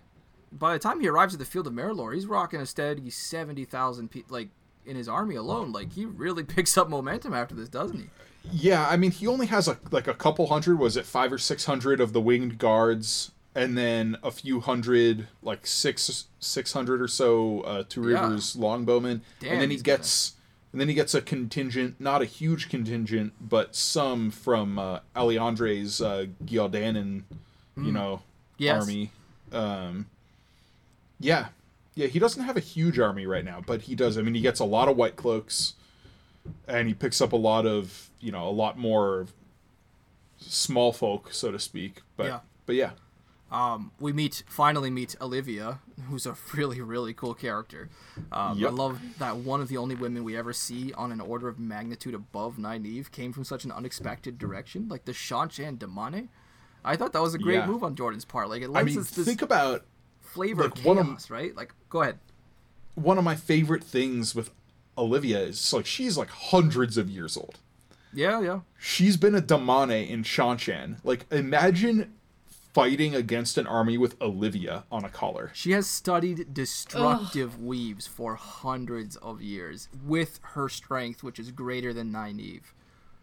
[0.52, 3.66] By the time he arrives at the field of Merrilor, he's rocking a steady seventy
[3.66, 4.50] thousand people, like
[4.86, 5.72] in his army alone.
[5.74, 8.10] Like he really picks up momentum after this, doesn't he?
[8.52, 10.80] Yeah, I mean, he only has a like a couple hundred.
[10.80, 15.28] Was it five or six hundred of the winged guards, and then a few hundred,
[15.42, 18.24] like six six hundred or so, uh, Two Yeah.
[18.24, 20.34] Rivers longbowmen, Damn, and then he gets,
[20.72, 26.02] and then he gets a contingent, not a huge contingent, but some from uh, Alliandre's
[26.02, 27.24] uh, Ghealdanin,
[27.78, 28.24] you know, Hmm.
[28.64, 28.82] Yes.
[28.82, 29.12] army.
[29.52, 30.06] Um,
[31.20, 31.48] yeah,
[31.96, 34.18] yeah, he doesn't have a huge army right now, but he does.
[34.18, 35.74] I mean, he gets a lot of white cloaks.
[36.68, 39.28] And he picks up a lot of you know a lot more
[40.38, 42.02] small folk, so to speak.
[42.18, 42.40] But Yeah.
[42.66, 42.92] but yeah,
[43.52, 47.90] Um, we meet finally meet Alivia, who's a really really cool character.
[48.32, 51.48] Um, I love that one of the only women we ever see on an order
[51.48, 56.30] of magnitude above Nynaeve came from such an unexpected direction, like the Seanchan Damane.
[56.84, 57.68] I thought that was a great Yeah.
[57.68, 58.50] move on Jordan's part.
[58.50, 59.86] Like it I lends mean, us this think about
[60.22, 61.56] flavor like, one of- chaos, right?
[61.56, 62.20] Like, go ahead.
[62.96, 64.52] one of my favorite things with
[64.98, 67.60] Alivia is like she's like hundreds of years old.
[68.14, 68.60] Yeah, yeah.
[68.80, 70.98] She's been a Damane in Seanchan.
[71.04, 72.14] Like imagine
[72.74, 75.52] fighting against an army with Alivia on a collar.
[75.54, 81.94] She has studied destructive weaves for hundreds of years with her strength, which is greater
[81.94, 82.64] than Nynaeve.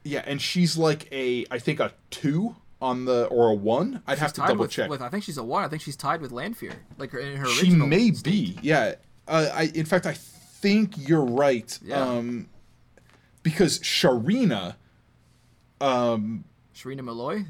[0.04, 4.02] Yeah, and she's like a I think a two on the or a one.
[4.06, 4.90] I'd have to double with, check.
[4.90, 5.64] with I think she's a one.
[5.64, 8.24] I think she's tied with Lanfear, like her in her she may state.
[8.24, 8.58] be.
[8.62, 8.94] Yeah.
[9.28, 10.14] Uh, I in fact I
[10.62, 11.78] think you're right.
[11.84, 12.00] Yeah.
[12.00, 12.48] Um
[13.42, 14.76] because Sharina
[15.80, 17.44] Sharina Melloy.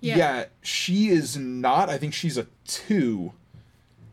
[0.00, 0.16] Yeah.
[0.16, 1.88] yeah, she is not.
[1.88, 3.32] I think she's a two.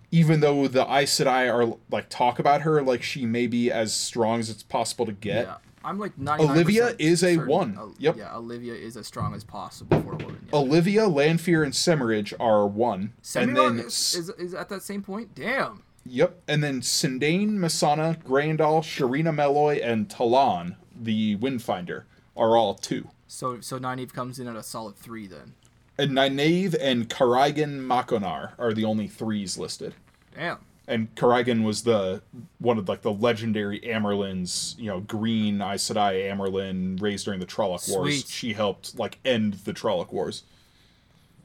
[0.09, 3.93] Even though the Aes Sedai are like talk about her like she may be as
[3.93, 5.45] strong as it's possible to get.
[5.45, 7.93] Yeah, I'm like 99 Alivia is a one.
[7.97, 8.17] Yep.
[8.17, 10.47] Yeah, Alivia is as strong as possible for a woman.
[10.47, 10.59] Yeah.
[10.59, 15.33] Alivia, Lanfear, and Semirhage are one, and then is, is, is at that same point.
[15.33, 15.83] Damn.
[16.05, 22.03] Yep, and then Cyndane, Mesaana, Graendal, Sharina Melloy, and Talaan, the Windfinder,
[22.35, 23.07] are all two.
[23.27, 25.53] So so Nynaeve comes in at a solid three then.
[25.97, 29.93] And Nynaeve and Caraighan Maconar are the only threes listed.
[30.35, 30.57] Damn.
[30.87, 32.21] and Caraighan was the
[32.59, 37.45] one of like the legendary Amerlins, you know, green Aes Sedai Amyrlin raised during the
[37.45, 38.23] Trolloc Wars.
[38.23, 38.27] Sweet.
[38.27, 40.43] She helped like end the Trolloc Wars.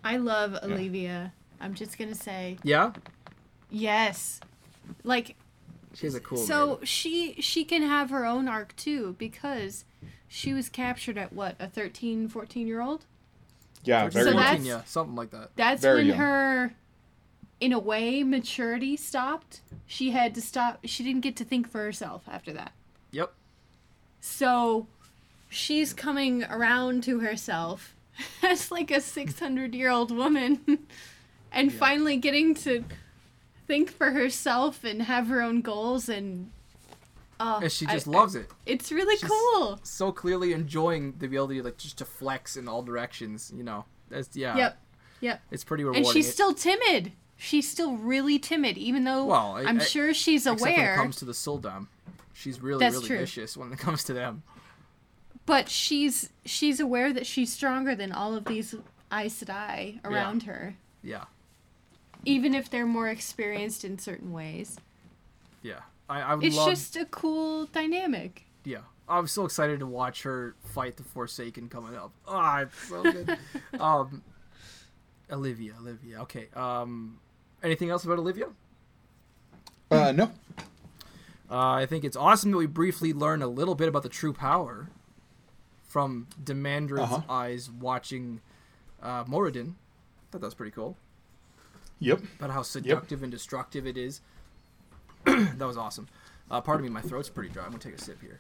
[0.02, 1.32] I love Alivia.
[1.60, 2.92] I'm just gonna say Yeah.
[3.70, 4.40] Yes.
[5.04, 5.36] Like
[5.94, 6.38] She has a cool.
[6.38, 6.84] so name.
[6.84, 9.84] she she can have her own arc too because
[10.28, 13.04] she was captured at what a 13 14 year old
[13.84, 14.44] Yeah, very So much.
[14.44, 15.50] that's- yeah, something like that.
[15.56, 16.16] that's Very when young.
[16.18, 16.74] her
[17.60, 21.78] in a way maturity stopped she had to stop she didn't get to think for
[21.82, 22.72] herself after that
[23.12, 23.32] Yep.
[24.20, 24.86] so
[25.48, 27.94] she's coming around to herself
[28.42, 30.60] as like a 600 year old woman
[31.52, 31.78] and Yeah.
[31.78, 32.84] finally getting to
[33.66, 36.50] think for herself and have her own goals and
[37.40, 38.50] oh, And she just I- loves it.
[38.64, 42.82] it's really She's cool So clearly enjoying the ability like just to flex in all
[42.82, 43.52] directions.
[43.56, 43.84] You know.
[44.08, 44.56] That's yeah.
[44.56, 44.78] yep
[45.20, 46.04] yep It's pretty rewarding.
[46.04, 49.84] and she's It- still timid she's still really timid even though Well, I- i'm I-
[49.84, 51.88] sure she's except when it aware comes to the sul'dam.
[52.32, 53.18] She's really That's really true.
[53.18, 54.42] vicious when it comes to them.
[55.44, 58.74] but she's she's aware that she's stronger than all of these
[59.12, 61.24] Aes Sedai around her Yeah.
[62.26, 64.76] Even if they're more experienced in certain ways
[65.62, 65.80] Yeah.
[66.08, 66.68] I, I would It's love.
[66.68, 68.44] just a cool dynamic.
[68.64, 68.80] Yeah.
[69.08, 72.12] I'm so excited to watch her fight the Forsaken coming up.
[72.28, 73.38] Ah, it's so good.
[73.80, 74.22] um,
[75.30, 76.18] Alivia, Alivia.
[76.22, 76.48] Okay.
[76.54, 77.18] Um,
[77.62, 78.52] anything else about Alivia?
[79.90, 80.30] Uh, no.
[81.48, 84.32] Uh, I think it's awesome that we briefly learn a little bit about the true
[84.32, 84.88] power
[85.86, 87.22] from Demandred's Uh-huh.
[87.28, 88.40] eyes watching
[89.02, 89.74] uh, Moridin.
[90.30, 90.96] thought that was pretty cool.
[92.00, 92.20] Yep.
[92.38, 94.20] About how seductive and destructive it is.
[95.24, 96.08] that was awesome.
[96.50, 97.64] Uh, pardon me, my throat's pretty dry.
[97.64, 98.38] I'm gonna take a sip here.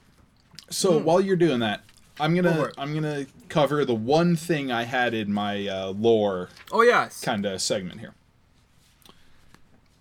[0.70, 1.82] So while you're doing that,
[2.20, 2.74] I'm gonna it.
[2.78, 7.20] I'm gonna cover the one thing I had in my uh, lore Oh yes.
[7.20, 8.14] kind of segment here,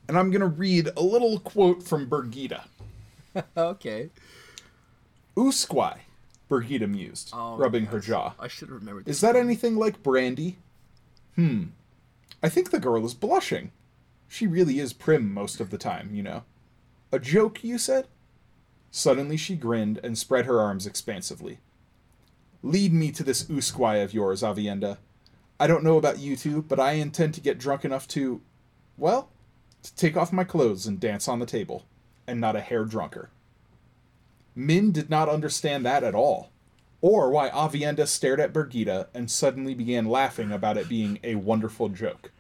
[0.08, 2.62] and I'm gonna read a little quote from Birgitte.
[3.58, 4.10] okay.
[5.36, 5.98] Oosquai,
[6.50, 8.34] Birgitte mused, Oh, rubbing her jaw.
[8.40, 9.08] I should have remembered.
[9.08, 9.22] Is this.
[9.22, 10.58] that anything like Brandy?
[11.36, 11.64] Hmm.
[12.42, 13.72] I think the girl is blushing.
[14.28, 16.44] She really is prim most of the time, you know.
[17.12, 18.08] A joke, you said?
[18.92, 21.60] Suddenly she grinned and spread her arms expansively.
[22.64, 24.98] Lead me to this Oosquai of yours, Aviendha.
[25.60, 28.42] I don't know about you two, but I intend to get drunk enough to,
[28.98, 29.30] well,
[29.84, 31.86] to take off my clothes and dance on the table,
[32.26, 33.30] and not a hair drunker.
[34.56, 36.52] Min did not understand that at all
[37.06, 41.88] or why Aviendha stared at Birgitte and suddenly began laughing about it being a wonderful
[41.88, 42.32] joke.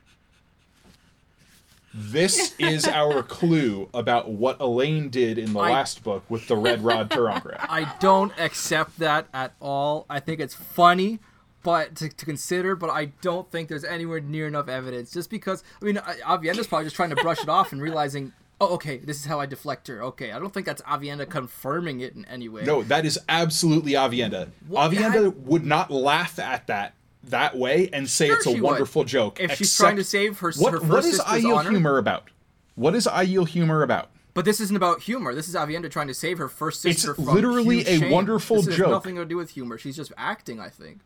[1.94, 6.56] This is our clue about what Elayne did in the I- last book with the
[6.56, 7.64] Red Rod Ter'angreal.
[7.70, 10.08] I don't accept that at all.
[10.10, 11.20] I think it's funny,
[11.62, 15.12] but to, to consider, but I don't think there's anywhere near enough evidence.
[15.12, 18.74] Just because, I mean, Aviendha's probably just trying to brush it off and realizing, oh,
[18.76, 20.02] okay, this is how I deflect her.
[20.04, 22.64] Okay, I don't think that's Aviendha confirming it in any way.
[22.64, 24.50] No, that is absolutely Aviendha.
[24.68, 26.94] What- Aviendha would not laugh at that
[27.26, 28.64] that way and say Sure it's a she would.
[28.64, 29.40] wonderful joke.
[29.40, 32.30] If she's trying to save her, what, her what is Aiel honor, humor about?
[32.76, 34.12] What is Aiel humor about?
[34.36, 35.34] But this isn't about humor.
[35.34, 38.12] This is Aviendha trying to save her first It's sister from literally a shame.
[38.12, 38.90] wonderful this has joke.
[38.90, 39.78] nothing to do with humor.
[39.78, 41.00] She's just acting, I think.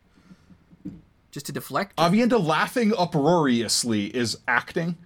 [1.30, 1.92] Just to deflect.
[1.98, 2.02] it.
[2.02, 4.98] Aviendha laughing uproariously is acting.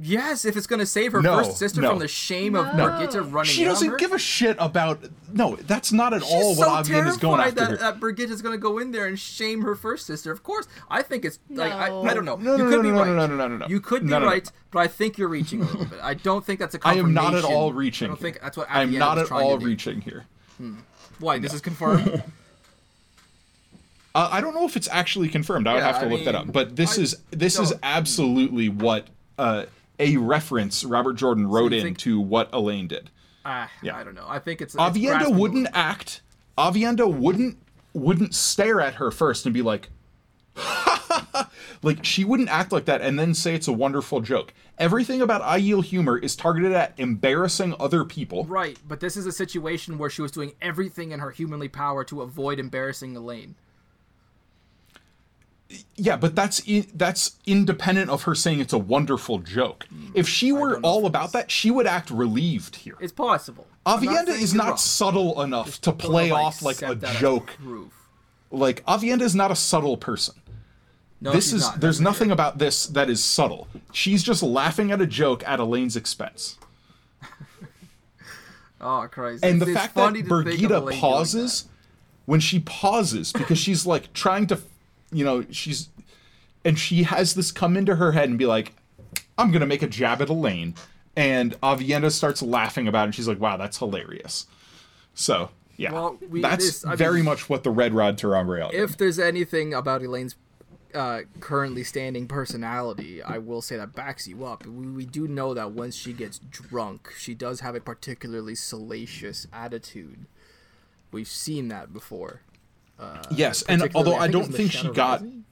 [0.00, 1.90] Yes, if it's going to save her No, first sister no.
[1.90, 2.88] from the shame of No.
[2.88, 3.96] Birgitte running She doesn't her.
[3.96, 5.00] give a shit about.
[5.32, 7.54] No, that's not at She's all so what is going terrified after.
[7.60, 7.76] that, her.
[7.76, 10.32] that Birgitte is going to go in there and shame her first sister.
[10.32, 12.02] Of course, I think it's like I, No.
[12.06, 12.34] I don't know.
[12.34, 13.06] No, you no, could no, be no, right.
[13.06, 13.66] no, no, no, no, no.
[13.68, 14.30] You could be No, no, no.
[14.32, 16.00] right, but I think you're reaching a little bit.
[16.02, 17.32] I don't think that's a I am confirmation.
[17.32, 18.06] not at all reaching.
[18.06, 18.42] I don't think here.
[18.42, 19.66] that's what I am Aviendha not was at trying all to do.
[19.66, 20.26] reaching here.
[21.20, 21.38] Why?
[21.38, 22.22] This is confirmed.
[24.16, 25.66] Uh, I don't know if it's actually confirmed.
[25.66, 26.52] I would Yeah, have to I look that mean, up.
[26.52, 29.08] But this I is this is absolutely what
[29.38, 29.64] uh,
[29.98, 33.10] a reference Robert Jordan wrote you in think- to what Elayne did.
[33.44, 33.96] Ah, Yeah.
[33.96, 34.26] I don't know.
[34.26, 36.22] I think it's, it's Aviendha a wouldn't act.
[36.56, 37.58] Aviendha wouldn't
[37.92, 39.88] wouldn't stare at her first and be like,
[41.82, 44.52] like she wouldn't act like that and then say it's a wonderful joke.
[44.78, 48.44] Everything about Aiel humor is targeted at embarrassing other people.
[48.44, 52.02] Right, but this is a situation where she was doing everything in her humanly power
[52.04, 53.54] to avoid embarrassing Elayne.
[55.96, 59.86] Yeah, but that's in, that's independent of her saying it's a wonderful joke.
[59.94, 60.10] Mm.
[60.14, 62.96] If she were don't know all about that, she would act relieved here.
[63.00, 63.66] It's possible.
[63.86, 64.76] I'm not Aviendha is not wrong.
[64.76, 67.46] subtle enough to play if off like a accept that as joke.
[67.62, 67.92] proof.
[68.50, 70.34] Like Aviendha is not a subtle person.
[71.20, 71.80] No, this she's is not.
[71.80, 72.32] there's That's nothing sure.
[72.34, 73.68] about this that is subtle.
[73.92, 76.58] She's just laughing at a joke at Elayne's expense.
[78.80, 79.44] Oh Christ!
[79.44, 81.64] And It's- the it's fact that to think of Birgitte pauses
[82.26, 84.56] when she pauses because she's like trying to
[85.14, 85.88] you know, she's
[86.64, 88.72] and she has this come into her head and be like,
[89.38, 90.76] I'm gonna make a jab at Elayne.
[91.16, 94.46] And Aviendha starts laughing about it and she's like, Wow, that's hilarious.
[95.14, 95.92] So yeah.
[95.92, 98.82] Well, we- that's this- very mean, much what the Red Rod Ter'angreal that.
[98.82, 100.36] If there's anything about Elayne's
[100.94, 104.64] uh, currently standing personality, I will say that backs you up.
[104.64, 109.48] We, we do know that once she gets drunk, she does have a particularly salacious
[109.52, 110.26] attitude.
[111.10, 112.42] We've seen that before.
[113.30, 115.44] Yes, and although I, think don't it's in the think she got In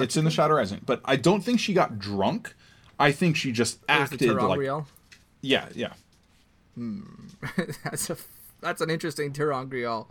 [0.00, 0.30] it's in the?
[0.30, 2.54] Shadow Rising, but I don't think she got drunk.
[2.98, 4.86] I think she just Or is it acted like Ter'angreal?
[5.42, 5.92] yeah, yeah.
[7.84, 8.16] that's a
[8.60, 10.06] that's an interesting Ter'angreal.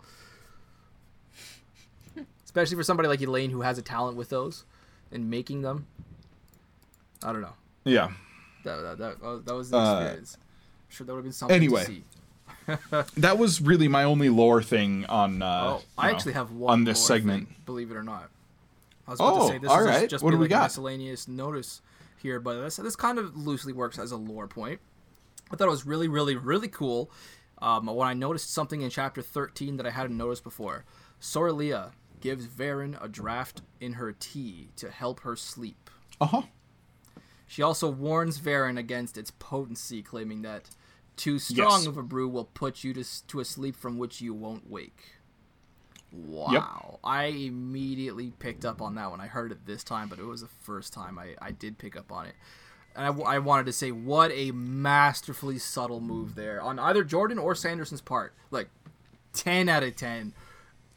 [2.44, 4.64] Especially for somebody like Elayne who has a talent with those
[5.12, 5.86] and making them.
[7.22, 7.54] I don't know.
[7.84, 8.12] Yeah.
[8.64, 10.38] That that, that, uh, that was the Uh, experience.
[10.38, 10.40] I'm
[10.94, 12.02] sure that would have been something anyway.
[13.16, 16.72] That was really my only lore thing on uh Oh, I know, actually have one
[16.72, 17.48] on this segment.
[17.48, 18.30] thing, believe it or not.
[19.06, 20.10] I was about Oh, to say this all is right.
[20.10, 20.60] just What do we got?
[20.60, 21.80] a miscellaneous notice
[22.18, 24.80] here, but this this kind of loosely works as a lore point.
[25.50, 27.08] I thought it was really, really, really cool
[27.62, 30.84] um, when I noticed something in chapter 13 that I hadn't noticed before.
[31.20, 35.88] Sorilea gives Verin a draft in her tea to help her sleep.
[36.20, 36.42] Uh-huh.
[37.46, 40.70] She also warns Verin against its potency, claiming that
[41.16, 41.86] too strong Yes.
[41.86, 45.14] of a brew will put you to, to a sleep from which you won't wake.
[46.12, 46.98] Wow.
[47.04, 50.40] I immediately picked up on that when I heard it this time, but it was
[50.40, 52.34] the first time I, I did pick up on it.
[52.94, 57.04] And I, w- I wanted to say, what a masterfully subtle move there on either
[57.04, 58.32] Jordan or Sanderson's part.
[58.50, 58.68] Like,
[59.34, 60.32] 10 out of 10.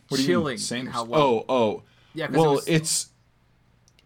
[0.08, 1.22] What do you Chilling mean, how well.
[1.22, 1.84] Oh, oh.
[2.14, 3.10] Yeah, 'cause it Well, was- it's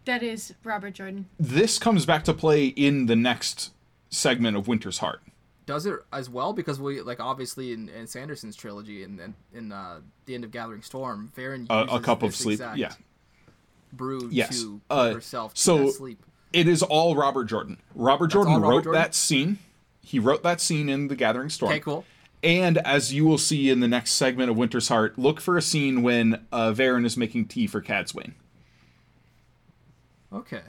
[0.06, 1.26] That is Robert Jordan.
[1.38, 3.70] this comes back to play in the next
[4.10, 5.22] segment of Winter's Heart.
[5.66, 9.72] Does it as well because we like obviously in, in Sanderson's trilogy and in, in,
[9.72, 12.92] uh, the end of Gathering Storm, Verin A- a cup of sleep, yeah.
[13.92, 14.60] brew Yes.
[14.60, 16.22] to Uh, herself to so- sleep.
[16.52, 17.78] It is all Robert Jordan.
[17.94, 19.02] Robert Jordan Robert wrote Jordan?
[19.02, 19.58] that scene.
[20.02, 21.72] He wrote that scene in the Gathering Storm.
[21.72, 22.04] Okay, cool.
[22.44, 25.62] And as you will see in the next segment of Winter's Heart, look for a
[25.62, 28.34] scene when uh, Verin is making tea for Cadsuane.
[30.32, 30.62] Okay.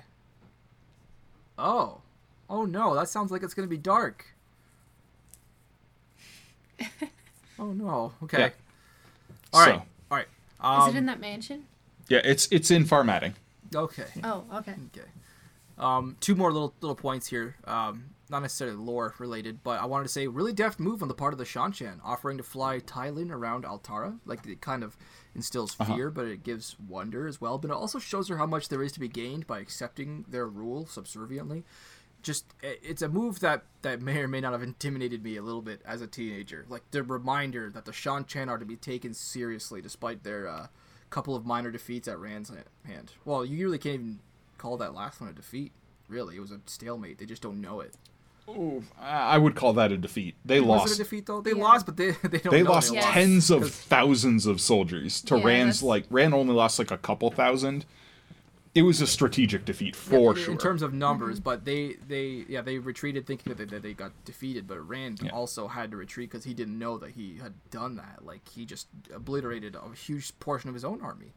[1.58, 2.02] Oh,
[2.50, 4.26] oh no, that sounds like it's gonna be dark.
[7.60, 8.14] oh no.
[8.24, 8.40] Okay.
[8.40, 8.50] Yeah.
[9.54, 9.76] All right.
[9.76, 9.82] So-
[10.12, 10.28] All right.
[10.28, 11.66] Is Um, it in that mansion?
[12.10, 13.34] Yeah, it's it's in Far Madding.
[13.74, 14.06] okay.
[14.24, 14.76] Oh, okay.
[14.96, 15.08] Okay.
[15.78, 17.56] Um, two more little little points here.
[17.66, 21.14] Um, not necessarily lore related, but I wanted to say really deft move on the
[21.14, 24.18] part of the Seanchan, offering to fly Tylin around Altara.
[24.26, 24.98] Like it kind of
[25.36, 25.94] instills Uh-huh.
[25.96, 27.58] fear, but it gives wonder as well.
[27.60, 30.48] But it also shows her how much there is to be gained by accepting their
[30.48, 31.64] rule subserviently.
[32.26, 35.62] Just it's a move that that may or may not have intimidated me a little
[35.62, 36.66] bit as a teenager.
[36.68, 40.68] Like the reminder that the Seanchan are to be taken seriously despite their uh,
[41.12, 42.52] couple of minor defeats at Rand's
[42.84, 43.12] hand.
[43.26, 44.20] Well, you really can't even
[44.58, 45.72] call that last one a defeat.
[46.10, 47.20] Really, it was a stalemate.
[47.20, 47.94] They just don't know it.
[48.50, 50.34] Ooh, I I would call that a defeat.
[50.44, 50.92] They Was lost.
[50.94, 51.42] it a defeat though?
[51.42, 51.64] They Yeah.
[51.64, 52.52] lost, but they they don't.
[52.52, 53.14] They know lost they Yes.
[53.14, 56.98] tens of thousands of soldiers to Yeah, Rand's that's- like Rand only lost like a
[56.98, 57.86] couple thousand.
[58.76, 60.52] It was a strategic defeat for in, sure.
[60.52, 61.44] in terms of numbers, mm-hmm.
[61.46, 65.22] but they they yeah they retreated thinking that they, that they got defeated, but Rand
[65.24, 65.32] Yeah.
[65.32, 68.26] also had to retreat because he didn't know that he had done that.
[68.26, 71.32] Like he just obliterated a huge portion of his own army.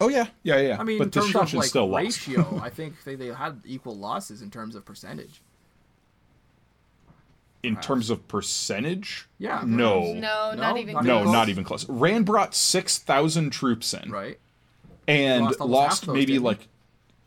[0.00, 0.76] oh yeah, yeah, yeah.
[0.80, 3.60] I mean, but in the terms of like still ratio, I think they, they had
[3.66, 5.42] equal losses in terms of percentage.
[7.62, 9.28] in terms of percentage.
[9.38, 9.62] Yeah.
[9.64, 10.14] No.
[10.14, 11.88] No, not even not No, not even close.
[11.88, 14.38] Rand brought six thousand troops in, Right.
[15.08, 16.68] And Lost lost, those, maybe like,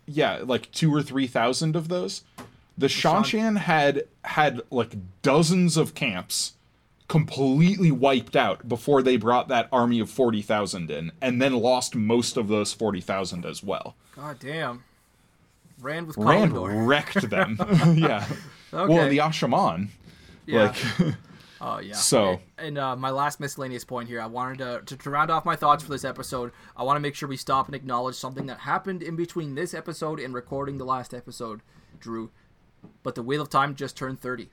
[0.05, 2.23] yeah, like two or three thousand of those.
[2.77, 6.53] The Shan- Seanchan had had like dozens of camps
[7.07, 11.95] completely wiped out before they brought that army of forty thousand in, and then lost
[11.95, 13.95] most of those forty thousand as well.
[14.15, 14.83] God damn.
[15.81, 17.57] Rand was Rand wrecked them.
[17.95, 18.25] yeah.
[18.73, 18.93] Okay.
[18.93, 19.89] Well, the Asha'man,
[20.45, 20.73] Yeah.
[20.99, 21.15] like,
[21.61, 21.93] Oh yeah.
[21.95, 25.45] So- and uh, my last miscellaneous point here, I wanted to, to to round off
[25.45, 26.51] my thoughts for this episode.
[26.75, 29.73] I want to make sure we stop and acknowledge something that happened in between this
[29.73, 31.61] episode and recording the last episode,
[31.99, 32.31] Drew.
[33.03, 34.49] But the Wheel of Time just turned thirty.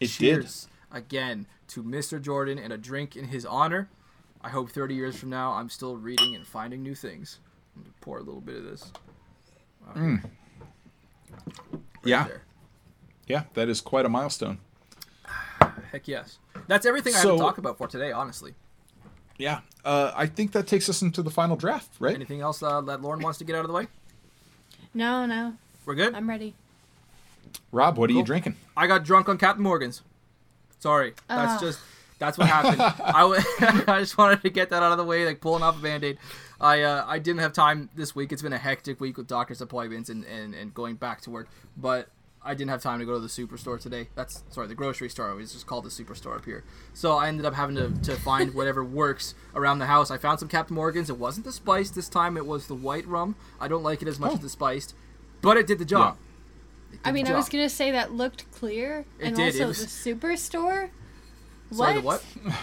[0.00, 2.20] it Cheers again to Mr.
[2.20, 3.88] Jordan and a drink in his honor.
[4.40, 7.38] I hope 30 years from now I'm still reading and finding new things.
[7.76, 8.92] I'm gonna pour a little bit of this.
[9.94, 10.00] did.
[10.00, 10.20] right
[12.04, 12.24] Yeah.
[12.28, 12.42] there.
[13.26, 14.58] Yeah, that is quite a milestone.
[15.92, 16.38] Heck yes.
[16.66, 18.54] That's everything I have to talk about for today, honestly.
[19.38, 22.14] Yeah, uh, I think that takes us into the final draft, right?
[22.14, 23.86] Anything else uh, that Lauren wants to get out of the way?
[24.94, 25.54] No, no.
[25.86, 26.14] We're good?
[26.14, 26.54] I'm ready.
[27.70, 28.18] Rob, what are Cool.
[28.20, 28.56] you drinking?
[28.76, 30.02] I got drunk on Captain Morgan's.
[30.80, 31.58] Sorry, that's Ah.
[31.60, 31.78] just
[32.18, 32.80] that's what happened.
[33.04, 33.40] I, w-
[33.86, 36.18] I just wanted to get that out of the way, like pulling off a band-aid.
[36.60, 38.32] I uh, I didn't have time this week.
[38.32, 41.48] It's been a hectic week with doctor's appointments and, and, and going back to work.
[41.76, 42.08] But
[42.48, 44.08] I didn't have time to go to the superstore today.
[44.14, 45.30] That's sorry, the grocery store.
[45.30, 46.64] It was just called the superstore up here.
[46.94, 50.10] So I ended up having to, to find whatever works around the house.
[50.10, 51.10] I found some Captain Morgan's.
[51.10, 52.36] It wasn't the spiced this time.
[52.38, 53.36] It was the white rum.
[53.60, 54.34] I don't like it as much Oh.
[54.36, 54.94] as the spiced,
[55.42, 56.16] but it did the job.
[56.92, 59.60] It I mean, the I was gonna say that looked clear, It and did, it
[59.60, 60.88] also was- the superstore.
[61.70, 62.24] Sorry, the what?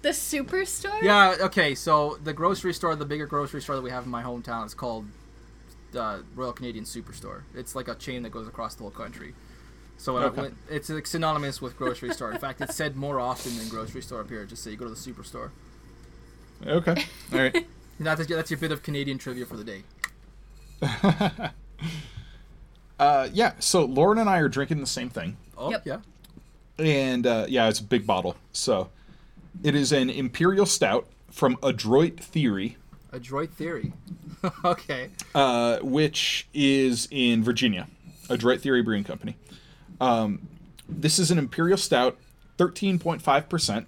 [0.00, 1.02] The superstore?
[1.02, 4.22] Yeah, okay, so the grocery store, the bigger grocery store that we have in my
[4.22, 5.06] hometown is called
[5.96, 7.42] uh, Real Canadian Superstore.
[7.54, 9.34] It's like a chain that goes across the whole country.
[9.96, 12.30] So when I went, it's like synonymous with grocery store.
[12.32, 14.44] In fact, it's said more often than grocery store up here.
[14.44, 15.50] Just say you go to the superstore.
[16.66, 17.66] Okay, all right.
[18.00, 19.82] That's, that's your bit of Canadian trivia for the day.
[22.98, 25.82] Uh, yeah, so Lauren and I are drinking the same thing, Oh, Yep.
[25.86, 25.98] yeah.
[26.84, 28.36] and uh, yeah, it's a big bottle.
[28.52, 28.90] So
[29.62, 32.76] it is an Imperial Stout from Adroit Theory,
[33.12, 33.92] Adroit Theory.
[34.64, 35.10] okay.
[35.34, 37.88] uh, which is in Virginia,
[38.28, 39.36] Adroit Theory Brewing Company.
[40.00, 40.46] Um,
[40.88, 42.16] this is an Imperial Stout,
[42.56, 43.86] thirteen point five percent,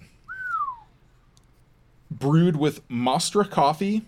[2.10, 4.02] brewed with Mostra coffee,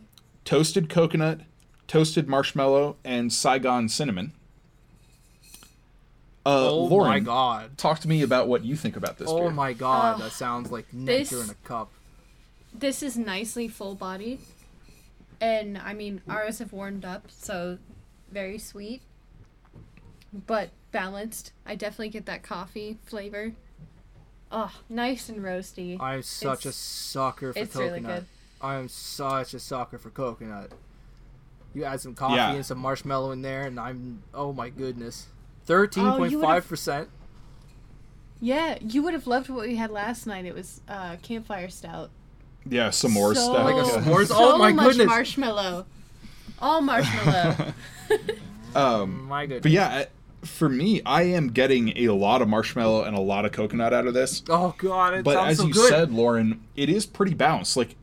[0.45, 1.41] toasted coconut,
[1.87, 4.33] toasted marshmallow, and Saigon cinnamon.
[6.45, 7.79] Uh, Oh Lauren, my god.
[7.79, 9.51] talk to me about what you think about this Oh beer.
[9.51, 11.91] my god, Oh, that sounds like nectar this- in a cup.
[12.75, 14.41] This is nicely full bodied.
[15.43, 17.79] And I mean, ours have warmed up, so
[18.31, 19.03] very sweet.
[20.33, 21.53] But balanced.
[21.67, 23.53] I definitely get that coffee flavor.
[24.53, 26.01] Oh, nice and roasty.
[26.01, 27.93] I'm such a sucker for it's coconut.
[27.93, 28.27] really good.
[28.61, 30.71] I am such a sucker for coconut.
[31.75, 32.53] You add some coffee Yeah.
[32.53, 35.27] and some marshmallow in there, and I'm oh my goodness,
[35.65, 37.09] thirteen point five percent.
[38.41, 40.45] Yeah, you would have loved what we had last night.
[40.45, 42.11] It was uh, campfire stout.
[42.69, 43.65] Yeah, some more so, stuff.
[43.65, 45.07] Like a s'mores- So Oh my much goodness.
[45.07, 45.87] marshmallow.
[46.61, 47.73] All marshmallow.
[48.75, 49.63] Um, My goodness.
[49.63, 50.05] but yeah,
[50.43, 54.07] for me, I am getting a lot of marshmallow and a lot of coconut out
[54.07, 54.43] of this.
[54.49, 55.89] Oh god, it but sounds as so you good.
[55.91, 57.77] said, Lauren, it is pretty balanced.
[57.77, 57.97] Like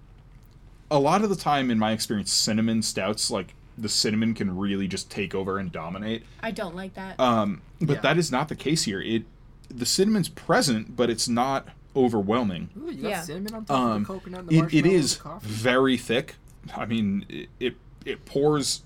[0.91, 4.88] a lot of the time, in my experience, cinnamon stouts, like the cinnamon can really
[4.88, 6.23] just take over and dominate.
[6.44, 7.19] I don't like that.
[7.19, 8.02] Um, but Yeah.
[8.02, 9.02] that is not the case here.
[9.02, 9.23] It
[9.69, 12.70] the cinnamon's present, but it's not overwhelming.
[12.78, 13.22] Ooh, you got Yeah.
[13.22, 15.40] cinnamon on top of Um, the coconut and the it, it marshmallow and is the
[15.41, 16.36] very thick.
[16.76, 17.76] I mean, it, it
[18.06, 18.82] it pours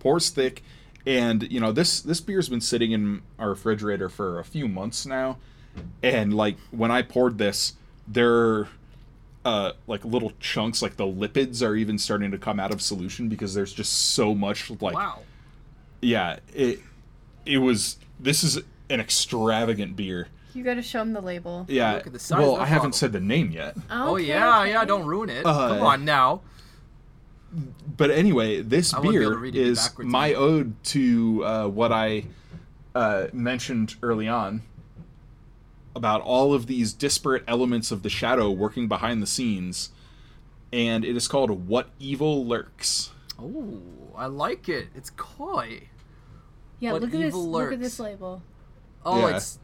[0.00, 0.62] pours thick,
[1.06, 5.06] and you know this this beer's been sitting in our refrigerator for a few months
[5.06, 5.38] now,
[6.02, 7.74] and like when I poured this,
[8.06, 8.68] there
[9.44, 13.28] uh like little chunks like the lipids are even starting to come out of solution
[13.28, 15.20] because there's just so much like wow.
[16.02, 16.80] yeah it
[17.46, 18.56] it was this is
[18.90, 21.64] an extravagant beer you gotta show them the label.
[21.68, 24.14] yeah Look at the size well of that I haven't said the name yet Oh
[24.14, 24.70] Okay, yeah, okay.
[24.70, 24.84] yeah.
[24.84, 25.44] Don't ruin it.
[25.46, 26.40] Uh, Come on now.
[27.96, 30.36] but anyway, this I wouldn't be able beer to read it is backwards my either.
[30.38, 32.24] ode to uh, what I
[32.94, 34.62] uh, mentioned early on
[35.96, 39.90] about all of these disparate elements of the shadow working behind the scenes,
[40.72, 43.10] and it is called "What Evil Lurks."
[43.40, 43.80] Oh,
[44.16, 44.88] I like it.
[44.94, 45.82] It's coy.
[46.80, 47.26] Yeah, What look at this.
[47.28, 48.42] evil Look at this label.
[49.04, 49.36] Oh, Yeah.
[49.36, 49.58] it's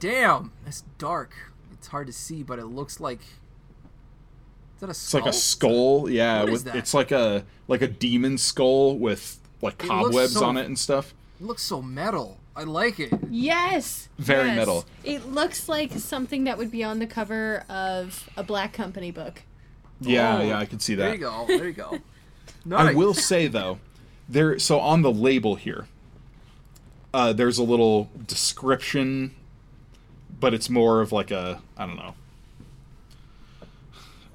[0.00, 0.52] damn.
[0.66, 1.32] It's dark.
[1.72, 3.20] It's hard to see, but it looks like.
[3.20, 6.40] Is that a It's like a skull, yeah.
[6.40, 6.76] What is with that?
[6.76, 10.78] it's like a like a demon skull with like It cobwebs so- on it and
[10.78, 11.14] stuff.
[11.40, 12.38] It looks so metal.
[12.56, 13.12] I like it.
[13.30, 14.08] Yes.
[14.18, 14.56] Very yes.
[14.56, 14.84] metal.
[15.04, 19.42] It looks like something that would be on the cover of a Black Company book.
[20.00, 21.04] Yeah, Oh, yeah, I can see that.
[21.04, 21.44] There you go.
[21.46, 21.98] There you go.
[22.64, 22.88] nice.
[22.88, 23.78] I will say though,
[24.28, 25.86] there so on the label here,
[27.14, 29.34] uh, there's a little description,
[30.40, 32.14] but it's more of like a I don't know.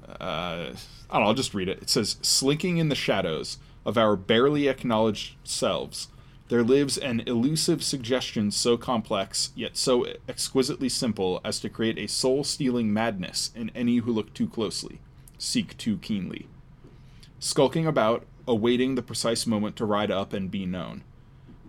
[0.08, 0.72] Uh,
[1.10, 1.26] I don't know.
[1.26, 1.82] I'll just read it.
[1.82, 6.08] It says, "Slinking in the shadows of our barely acknowledged selves."
[6.48, 12.06] There lives an elusive suggestion so complex, yet so exquisitely simple as to create a
[12.06, 15.00] soul stealing madness in any who look too closely,
[15.38, 16.46] seek too keenly
[17.38, 21.02] skulking about, awaiting the precise moment to ride up and be known.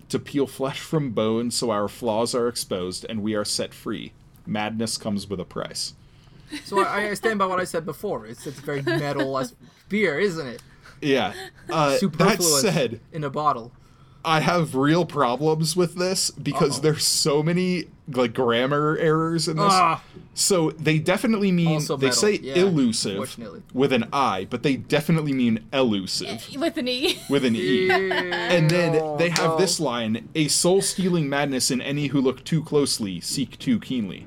[0.10, 4.14] To peel flesh from bone so our flaws are exposed and we are set free.
[4.48, 5.94] Madness comes with a price.
[6.64, 8.26] So I, I stand by what I said before.
[8.26, 9.54] It's it's very metal as
[9.90, 10.62] beer, isn't it?
[11.02, 11.34] Yeah.
[11.70, 13.72] Uh, that said, in a bottle.
[14.26, 16.82] I have real problems with this because Uh-oh.
[16.82, 19.66] there's so many like grammar errors in this.
[19.70, 20.02] Ah,
[20.34, 23.38] So they definitely mean Also they metal, say yeah, elusive
[23.74, 27.20] with an I, but they definitely mean elusive With an E.
[27.30, 27.90] with an E.
[27.90, 29.58] And then they have no.
[29.58, 34.26] this line a soul stealing madness in any who look too closely, seek too keenly.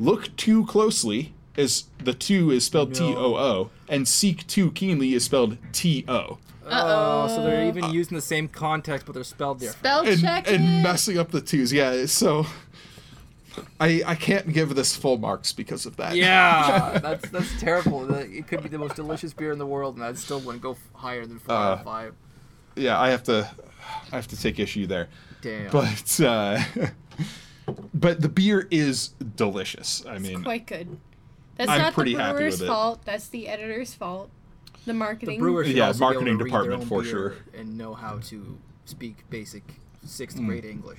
[0.00, 2.94] Look too closely is the two is spelled No.
[2.98, 6.38] T O O, and seek too keenly is spelled T O.
[6.66, 9.78] Oh, so they're even using the same context, but they're spelled different.
[9.78, 10.82] Spell And, check and it.
[10.82, 11.72] messing up the twos.
[11.72, 12.46] Yeah, so
[13.78, 16.16] I I can't give this full marks because of that.
[16.16, 18.12] Yeah, that's that's terrible.
[18.14, 20.76] It could be the most delicious beer in the world, and I still wouldn't go
[20.94, 22.14] higher than four out Uh, of five.
[22.76, 23.48] yeah, I have to
[24.10, 25.08] I have to take issue there.
[25.42, 25.70] Damn.
[25.70, 26.60] But uh
[27.94, 30.04] but the beer is delicious.
[30.08, 30.98] I mean, Quite good.
[31.56, 33.04] That's I'm not the pretty happy brewer's fault.
[33.04, 34.28] That's the editor's fault.
[34.84, 35.38] The the marketing.
[35.38, 37.34] brewer should Yeah, also be able marketing to read department their for own sure.
[37.56, 39.62] and know how to speak basic
[40.04, 40.46] sixth Hmm.
[40.48, 40.98] grade English.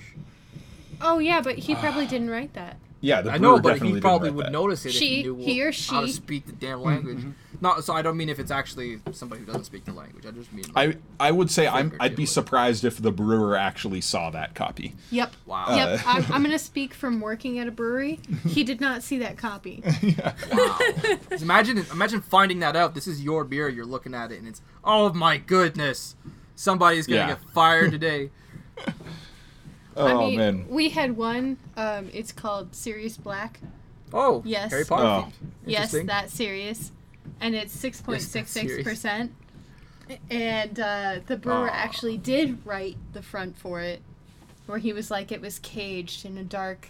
[1.00, 2.78] Oh yeah, but he probably didn't write that.
[3.00, 4.52] yeah, the I brewer know, but he probably would that.
[4.52, 6.12] notice it She- if he knew he or how to she.
[6.12, 6.80] speak the damn
[7.18, 7.30] Mm-hmm.
[7.60, 7.76] Language.
[7.76, 10.24] Not so I don't mean if it's actually somebody who doesn't speak the language.
[10.26, 11.92] I just mean I like, I would say I'm.
[12.00, 14.94] I'd be surprised if the brewer actually saw that copy.
[15.10, 15.32] Yep.
[15.46, 15.66] wow.
[15.74, 16.00] Yep.
[16.00, 18.20] Uh, I'm, I'm gonna speak from working at a brewery.
[18.46, 19.82] He did not see that copy.
[20.52, 20.78] Wow.
[21.40, 22.94] Imagine imagine finding that out.
[22.94, 23.68] This is your beer.
[23.68, 26.14] You're looking at it, and it's oh my goodness,
[26.54, 27.26] somebody's gonna Yeah.
[27.28, 28.30] get fired today.
[29.96, 30.66] Oh I mean, man.
[30.68, 31.56] we had one.
[31.76, 33.60] Um, it's called Sirius Black.
[34.12, 34.70] Oh, Yes.
[34.70, 35.26] Harry Potter.
[35.28, 35.32] Oh.
[35.64, 36.92] Yes, that serious,
[37.40, 38.84] and it's six point six six serious.
[38.86, 39.32] percent.
[40.30, 41.72] And uh, the brewer Aw.
[41.74, 44.00] actually did write the front for it,
[44.66, 46.88] where he was like, it was caged in a dark,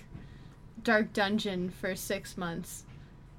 [0.82, 2.84] dark dungeon for six months,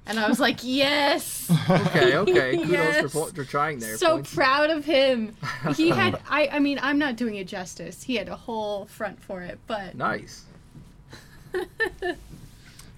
[0.04, 1.48] and I was like, yes.
[1.70, 2.56] Okay, okay.
[2.56, 3.12] Kudos Yes.
[3.12, 3.96] for, for trying there.
[3.98, 4.34] so Points.
[4.34, 5.36] proud of him.
[5.76, 8.02] He had, I, I mean, I'm not doing it justice.
[8.02, 10.44] He had a whole front for it, but nice.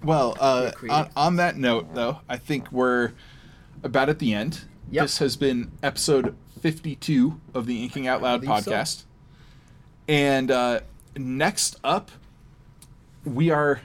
[0.02, 3.12] Well, uh, on, on that note, though, I think we're
[3.82, 4.62] about at the end.
[4.90, 5.04] Yep.
[5.04, 8.70] This has been episode 52 of the Inking Out Loud believe so.
[8.70, 9.04] podcast.
[10.08, 10.80] And uh,
[11.16, 12.10] next up,
[13.24, 13.80] we are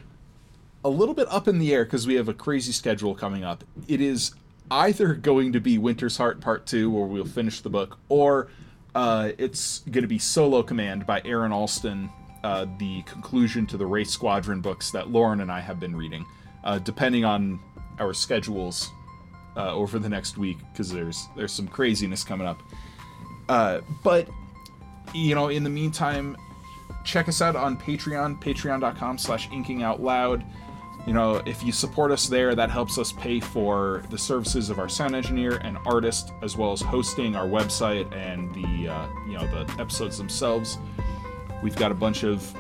[0.84, 3.64] a little bit up in the air because we have a crazy schedule coming up.
[3.88, 4.34] It is
[4.72, 8.50] either going to be Winter's Heart Part 2, where we'll finish the book, or
[8.94, 12.10] uh, it's going to be Solo Command by Aaron Allston,
[12.44, 16.26] uh, the conclusion to the Wraith Squadron books that Lauren and I have been reading,
[16.64, 17.60] uh, depending on
[18.00, 18.92] our schedules
[19.56, 22.62] uh, over the next week, because there's there's some craziness coming up.
[23.48, 24.28] Uh, but
[25.14, 26.36] you know, in the meantime,
[27.04, 30.44] check us out on Patreon, patreon.com slash inking out loud.
[31.06, 34.80] You know, if you support us there, that helps us pay for the services of
[34.80, 39.34] our sound engineer and artist, as well as hosting our website and the uh, you
[39.34, 40.80] know the episodes themselves.
[41.62, 42.52] We've got a bunch of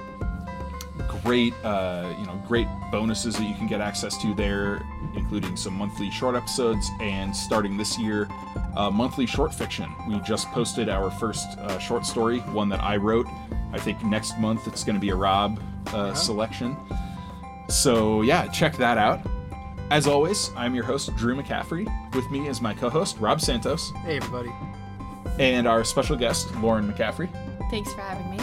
[1.24, 4.86] great uh, you know great bonuses that you can get access to there,
[5.16, 8.28] including some monthly short episodes and starting this year,
[8.76, 9.90] uh, monthly short fiction.
[10.08, 13.28] We just posted our first uh, short story, one that I wrote.
[13.74, 16.76] I think next month it's going to be a Rob uh, selection.
[17.70, 19.22] So yeah, check that out.
[19.92, 21.86] As always, I'm your host Drew McCaffrey.
[22.16, 24.52] With me is my co-host Rob Santos Hey, everybody.
[25.40, 27.30] and our special guest Lauren McCaffrey.
[27.70, 28.40] thanks for having me.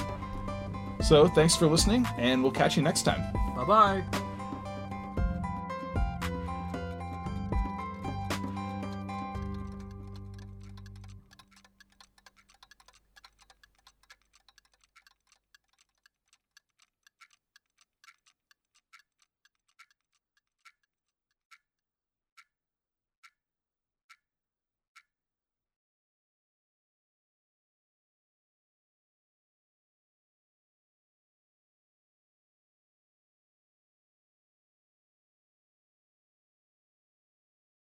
[1.03, 3.23] So thanks for listening, and we'll catch you next time.
[3.57, 4.32] Bye bye.